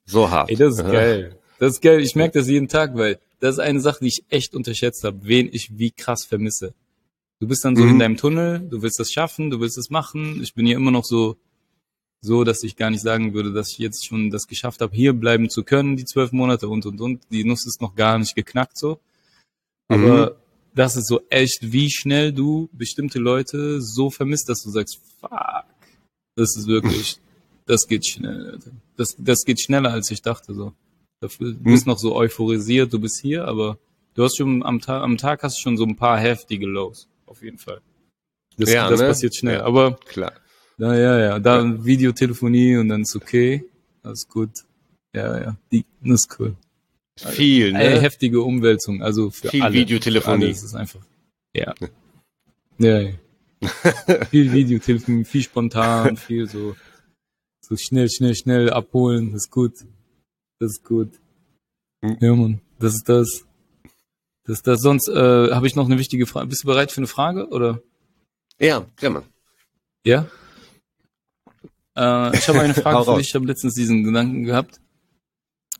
[0.04, 0.50] So hart.
[0.50, 0.90] Ey, das ist Aha.
[0.92, 1.36] geil.
[1.58, 2.00] Das ist geil.
[2.00, 5.18] Ich merke das jeden Tag, weil das ist eine Sache, die ich echt unterschätzt habe,
[5.22, 6.74] wen ich wie krass vermisse.
[7.40, 7.90] Du bist dann so Mhm.
[7.90, 10.42] in deinem Tunnel, du willst das schaffen, du willst es machen.
[10.42, 11.36] Ich bin hier immer noch so,
[12.20, 15.12] so, dass ich gar nicht sagen würde, dass ich jetzt schon das geschafft habe, hier
[15.12, 17.22] bleiben zu können, die zwölf Monate und und und.
[17.30, 18.98] Die Nuss ist noch gar nicht geknackt so.
[19.88, 20.36] Aber
[20.74, 25.64] das ist so echt, wie schnell du bestimmte Leute so vermisst, dass du sagst, fuck,
[26.36, 27.18] das ist wirklich,
[27.66, 28.58] das geht schnell.
[28.96, 30.54] Das, das geht schneller, als ich dachte.
[30.54, 30.72] So.
[31.20, 33.78] Du bist noch so euphorisiert, du bist hier, aber
[34.14, 37.08] du hast schon am Tag, am Tag hast du schon so ein paar heftige Lows,
[37.26, 37.80] auf jeden Fall.
[38.56, 39.06] Das, Ja, das ne?
[39.06, 39.58] passiert schnell.
[39.58, 39.64] Ja.
[39.64, 40.32] Aber Klar.
[40.78, 43.64] Na ja, ja, dann Videotelefonie und dann ist okay,
[44.02, 44.50] alles gut.
[45.14, 46.56] Ja, ja, die, das ist cool.
[47.16, 47.82] Viel, ne?
[47.82, 49.74] Ey, heftige Umwälzung, also für Viel alle.
[49.74, 50.44] Videotelefonie.
[50.44, 51.00] Alle ist es einfach.
[51.52, 51.74] Ja.
[52.78, 53.12] Ja, ja.
[54.30, 56.76] viel Videotelefonie, viel spontan, viel so,
[57.60, 59.72] so schnell, schnell, schnell abholen, das ist gut.
[60.60, 61.10] Das ist gut.
[62.04, 62.18] Hm.
[62.20, 63.44] Ja, Mann, das ist das.
[64.44, 64.80] Das ist das.
[64.80, 66.46] Sonst äh, habe ich noch eine wichtige Frage.
[66.46, 67.82] Bist du bereit für eine Frage oder?
[68.60, 69.24] Ja, ja, Mann.
[70.04, 70.26] Ja?
[71.98, 73.28] Äh, ich habe eine Frage für dich.
[73.28, 74.80] Ich habe letztens diesen Gedanken gehabt.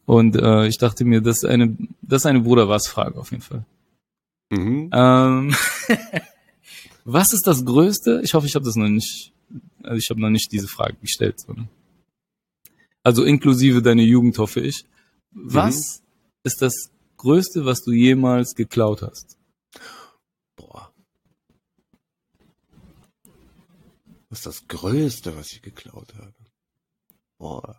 [0.05, 3.65] Und äh, ich dachte mir, das ist eine, das ist eine Bruder-Was-Frage auf jeden Fall.
[4.51, 4.91] Mhm.
[4.93, 5.55] Ähm,
[7.05, 8.23] was ist das Größte?
[8.25, 9.33] Ich hoffe, ich habe das noch nicht,
[9.83, 11.41] also ich habe noch nicht diese Frage gestellt.
[11.41, 11.69] Sondern,
[13.03, 14.85] also inklusive deine Jugend, hoffe ich.
[15.31, 16.03] Was
[16.43, 19.38] ist das Größte, was du jemals geklaut hast?
[24.31, 26.35] Was ist das Größte, was ich geklaut habe?
[27.39, 27.79] Boah.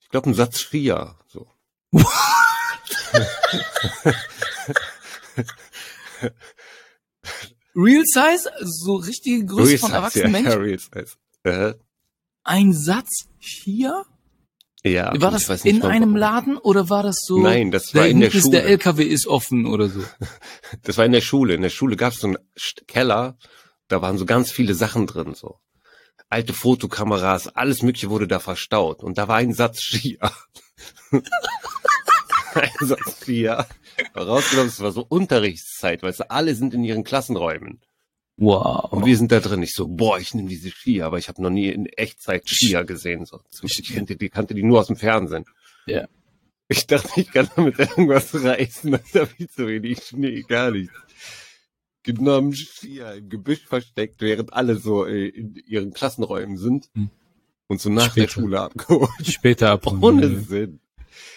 [0.00, 1.18] Ich glaube, ein Satz Schia.
[1.26, 1.50] So.
[7.74, 8.50] Real Size?
[8.60, 10.50] So richtige Größe Real von Size, erwachsenen Menschen?
[10.52, 11.16] Ja, Real Size.
[11.44, 11.74] Äh,
[12.44, 14.04] Ein Satz hier?
[14.84, 16.16] ja, War das nicht in einem.
[16.16, 17.38] Laden oder war das so?
[17.38, 18.50] Nein, das war in der Schule.
[18.50, 20.04] der LKW ist offen oder so.
[20.82, 21.54] Das war in der Schule.
[21.54, 22.38] In der Schule gab es so einen
[22.86, 23.36] Keller,
[23.92, 25.58] da waren so ganz viele Sachen drin, so.
[26.28, 29.02] Alte Fotokameras, alles mögliche wurde da verstaut.
[29.02, 30.32] Und da war ein Satz Skier.
[32.54, 33.66] ein Satz Skier.
[34.16, 37.80] Rausgenommen, es war so Unterrichtszeit, weißt du, alle sind in ihren Klassenräumen.
[38.38, 38.90] Wow.
[38.92, 39.62] Und wir sind da drin.
[39.62, 42.84] Ich so, boah, ich nehme diese Skier, aber ich habe noch nie in Echtzeit Skier
[42.84, 43.26] gesehen.
[43.26, 43.40] So.
[43.62, 45.44] Ich kannte die, kannte die nur aus dem Fernsehen.
[45.86, 46.08] Ja.
[46.68, 48.98] Ich dachte, ich kann damit irgendwas reißen.
[49.12, 50.94] Da habe ich so wenig Schnee, gar nichts.
[52.02, 56.88] Genommen, Skier im Gebüsch versteckt, während alle so äh, in ihren Klassenräumen sind.
[56.94, 57.10] Hm.
[57.68, 58.32] Und so nach der Später.
[58.32, 59.26] Schule abgeholt.
[59.26, 60.02] Später abholen.
[60.02, 60.80] Ohne Sinn.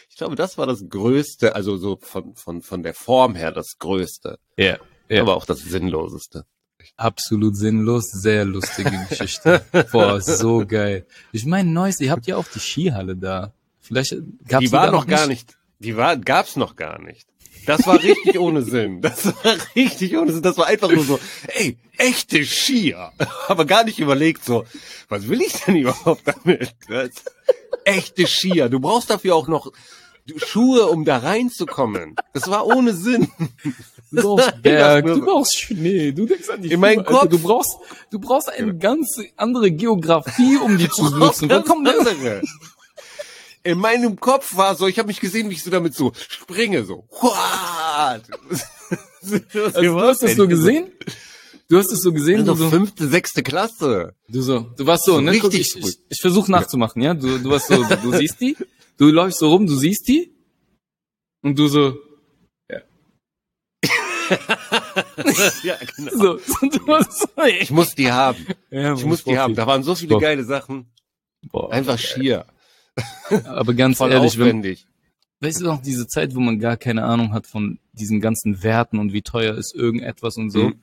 [0.09, 3.77] Ich glaube, das war das Größte, also so von, von, von der Form her das
[3.79, 4.39] Größte.
[4.57, 4.77] Ja,
[5.09, 5.21] ja.
[5.21, 6.45] Aber auch das Sinnloseste.
[6.97, 9.65] absolut sinnlos, sehr lustige Geschichte.
[9.91, 11.05] Boah, so geil.
[11.31, 13.53] Ich meine, Neues, ihr habt ja auch die Skihalle da.
[13.81, 14.15] Vielleicht
[14.47, 17.27] gab's die war noch gar nicht, die war, gab's noch gar nicht.
[17.65, 19.01] Das war richtig ohne Sinn.
[19.01, 20.41] Das war richtig ohne Sinn.
[20.41, 23.11] Das war einfach nur so, ey, echte Skier.
[23.47, 24.65] Aber gar nicht überlegt so,
[25.09, 26.75] was will ich denn überhaupt damit?
[26.87, 27.11] Das,
[27.85, 28.69] echte Skier.
[28.69, 29.71] Du brauchst dafür auch noch
[30.37, 32.15] Schuhe, um da reinzukommen.
[32.33, 33.29] Das war ohne Sinn.
[34.11, 37.11] Du brauchst Berg, du brauchst Schnee, du denkst an die In meinem Alter.
[37.11, 37.29] Kopf.
[37.29, 37.77] Du brauchst,
[38.09, 41.47] du brauchst eine ganz andere Geografie, um die zu nutzen.
[41.49, 42.41] Kommt denn andere.
[43.65, 46.85] In meinem Kopf war so, ich habe mich gesehen, wie ich so damit so springe,
[46.85, 47.07] so.
[47.09, 48.21] What?
[49.23, 50.91] Also, du hast das so gesehen?
[51.67, 52.45] Du hast es so gesehen?
[52.45, 54.13] So Du so, fünfte, sechste Klasse.
[54.29, 55.31] du so, du warst so, ne?
[55.31, 57.15] Richtig Guck, ich, ich, ich versuche nachzumachen, ja?
[57.15, 58.55] Du, du warst so, du siehst die,
[58.97, 60.31] du läufst so rum, du siehst die
[61.41, 61.97] und du so,
[62.69, 62.81] ja,
[65.95, 66.11] genau.
[66.11, 67.43] so, so.
[67.59, 68.45] Ich muss die haben.
[68.69, 69.55] Ja, Ich muss die haben.
[69.55, 70.21] Da waren so viele Boah.
[70.21, 70.91] geile Sachen.
[71.51, 72.45] Boah, Einfach schier.
[73.45, 74.63] aber ganz ehrlich, wenn,
[75.41, 78.99] weißt du noch, diese Zeit, wo man gar keine Ahnung hat von diesen ganzen Werten
[78.99, 80.69] und wie teuer ist irgendetwas und so.
[80.69, 80.75] Mhm.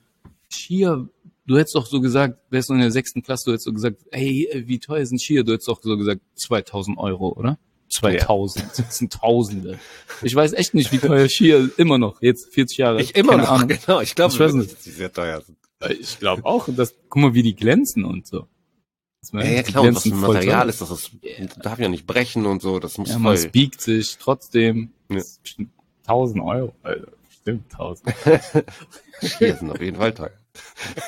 [0.49, 1.07] Skier,
[1.45, 3.97] du hättest doch so gesagt, wärst du in der sechsten Klasse, du hättest so gesagt,
[4.11, 5.43] ey, wie teuer sind Skier?
[5.43, 7.57] Du hättest doch so gesagt, 2000 Euro, oder?
[7.89, 9.79] 2000, das sind Tausende.
[10.23, 13.01] Ich weiß echt nicht, wie teuer Skier immer noch, jetzt 40 Jahre.
[13.01, 13.67] Ich immer noch, Ahnung.
[13.85, 14.01] genau.
[14.01, 15.57] Ich glaube Ich weiß dass die sehr teuer sind.
[15.99, 18.47] Ich glaube auch, dass, guck mal, wie die glänzen und so.
[19.31, 20.69] Ja, meine ja die klar, und was für ein Material toll.
[20.69, 20.89] ist das?
[20.89, 21.11] Das
[21.63, 22.79] darf ja nicht brechen und so.
[22.79, 23.49] Das muss Ja, man voll.
[23.49, 24.91] biegt sich trotzdem.
[25.09, 25.15] Ja.
[25.17, 25.69] Das ist bestimmt
[26.07, 27.11] 1000 Euro, Alter.
[27.29, 28.13] Bestimmt 1000.
[29.23, 30.31] Skier sind auf jeden Fall teuer.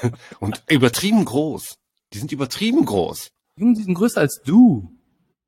[0.39, 1.75] Und übertrieben groß.
[2.13, 3.29] Die sind übertrieben groß.
[3.57, 4.89] Junge, die sind größer als du.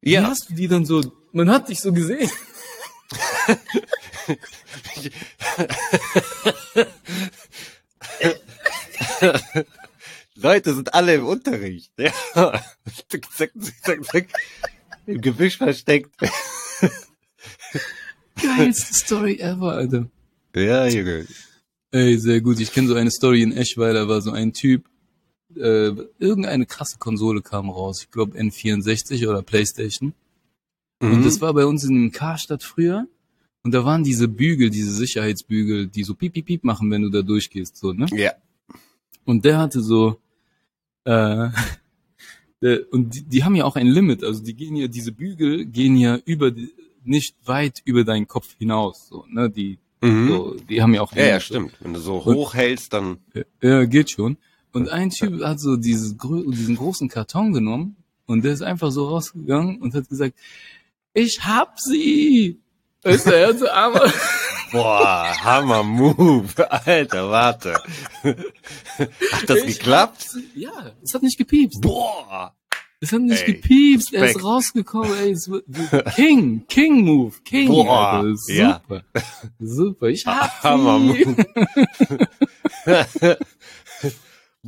[0.01, 0.23] Wie Ja.
[0.23, 1.01] hast du die dann so,
[1.31, 2.29] man hat dich so gesehen.
[10.41, 11.91] Leute sind alle im Unterricht.
[11.97, 12.11] Ja.
[13.09, 13.51] Zack, zack,
[13.83, 14.27] zack, zack.
[15.05, 16.11] Im Gebüsch versteckt.
[18.41, 20.09] Geilste Story ever, Alter.
[20.55, 21.25] Ja, Junge.
[21.91, 22.59] Ey, sehr gut.
[22.59, 24.85] Ich kenne so eine Story in Eschweiler, war so ein Typ,
[25.55, 28.01] äh, irgendeine krasse Konsole kam raus.
[28.03, 30.13] Ich glaube N64 oder Playstation.
[30.99, 31.23] Und Mhm.
[31.23, 33.07] das war bei uns in einem Karstadt früher.
[33.63, 37.09] Und da waren diese Bügel, diese Sicherheitsbügel, die so piep, piep, piep machen, wenn du
[37.09, 38.05] da durchgehst, so, ne?
[38.13, 38.33] ja.
[39.25, 40.21] Und der hatte so,
[41.07, 41.49] äh,
[42.61, 45.65] der, und die, die haben ja auch ein Limit, also die gehen ja, diese Bügel
[45.65, 46.69] gehen ja über, die,
[47.03, 49.49] nicht weit über deinen Kopf hinaus, so, ne?
[49.49, 50.27] Die, Mhm.
[50.27, 51.73] so, die haben ja auch Ja, ja, Limit, stimmt.
[51.79, 53.17] Wenn du so hoch hältst, dann.
[53.63, 54.37] Ja, geht schon.
[54.71, 57.95] Und ein Typ hat so dieses, diesen großen Karton genommen
[58.27, 60.37] und der ist einfach so rausgegangen und hat gesagt,
[61.15, 62.59] ich hab sie!
[63.07, 64.11] Du, er so arme,
[64.71, 66.49] Boah, Hammer Move.
[66.85, 67.73] Alter, warte.
[68.23, 70.27] Hat das Ich geklappt?
[70.55, 71.81] Ja, es hat nicht gepiepst.
[71.81, 72.53] Boah.
[72.99, 74.43] Es hat nicht Ey, gepiepst, er ist Respekt.
[74.45, 75.35] rausgekommen, ey,
[76.15, 78.81] King, King Move, King, Boah, Alter, ja.
[78.81, 79.03] super,
[79.59, 80.97] super, ich hab Hammer.
[80.97, 81.35] Move.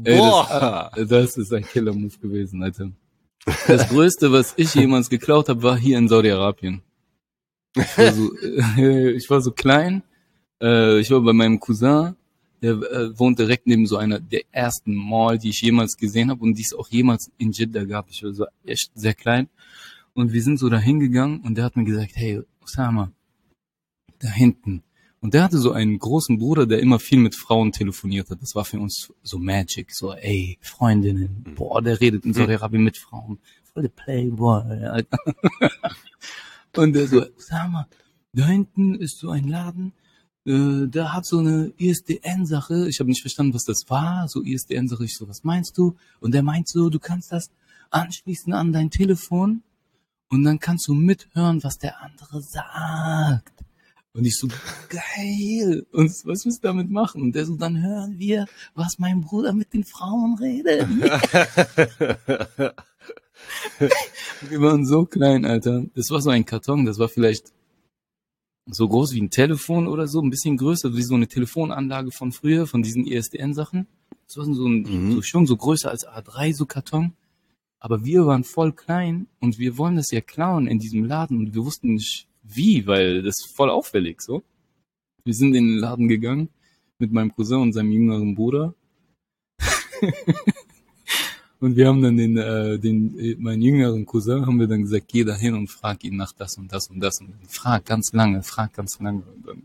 [0.04, 0.92] Ey, Boah.
[0.96, 2.92] das, das ist ein Killer-Move gewesen, Alter.
[3.68, 6.84] Das Größte, was ich jemals geklaut habe, war hier in Saudi-Arabien.
[7.76, 10.04] Ich war so, äh, ich war so klein,
[10.62, 12.16] äh, ich war bei meinem Cousin,
[12.62, 16.42] der äh, wohnt direkt neben so einer der ersten Mall, die ich jemals gesehen habe
[16.42, 18.10] und die es auch jemals in Jeddah gab.
[18.10, 19.48] Ich war so echt sehr klein.
[20.14, 23.12] Und wir sind so da hingegangen und der hat mir gesagt, hey, Osama,
[24.20, 24.84] da hinten.
[25.22, 28.42] Und der hatte so einen großen Bruder, der immer viel mit Frauen telefoniert hat.
[28.42, 29.94] Das war für uns so Magic.
[29.94, 31.44] So, ey, Freundinnen.
[31.56, 33.38] Boah, der redet in Saudi-Arabien mit Frauen.
[33.74, 35.18] Voll der Playboy, Alter.
[36.80, 37.88] Und der so, sag mal,
[38.32, 39.92] da hinten ist so ein Laden,
[40.46, 42.88] äh, der hat so eine ISDN-Sache.
[42.88, 44.30] Ich habe nicht verstanden, was das war.
[44.30, 45.04] So ISDN-Sache.
[45.04, 45.98] Ich so, was meinst du?
[46.22, 47.52] Und der meint so, du kannst das
[47.90, 49.62] anschließen an dein Telefon
[50.30, 53.54] und dann kannst du mithören, was der andere sagt.
[54.14, 54.48] Und ich so,
[54.88, 55.86] geil.
[55.92, 57.22] Und was willst du damit machen?
[57.22, 60.88] Und der so, dann hören wir, was mein Bruder mit den Frauen redet.
[64.50, 65.86] Wir waren so klein, Alter.
[65.96, 67.52] Das war so ein Karton, das war vielleicht
[68.72, 72.32] so groß wie ein Telefon oder so, ein bisschen größer, wie so eine Telefonanlage von
[72.32, 73.88] früher, von diesen ISDN-Sachen.
[74.28, 75.12] Das war so, ein, Mhm.
[75.14, 77.14] so schon so größer als A3, so Karton.
[77.80, 81.56] Aber wir waren voll klein und wir wollen das ja klauen in diesem Laden und
[81.56, 84.44] wir wussten nicht wie, weil das ist voll auffällig so.
[85.24, 86.50] Wir sind in den Laden gegangen
[87.00, 88.76] mit meinem Cousin und seinem jüngeren Bruder.
[91.60, 95.08] und wir haben dann den, äh, den, äh, meinen jüngeren Cousin haben wir dann gesagt,
[95.08, 98.14] geh da hin und frag ihn nach das und das und das und frag ganz
[98.14, 99.24] lange, frag ganz lange.
[99.36, 99.58] Und dann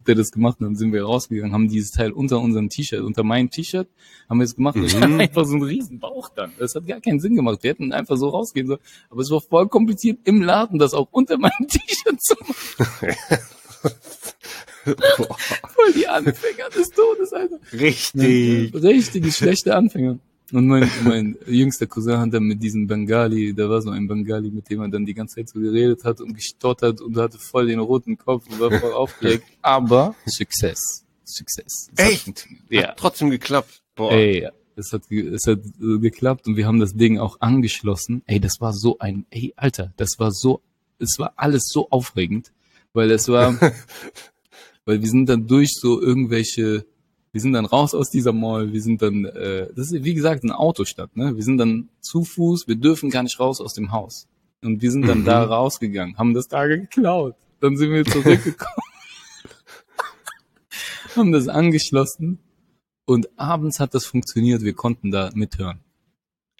[0.00, 3.00] hat er das gemacht und dann sind wir rausgegangen, haben dieses Teil unter unserem T-Shirt,
[3.00, 3.88] unter meinem T-Shirt,
[4.28, 5.00] haben wir es gemacht und ich Mhm.
[5.02, 6.52] hatte einfach so einen riesen Bauch dann.
[6.58, 7.62] Das hat gar keinen Sinn gemacht.
[7.62, 8.80] Wir hätten einfach so rausgehen sollen.
[9.10, 13.16] Aber es war voll kompliziert im Laden, das auch unter meinem T-Shirt zu machen.
[14.84, 17.58] Voll die Anfänger des Todes, Alter.
[17.72, 18.74] Richtig.
[18.74, 20.18] Richtige schlechte Anfänger.
[20.54, 24.50] Und mein, mein jüngster Cousin hat dann mit diesem Bengali, da war so ein Bengali,
[24.50, 27.66] mit dem er dann die ganze Zeit so geredet hat und gestottert und hatte voll
[27.66, 29.44] den roten Kopf und war voll aufgeregt.
[29.62, 30.78] Aber Success.
[31.24, 31.88] Success.
[31.96, 32.28] Es hat Echt?
[32.28, 32.92] Hat Ja.
[32.96, 33.82] trotzdem geklappt.
[33.96, 34.12] Boah.
[34.12, 38.22] Ey, es hat, es hat äh, geklappt und wir haben das Ding auch angeschlossen.
[38.26, 40.60] Ey, das war so ein, ey, Alter, das war so,
[41.00, 42.52] es war alles so aufregend,
[42.92, 43.58] weil es war,
[44.84, 46.84] weil wir sind dann durch so irgendwelche,
[47.34, 50.44] wir sind dann raus aus dieser Mall, wir sind dann, äh, das ist wie gesagt
[50.44, 51.34] eine Autostadt, ne?
[51.34, 54.28] Wir sind dann zu Fuß, wir dürfen gar nicht raus aus dem Haus.
[54.62, 55.24] Und wir sind dann Mhm.
[55.26, 57.34] da rausgegangen, haben das da geklaut.
[57.60, 58.82] Dann sind wir zurückgekommen,
[61.16, 62.38] haben das angeschlossen
[63.04, 65.80] und abends hat das funktioniert, wir konnten da mithören.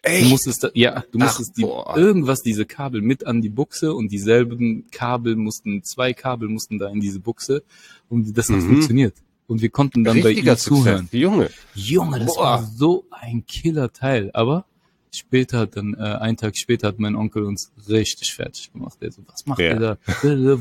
[0.02, 0.28] Du Echt?
[0.28, 1.96] musstest da, ja, du Ach, musstest die, boah.
[1.96, 6.88] irgendwas, diese Kabel mit an die Buchse und dieselben Kabel mussten, zwei Kabel mussten da
[6.90, 7.62] in diese Buchse
[8.10, 8.66] und das hat Mhm.
[8.66, 9.14] funktioniert.
[9.46, 11.02] Und wir konnten dann bei Richtiger ihm zuhören.
[11.02, 11.50] Success, Junge.
[11.74, 12.42] Junge, das Boah.
[12.44, 14.30] war so ein Killer-Teil.
[14.32, 14.64] Aber
[15.12, 18.96] später dann, äh, einen Tag später hat mein Onkel uns richtig fertig gemacht.
[19.00, 19.74] Er so, was macht Ja.
[19.74, 19.98] ihr da?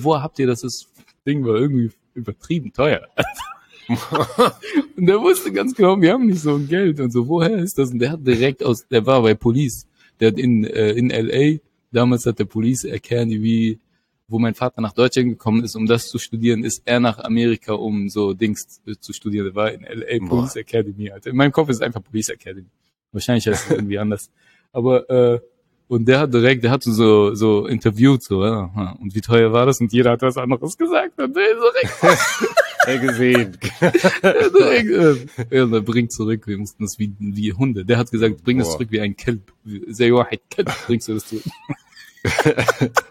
[0.03, 0.61] Wo habt ihr das?
[0.61, 0.87] Das
[1.25, 3.07] Ding war irgendwie übertrieben teuer.
[4.97, 7.77] und der wusste ganz genau, wir haben nicht so ein Geld und so, woher ist
[7.77, 7.91] das?
[7.91, 9.87] Und der hat direkt aus, der war bei Police.
[10.19, 11.59] Der hat in, äh, in LA,
[11.91, 13.79] damals hat der Police Academy,
[14.27, 17.73] wo mein Vater nach Deutschland gekommen ist, um das zu studieren, ist er nach Amerika,
[17.73, 19.45] um so Dings zu studieren.
[19.45, 20.29] Der war in LA Boah.
[20.29, 21.29] Police Academy, Alter.
[21.29, 22.67] In meinem Kopf ist es einfach Police Academy.
[23.11, 24.29] Wahrscheinlich heißt es irgendwie anders.
[24.71, 25.39] Aber, äh,
[25.87, 29.65] und der hat direkt, der hat so, so interviewt, so, ja, und wie teuer war
[29.65, 29.79] das?
[29.79, 31.19] Und jeder hat was anderes gesagt.
[31.19, 32.01] Und der direkt,
[32.85, 33.57] Ja, gesehen.
[33.81, 34.89] direkt
[35.51, 37.85] äh, ja, der bringt zurück, wir mussten das wie, wie Hunde.
[37.85, 38.73] Der hat gesagt, bring das Boah.
[38.73, 39.53] zurück wie ein Kelb.
[39.87, 41.43] Sehr Wahrheit, Kelb, bringst du das zurück.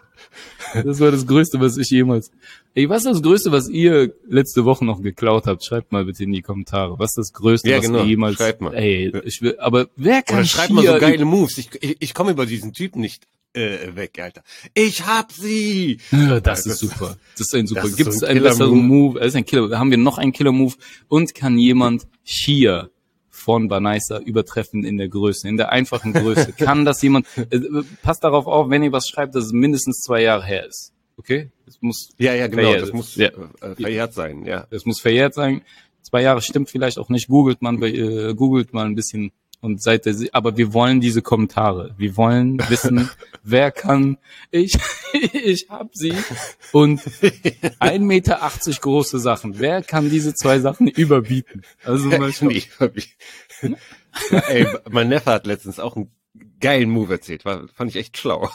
[0.83, 2.31] Das war das Größte, was ich jemals.
[2.75, 5.63] Ey, was ist das Größte, was ihr letzte Woche noch geklaut habt?
[5.63, 6.97] Schreibt mal bitte in die Kommentare.
[6.97, 7.99] Was ist das Größte, Ja, was genau.
[7.99, 8.35] ihr jemals.
[8.37, 8.73] Schreibt mal.
[8.73, 11.57] Ey, ich will, aber wer kann Oder schreib hier mal so geile Moves.
[11.57, 14.41] Ich, ich, ich komme über diesen Typen nicht äh, weg, Alter.
[14.73, 15.99] Ich hab sie!
[16.11, 17.17] Ja, das Ja, ist das- super.
[17.37, 17.83] Das ist ein super.
[17.83, 18.87] Gibt so es ein einen besseren.
[18.87, 19.19] Move?
[19.19, 19.77] Das ist ein Killer.
[19.77, 20.73] Haben wir noch einen Killer-Move?
[21.07, 22.89] Und kann jemand hier
[23.43, 26.53] von Banaisa übertreffen in der Größe, in der einfachen Größe?
[26.57, 27.27] kann das jemand?
[27.37, 27.59] Äh,
[28.01, 30.93] passt darauf auf, wenn ihr was schreibt, dass es mindestens zwei Jahre her ist.
[31.17, 31.51] Okay?
[31.67, 32.63] Es muss, Ja, ja, genau.
[32.63, 32.81] Verjährt.
[32.81, 33.27] Das muss Ja.
[33.61, 34.65] äh, verjährt sein, ja.
[34.69, 35.61] es muss verjährt sein.
[36.01, 37.27] Zwei Jahre stimmt vielleicht auch nicht.
[37.27, 39.31] Googelt man, äh, googelt mal ein bisschen
[39.63, 41.95] und seid der, aber wir wollen diese Kommentare.
[41.97, 43.09] Wir wollen wissen,
[43.43, 44.17] wer kann,
[44.51, 44.77] ich,
[45.33, 46.13] ich hab sie
[46.73, 48.51] und 1,80 Meter
[48.81, 49.59] große Sachen.
[49.59, 51.61] Wer kann diese zwei Sachen überbieten?
[51.85, 52.09] Also.
[52.09, 52.63] Nee,
[54.49, 56.11] Ey, mein Neffe hat letztens auch einen
[56.59, 57.45] geilen Move erzählt.
[57.45, 58.49] War, fand ich echt schlau.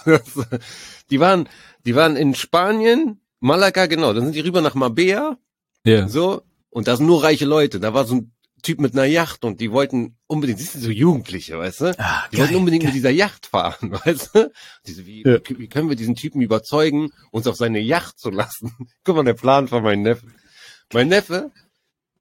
[1.11, 1.49] die waren,
[1.87, 4.13] die waren in Spanien, Malaga, genau.
[4.13, 5.39] Dann sind die rüber nach Marbella,
[5.85, 6.07] Ja.
[6.07, 6.43] so.
[6.69, 7.81] Und da sind nur reiche Leute.
[7.81, 8.33] Da war so ein
[8.63, 11.99] Typ mit einer Yacht und die wollten unbedingt, die sind so Jugendliche, weißt du?
[11.99, 14.53] Ah, Die wollten unbedingt mit dieser Yacht fahren, weißt du?
[14.87, 15.39] Diese, wie, Ja.
[15.49, 18.73] wie können wir diesen Typen überzeugen, uns auf seine Yacht zu lassen?
[19.05, 20.35] Guck mal, der Plan von meinem Neffen.
[20.93, 21.51] Mein Neffe,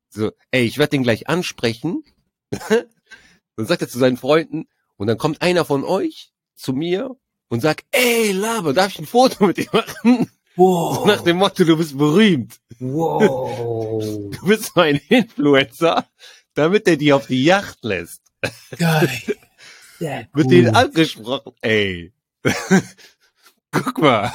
[0.10, 2.04] so, ey, ich werde den gleich ansprechen.
[2.52, 4.68] dann sagt er zu seinen Freunden,
[4.98, 7.12] und dann kommt einer von euch zu mir
[7.50, 10.30] und sagt, ey, Laber, darf ich ein Foto mit dir machen?
[10.56, 11.06] Wow.
[11.06, 12.58] Nach dem Motto, du bist berühmt.
[12.80, 13.77] Wow.
[14.00, 16.06] Du bist so ein Influencer,
[16.54, 18.22] damit er die auf die Yacht lässt.
[18.78, 19.10] Geil.
[20.00, 21.54] Sehr Wird denen angesprochen.
[21.62, 22.14] Ey.
[23.72, 24.32] Guck mal.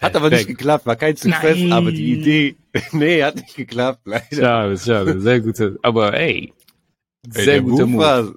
[0.00, 1.72] Hat aber nicht geklappt, war kein Success, Nein.
[1.72, 2.56] aber die Idee,
[2.92, 4.26] nee, hat nicht geklappt, leider.
[4.34, 5.20] Schade, schade.
[5.20, 6.52] Sehr guter, aber ey.
[7.24, 8.02] Ey, Sehr der guter Move.
[8.02, 8.34] war-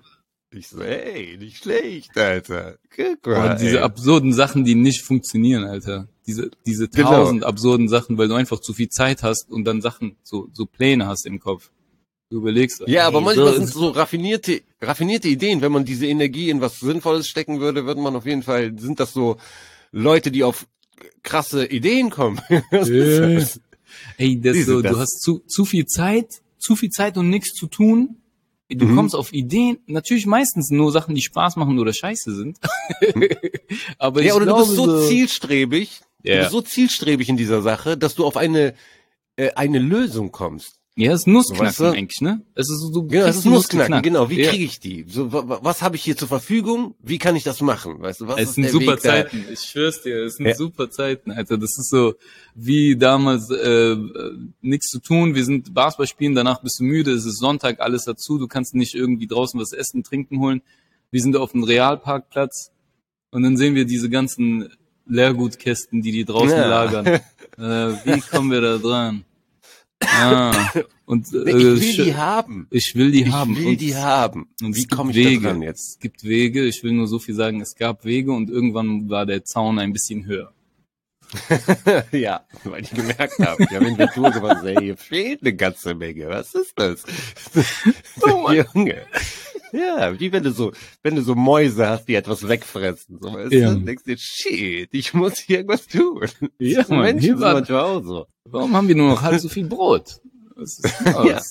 [0.58, 2.78] Ich so, ey, nicht schlecht, Alter.
[2.96, 3.84] Guck mal, Aber diese ey.
[3.84, 6.08] absurden Sachen, die nicht funktionieren, Alter.
[6.28, 7.12] Diese, diese Genau.
[7.12, 10.66] tausend absurden Sachen, weil du einfach zu viel Zeit hast und dann Sachen, so, so
[10.66, 11.72] Pläne hast im Kopf.
[12.30, 12.84] Du überlegst.
[12.88, 15.62] Ja, aber ey, manchmal so- sind es so raffinierte, raffinierte Ideen.
[15.62, 19.00] Wenn man diese Energie in was Sinnvolles stecken würde, würde man auf jeden Fall, sind
[19.00, 19.38] das so
[19.92, 20.66] Leute, die auf
[21.24, 22.40] krasse Ideen kommen.
[22.72, 23.60] Das?
[24.18, 27.54] Ey, das so, das- du hast zu, zu viel Zeit, zu viel Zeit und nichts
[27.54, 28.18] zu tun.
[28.70, 28.96] Du Mhm.
[28.96, 32.58] kommst auf Ideen, natürlich meistens nur Sachen, die Spaß machen oder scheiße sind.
[34.00, 36.40] aber Ja, oder du glaube, bist so zielstrebig, du Ja.
[36.40, 38.74] bist so zielstrebig in dieser Sache, dass du auf eine,
[39.36, 40.75] äh, eine Lösung kommst.
[40.98, 41.86] Ja, es ist Nussknacken Weißt du?
[41.92, 42.42] eigentlich, ne?
[42.56, 44.04] Es ist so, das kriegst ist Nussknacken, geknackt.
[44.06, 44.30] genau.
[44.30, 44.50] Wie ja.
[44.50, 45.04] kriege ich die?
[45.10, 46.96] So, wa- wa- was habe ich hier zur Verfügung?
[47.04, 48.00] Wie kann ich das machen?
[48.02, 49.10] Weißt du, was Es ist sind super Weg da?
[49.10, 50.56] Zeiten, ich schwör's dir, es sind Ja.
[50.56, 51.58] super Zeiten, Alter.
[51.58, 52.14] Das ist so
[52.56, 53.98] wie damals äh,
[54.62, 58.06] nichts zu tun, wir sind Basketball spielen, danach bist du müde, es ist Sonntag, alles
[58.06, 60.62] dazu, du kannst nicht irgendwie draußen was essen, trinken holen.
[61.12, 62.72] Wir sind auf dem Realparkplatz
[63.32, 64.70] und dann sehen wir diese ganzen
[65.08, 66.68] Leergutkästen, die die draußen Ja.
[66.68, 67.20] lagern.
[67.58, 67.62] Äh,
[68.06, 69.24] wie kommen wir da dran?
[70.04, 70.72] Ah,
[71.06, 72.68] und äh, Nee, ich will sch- die haben.
[72.70, 73.56] ich will die Ich haben.
[73.58, 74.50] will und die haben.
[74.62, 75.42] und Wie komme ich Wege.
[75.42, 75.90] da dran jetzt?
[75.92, 76.64] Es gibt Wege.
[76.66, 79.94] Ich will nur so viel sagen, es gab Wege und irgendwann war der Zaun ein
[79.94, 80.52] bisschen höher.
[82.12, 85.56] ja, weil ich gemerkt habe, ich habe in der Tour gemacht, ey, hier fehlt eine
[85.56, 86.28] ganze Menge.
[86.30, 87.04] Was ist das?
[88.22, 89.06] Oh Junge.
[89.74, 90.72] Ja, wie wenn du so,
[91.04, 93.20] wenn du so Mäuse hast, die etwas wegfressen.
[93.22, 93.74] So, weißt Ja.
[93.74, 93.80] du?
[93.82, 96.28] denkst dir, shit, ich muss hier irgendwas tun.
[96.60, 98.26] Ja, Mann, Menschen sind manchmal auch so.
[98.46, 100.20] warum haben wir nur noch halb so viel Brot?
[100.56, 101.28] Was ist los?
[101.28, 101.42] Ja.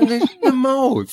[0.00, 1.10] Eine Maus.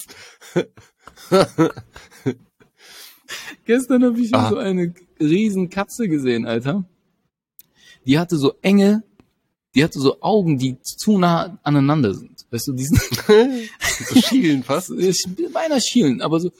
[3.65, 4.49] Gestern habe ich Ah.
[4.49, 6.83] so eine riesen Katze gesehen, Alter.
[8.05, 9.03] Die hatte so enge,
[9.75, 12.32] die hatte so Augen, die zu nah aneinander sind.
[12.53, 12.99] Weißt du, die sind
[14.09, 14.89] so schielen fast.
[15.53, 16.51] beinahe schielen, aber so,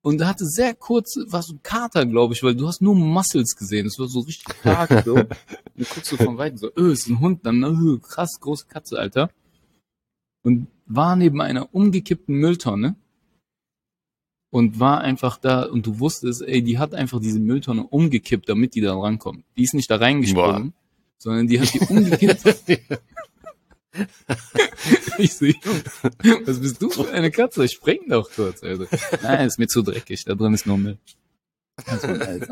[0.00, 2.94] Und er hatte sehr kurz, war so ein Kater, glaube ich, weil du hast nur
[2.94, 3.86] Muscles gesehen.
[3.86, 5.04] Es war so richtig stark.
[5.04, 5.16] so.
[5.76, 8.96] Du guckst so von weitem so, öh, ist ein Hund, dann, öh, krass, große Katze,
[8.96, 9.28] Alter.
[10.44, 12.94] Und war neben einer umgekippten Mülltonne
[14.50, 18.76] und war einfach da und du wusstest, ey, die hat einfach diese Mülltonne umgekippt, damit
[18.76, 19.44] die da rankommt.
[19.56, 20.72] Die ist nicht da reingesprungen,
[21.18, 22.44] sondern die hat die umgekippt.
[25.18, 27.68] ich Junge, was bist du für eine Katze?
[27.68, 28.86] Spring doch kurz, Alter.
[29.22, 30.98] Nein, ist mir zu dreckig, da drin ist nur Müll.
[31.86, 32.08] Also,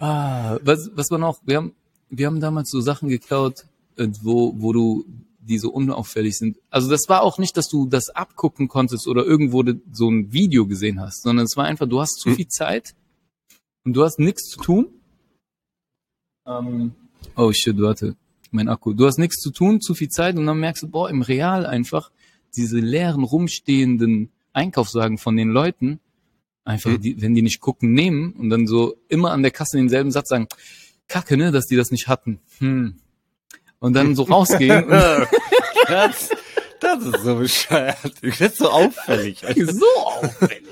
[0.00, 1.40] ah, was, was war noch?
[1.44, 1.74] Wir haben,
[2.08, 3.66] wir haben damals so Sachen geklaut,
[3.96, 5.04] äh, wo, wo du,
[5.40, 6.58] die so unauffällig sind.
[6.70, 10.66] Also das war auch nicht, dass du das abgucken konntest oder irgendwo so ein Video
[10.66, 12.36] gesehen hast, sondern es war einfach, du hast zu Hm.
[12.36, 12.94] viel Zeit
[13.84, 14.88] und du hast nichts zu tun.
[16.46, 16.92] Ähm,
[17.36, 18.16] oh shit, warte,
[18.52, 18.92] mein Akku.
[18.92, 21.66] Du hast nichts zu tun, zu viel Zeit und dann merkst du, boah, im Real
[21.66, 22.10] einfach
[22.56, 26.00] diese leeren, rumstehenden Einkaufswagen von den Leuten,
[26.64, 27.00] einfach, Hm.
[27.00, 30.28] die, wenn die nicht gucken, nehmen und dann so immer an der Kasse denselben Satz
[30.28, 30.48] sagen,
[31.08, 32.40] Kacke, ne, dass die das nicht hatten.
[32.58, 32.96] Hm.
[33.78, 34.90] Und dann so rausgehen und
[35.88, 36.30] das,
[36.96, 37.96] das ist so bescheuert.
[38.22, 39.40] Das ist so auffällig.
[39.56, 40.62] so auffällig.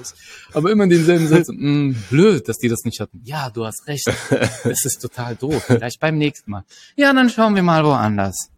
[0.52, 1.48] Aber immer denselben Satz.
[1.50, 3.20] Mm, blöd, dass die das nicht hatten.
[3.24, 4.06] Ja, du hast recht.
[4.06, 5.64] Das ist total doof.
[5.66, 6.64] Vielleicht beim nächsten Mal.
[6.96, 8.50] Ja, dann schauen wir mal woanders.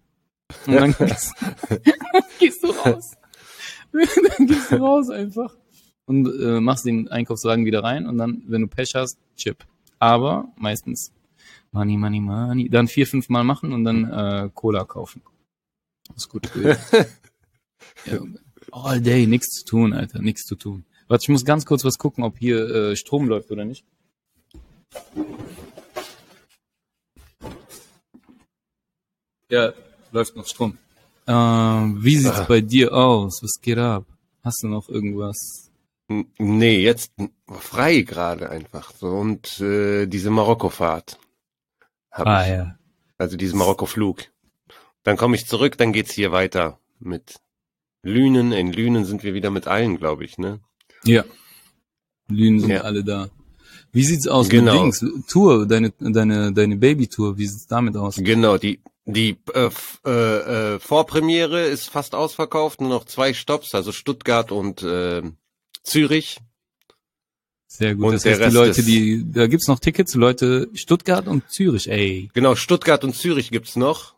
[0.66, 1.34] Und dann gehst,
[2.38, 3.12] gehst du raus.
[3.92, 5.56] dann gehst du raus einfach.
[6.06, 9.64] Und äh, machst den Einkaufswagen wieder rein und dann, wenn du Pech hast, Chip.
[9.98, 11.12] Aber meistens
[11.72, 12.68] Money, Money, Money.
[12.68, 15.22] Dann vier, fünf Mal machen und dann äh, Cola kaufen.
[16.08, 16.50] Das ist gut.
[18.06, 18.18] Ja,
[18.72, 20.84] all day, nichts zu tun, Alter, nichts zu tun.
[21.08, 23.84] Warte, ich muss ganz kurz was gucken, ob hier äh, Strom läuft oder nicht.
[29.48, 29.72] Ja,
[30.12, 30.78] läuft noch Strom.
[31.26, 32.44] Ähm, wie sieht's Ah.
[32.48, 33.40] bei dir aus?
[33.42, 34.04] Was geht ab?
[34.42, 35.70] Hast du noch irgendwas?
[36.38, 37.12] Nee, jetzt
[37.48, 38.92] frei gerade einfach.
[38.92, 41.18] So und äh, diese Marokko-Fahrt.
[42.10, 42.48] Ah ich.
[42.50, 42.78] ja.
[43.18, 44.24] Also diesen Marokko-Flug.
[45.04, 47.36] Dann komme ich zurück, dann geht's hier weiter mit
[48.02, 48.52] Lünen.
[48.52, 50.60] In Lünen sind wir wieder mit allen, glaube ich, ne?
[51.04, 51.24] Ja.
[52.28, 52.82] Lünen sind Ja.
[52.82, 53.28] alle da.
[53.92, 54.72] Wie sieht's aus Genau.
[54.84, 55.04] mit Dings?
[55.28, 58.16] Tour, deine, deine, deine Baby-Tour, wie sieht's damit aus?
[58.16, 59.70] Genau, die die äh,
[60.06, 65.22] äh, äh, Vorpremiere ist fast ausverkauft, nur noch zwei Stops, also Stuttgart und äh,
[65.82, 66.38] Zürich.
[67.66, 68.04] Sehr gut.
[68.06, 71.26] Und das der heißt, die Rest Leute, ist- die, da gibt's noch Tickets, Leute, Stuttgart
[71.26, 72.30] und Zürich, ey.
[72.34, 74.14] Genau, Stuttgart und Zürich gibt's noch.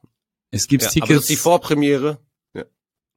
[0.50, 2.18] Es gibt Ja, aber das Tickets ist die Vorpremiere.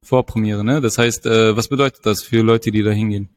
[0.06, 0.80] Vorpremiere, ne?
[0.80, 3.28] Das heißt, äh, was bedeutet das für Leute, die da hingehen?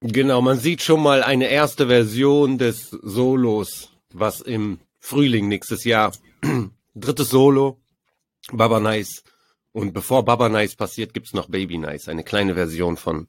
[0.00, 6.12] Genau, man sieht schon mal eine erste Version des Solos, was im Frühling nächstes Jahr.
[6.94, 7.80] Drittes Solo,
[8.52, 9.24] Baba Nice.
[9.72, 13.28] Und bevor Baba Nice passiert, gibt's noch Baby Nice, eine kleine Version von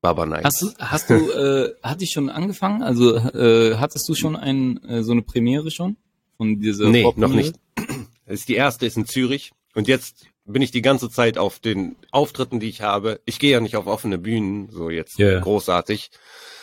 [0.00, 0.44] Baba Nice.
[0.44, 2.82] Hast du, hast du, äh, hat die schon angefangen?
[2.82, 5.96] Also äh, hattest du schon ein, äh, so eine Premiere schon
[6.36, 7.58] von dieser nee, noch nicht.
[8.26, 9.50] Ist die erste, ist in Zürich.
[9.74, 13.20] Und jetzt bin ich die ganze Zeit auf den Auftritten, die ich habe.
[13.24, 15.38] Ich gehe ja nicht auf offene Bühnen, so jetzt Ja.
[15.40, 16.10] großartig,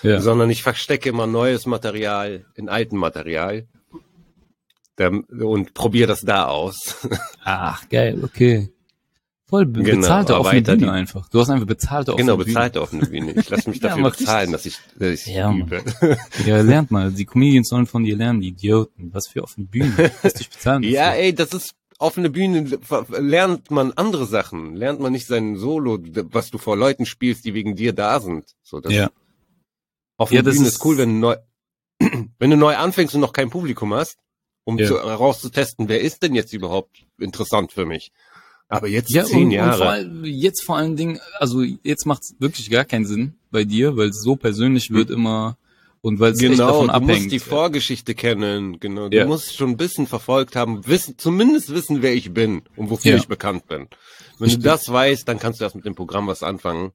[0.04, 0.20] Ja.
[0.20, 3.68] sondern ich verstecke immer neues Material in altem Material
[5.40, 7.08] und probiere das da aus.
[7.44, 8.70] Ach, geil, okay.
[9.48, 11.28] Voll be Genau, bezahlte offene Bühne die- einfach.
[11.30, 12.46] Du hast einfach bezahlte offene genau, Bühne.
[12.48, 13.32] bezahlte offene Bühne.
[13.32, 15.82] Ich lasse mich Ja, dafür mach bezahlen, dass ich, dass ich Ja, übe.
[16.46, 17.12] Ja, lernt mal.
[17.12, 19.10] Die Comedians sollen von dir lernen, die Idioten.
[19.14, 20.12] Was für offene Bühne.
[20.22, 20.84] Lass dich bezahlen.
[20.84, 22.80] Ja, ey, das ist offene Bühne,
[23.18, 26.00] lernt man andere Sachen, lernt man nicht sein Solo,
[26.32, 28.56] was du vor Leuten spielst, die wegen dir da sind.
[28.64, 29.12] So, das Ja.
[30.18, 31.36] Offene Ja, das Bühne ist- ist cool, wenn du neu,
[32.40, 34.18] wenn du neu anfängst und noch kein Publikum hast,
[34.64, 34.88] um Ja.
[34.88, 38.12] zu, herauszutesten, wer ist denn jetzt überhaupt interessant für mich.
[38.70, 39.72] Aber jetzt Ja, zehn und, Jahre.
[39.72, 43.64] und vor allem, jetzt vor allen Dingen, also jetzt macht's wirklich gar keinen Sinn bei
[43.66, 45.58] dir, weil es so persönlich wird immer
[46.02, 47.20] und weil es Genau, davon du abhängt.
[47.20, 49.10] musst die Vorgeschichte kennen, genau.
[49.10, 49.26] Du Ja.
[49.26, 53.18] musst schon ein bisschen verfolgt haben, wissen, zumindest wissen, wer ich bin und wofür Ja.
[53.18, 53.88] ich bekannt bin.
[54.38, 54.64] Wenn Richtig.
[54.64, 56.92] du das weißt, dann kannst du erst mit dem Programm was anfangen.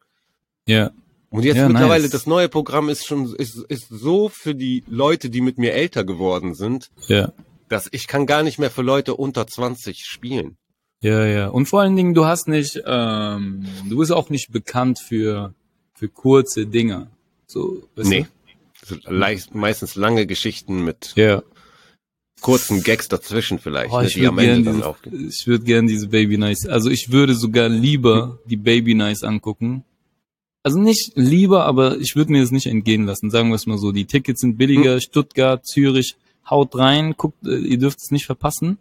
[0.66, 0.90] ja,
[1.31, 2.12] Und jetzt Ja, mittlerweile, nice.
[2.12, 6.05] das neue Programm ist schon, ist, ist so für die Leute, die mit mir älter
[6.05, 7.32] geworden sind, ja,
[7.68, 10.56] dass ich kann gar nicht mehr für Leute unter 20 spielen.
[11.01, 11.48] ja, ja.
[11.48, 15.55] Und vor allen Dingen, du hast nicht, ähm, du bist auch nicht bekannt für
[15.93, 17.09] für kurze Dinge.
[17.47, 18.22] So, weißt Nee.
[18.22, 18.28] So
[19.05, 21.12] leicht, meistens lange Geschichten mit?
[21.16, 21.43] Ja.
[22.40, 25.47] kurzen Gags dazwischen vielleicht, Oh, ne, ich die am würde Ende gerne dann diese, ich
[25.47, 26.66] würde gerne diese Baby Nice.
[26.66, 29.85] Also ich würde sogar lieber die Baby Nice angucken.
[30.62, 33.31] Also nicht lieber, aber ich würde mir das nicht entgehen lassen.
[33.31, 33.93] Sagen wir es mal so.
[33.93, 34.56] Die Tickets sind Hm.
[34.59, 35.01] billiger.
[35.01, 36.16] Stuttgart, Zürich,
[36.48, 38.78] haut rein, guckt, äh, ihr dürft es nicht verpassen.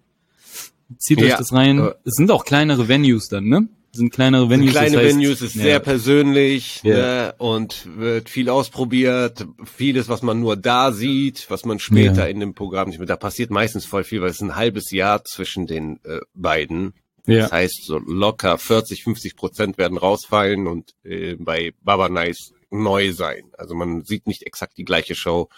[0.97, 1.79] Zieht euch Ja, das rein.
[1.79, 3.67] äh, es sind auch kleinere Venues dann, ne?
[3.95, 4.71] Sind kleinere Sind Venues.
[4.71, 5.61] kleine das heißt, Venues ist ja.
[5.63, 6.95] sehr persönlich Ja.
[6.95, 9.45] ne, und wird viel ausprobiert.
[9.63, 12.25] Vieles, was man nur da sieht, was man später Ja.
[12.25, 13.07] in dem Programm nicht mehr.
[13.07, 16.93] Da passiert meistens voll viel, weil es ein halbes Jahr zwischen den äh, beiden.
[17.27, 17.43] Ja.
[17.43, 23.13] Das heißt, so locker 40, 50 Prozent werden rausfallen und äh, bei Baba Nice neu
[23.13, 23.43] sein.
[23.57, 25.49] Also man sieht nicht exakt die gleiche Show.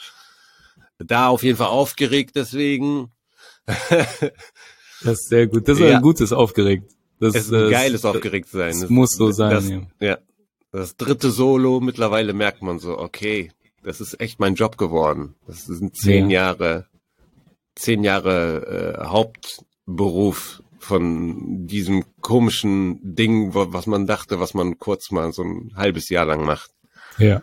[0.97, 3.11] Da auf jeden Fall aufgeregt deswegen.
[5.01, 5.67] Das ist sehr gut.
[5.67, 5.97] Das ist Ja.
[5.97, 6.91] ein gutes aufgeregt.
[7.19, 8.79] Das, Es ist ein das- geiles aufgeregt sein.
[8.79, 9.81] das muss so sein, Das, ja.
[9.99, 10.17] ja.
[10.71, 13.51] Das dritte Solo, mittlerweile merkt man so, okay,
[13.83, 15.35] das ist echt mein Job geworden.
[15.47, 16.41] Das sind zehn Ja.
[16.47, 16.87] Jahre,
[17.75, 25.31] zehn Jahre äh, Hauptberuf von diesem komischen Ding, was man dachte, was man kurz mal
[25.31, 26.71] so ein halbes Jahr lang macht.
[27.17, 27.41] Ja.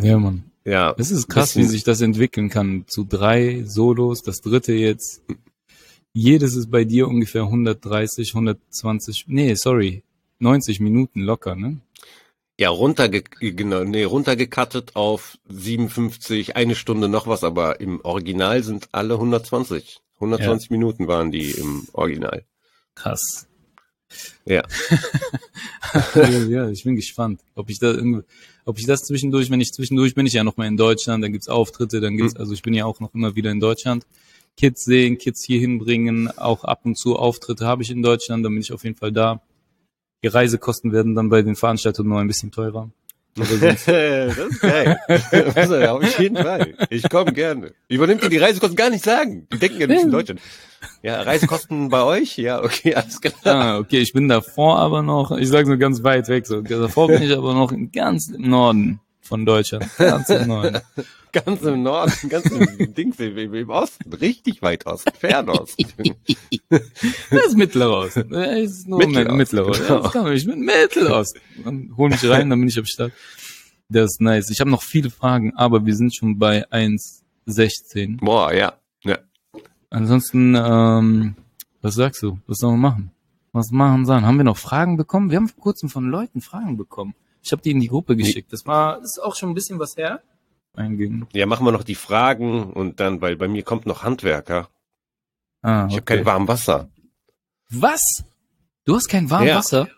[0.00, 0.44] Ja, Mann.
[0.64, 2.84] Ja, Es ist krass, wie bisschen- sich das entwickeln kann.
[2.86, 5.22] Zu drei Solos, das dritte jetzt.
[6.18, 10.02] Jedes ist bei dir ungefähr 130, 120, nee, sorry,
[10.40, 11.80] 90 Minuten locker, ne?
[12.58, 18.88] ja runterge genau, nee, runtergekattet auf 57, eine Stunde noch was, aber im Original sind
[18.90, 20.00] alle 120.
[20.16, 22.44] 120 Minuten waren die im Original.
[22.96, 23.46] Krass.
[24.44, 24.64] Ja.
[26.16, 28.24] ja, ja, ich bin gespannt, ob ich da irgendwie,
[28.64, 31.30] ob ich das zwischendurch, wenn ich zwischendurch bin ich ja noch mal in Deutschland, dann
[31.30, 34.04] gibt's Auftritte, dann gibt's, also ich bin ja auch noch immer wieder in Deutschland.
[34.58, 38.52] Kids sehen, Kids hier hinbringen, auch ab und zu Auftritte habe ich in Deutschland, dann
[38.52, 39.40] bin ich auf jeden Fall da.
[40.24, 42.90] Die Reisekosten werden dann bei den Veranstaltungen nur ein bisschen teurer.
[43.38, 44.98] Das ist geil.
[45.06, 46.74] Das ist, auf jeden Fall.
[46.90, 47.72] Ich komme gerne.
[47.86, 49.46] Übernimmt ihr die Reisekosten gar nicht sagen.
[49.52, 50.40] Die denken ja nicht in Deutschland.
[51.04, 52.36] Ja, Reisekosten bei euch?
[52.36, 53.34] Ja, okay, alles klar.
[53.44, 56.62] ah, okay, ich bin davor aber noch, ich sage nur ganz weit weg, so.
[56.62, 59.86] Davor bin ich aber noch ganz im Norden von Deutschland.
[59.98, 60.80] Ganz im Norden.
[61.32, 65.76] Ganz im Norden, ganz im Dings, im, im Osten, richtig weit Osten, Fernost.
[66.70, 68.30] Das ist Mittelosten.
[68.30, 69.86] Das ist nur Mittelosten, Mittelosten.
[69.86, 70.02] genau.
[70.02, 71.40] Das kann man, ich bin Mittelosten.
[71.64, 73.12] Dann hol mich rein, dann bin ich am Start.
[73.90, 74.50] Das ist nice.
[74.50, 78.18] Ich habe noch viele Fragen, aber wir sind schon bei 1,16.
[78.24, 78.72] Boah, ja.
[79.04, 79.18] ja.
[79.90, 81.36] Ansonsten, ähm,
[81.82, 82.38] was sagst du?
[82.46, 83.10] Was sollen wir machen?
[83.52, 84.24] Was machen sollen?
[84.24, 85.30] Haben wir noch Fragen bekommen?
[85.30, 87.14] Wir haben vor kurzem von Leuten Fragen bekommen.
[87.48, 88.52] Ich habe die in die Gruppe geschickt.
[88.52, 90.22] Das war, das ist auch schon ein bisschen was her.
[90.74, 91.26] Eingehen.
[91.32, 94.68] Ja, machen wir noch die Fragen und dann, weil bei mir kommt noch Handwerker.
[95.62, 96.16] Ah, Ich habe okay.
[96.16, 96.90] kein Warmwasser.
[97.70, 98.02] Was?
[98.84, 99.56] Du hast kein warmes Ja.
[99.56, 99.88] Wasser?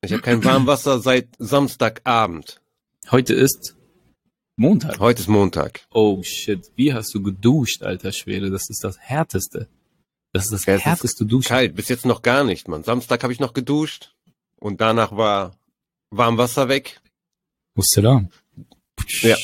[0.00, 2.62] Ich habe kein Warmwasser seit Samstagabend.
[3.10, 3.76] Heute ist
[4.56, 4.98] Montag.
[4.98, 5.86] Heute ist Montag.
[5.92, 8.50] Oh shit, wie hast du geduscht, alter Schwede?
[8.50, 9.68] Das ist das härteste.
[10.32, 11.48] Das ist das Ja, härteste Duschen.
[11.48, 12.82] Kalt, bis jetzt noch gar nicht, Mann.
[12.82, 14.14] Samstag habe ich noch geduscht
[14.58, 15.54] und danach war
[16.10, 17.00] Warmwasser weg.
[17.74, 18.28] Wassalam.
[19.22, 19.36] Ja.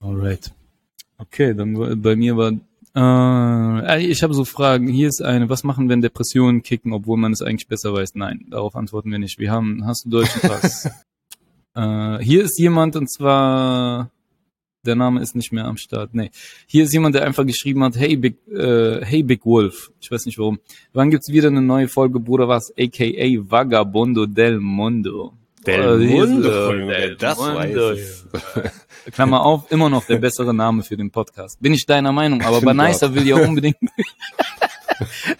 [0.00, 0.52] Alright.
[1.18, 2.52] Okay, dann bei mir war
[2.96, 4.88] äh, ich habe so Fragen.
[4.88, 8.14] Hier ist eine, was machen, wenn Depressionen kicken, obwohl man es eigentlich besser weiß?
[8.14, 9.38] Nein, darauf antworten wir nicht.
[9.38, 10.90] Wir haben, hast du deutschen Pass?
[11.74, 14.10] äh, hier ist jemand und zwar
[14.86, 16.14] der Name ist nicht mehr am Start.
[16.14, 16.30] Nee.
[16.66, 19.90] Hier ist jemand, der einfach geschrieben hat, hey Big, äh, hey Big Wolf.
[20.00, 20.58] Ich weiß nicht warum.
[20.92, 22.72] Wann gibt's wieder eine neue Folge, Bruder was?
[22.78, 25.34] AKA Vagabondo del Mundo.
[25.66, 29.12] Del Mundo, Junge, Del das Mundo, weiß ich.
[29.12, 31.60] Klammer auf, immer noch der bessere Name für den Podcast.
[31.60, 33.76] Bin ich deiner Meinung, aber Banicer will ja unbedingt,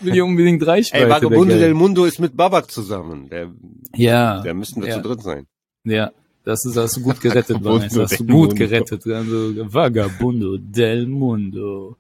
[0.01, 1.05] will ja unbedingt Reichweite.
[1.05, 3.29] Ey, Vagabundo del Mundo ist mit Babak zusammen.
[3.29, 3.53] Der,
[3.95, 4.97] Ja, der müssten wir ja.
[4.97, 5.47] zu dritt sein.
[5.85, 6.11] ja,
[6.47, 8.03] das ist, hast du gut gerettet, Vagabundo Banicer.
[8.05, 9.05] Hast du gut gerettet.
[9.09, 11.97] Also, Vagabundo del Mundo.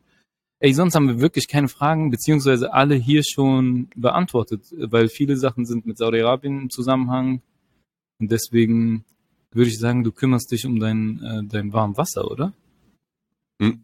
[0.61, 5.67] Ey, sonst haben wir wirklich keine Fragen, beziehungsweise alle hier schon beantwortet, weil viele Sachen
[5.67, 7.43] sind mit Saudi-Arabien im Zusammenhang.
[8.21, 9.05] Und deswegen
[9.51, 12.53] würde ich sagen, du kümmerst dich um dein, äh, dein warmes Wasser, oder?
[13.61, 13.81] Hm.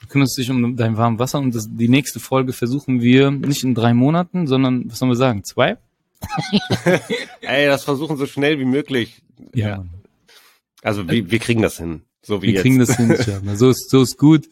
[0.00, 3.64] Du kümmerst dich um dein warmes Wasser und das, die nächste Folge versuchen wir nicht
[3.64, 5.78] in drei Monaten, sondern, was sollen wir sagen, zwei?
[7.40, 9.22] Ey, das versuchen so schnell wie möglich.
[9.54, 9.84] Ja.
[10.82, 12.02] Also wir, wir kriegen das hin.
[12.22, 12.62] So wie Wir jetzt.
[12.62, 13.14] kriegen das hin.
[13.56, 14.48] So ist, so ist gut.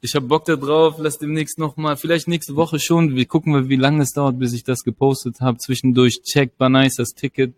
[0.00, 0.96] Ich habe Bock da drauf.
[0.98, 3.14] Lass demnächst noch mal, vielleicht nächste Woche schon.
[3.14, 5.58] Wir gucken mal, wie lange es dauert, bis ich das gepostet habe.
[5.58, 7.54] Zwischendurch check Banais das Ticket.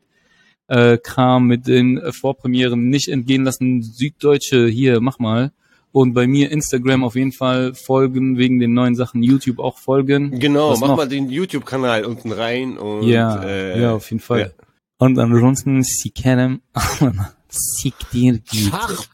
[0.66, 3.82] Äh, Kram mit den äh, Vorpremieren nicht entgehen lassen.
[3.82, 5.52] Süddeutsche hier, mach mal.
[5.92, 10.38] Und bei mir Instagram auf jeden Fall folgen, wegen den neuen Sachen YouTube auch folgen.
[10.40, 10.96] Genau, Was mach noch?
[10.96, 14.40] mal den YouTube-Kanal unten rein und ja, äh, ja, auf jeden Fall.
[14.40, 14.63] ja.
[14.98, 16.62] Und ansonsten, sie kennen,
[17.48, 19.08] sick dir gut.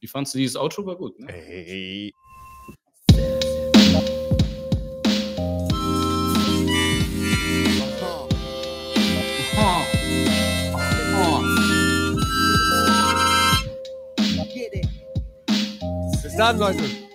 [0.00, 0.86] Wie fandst du dieses Outro?
[0.86, 1.26] War gut, ne?
[1.32, 2.14] Hey.
[16.22, 17.09] Bis dann, Leute.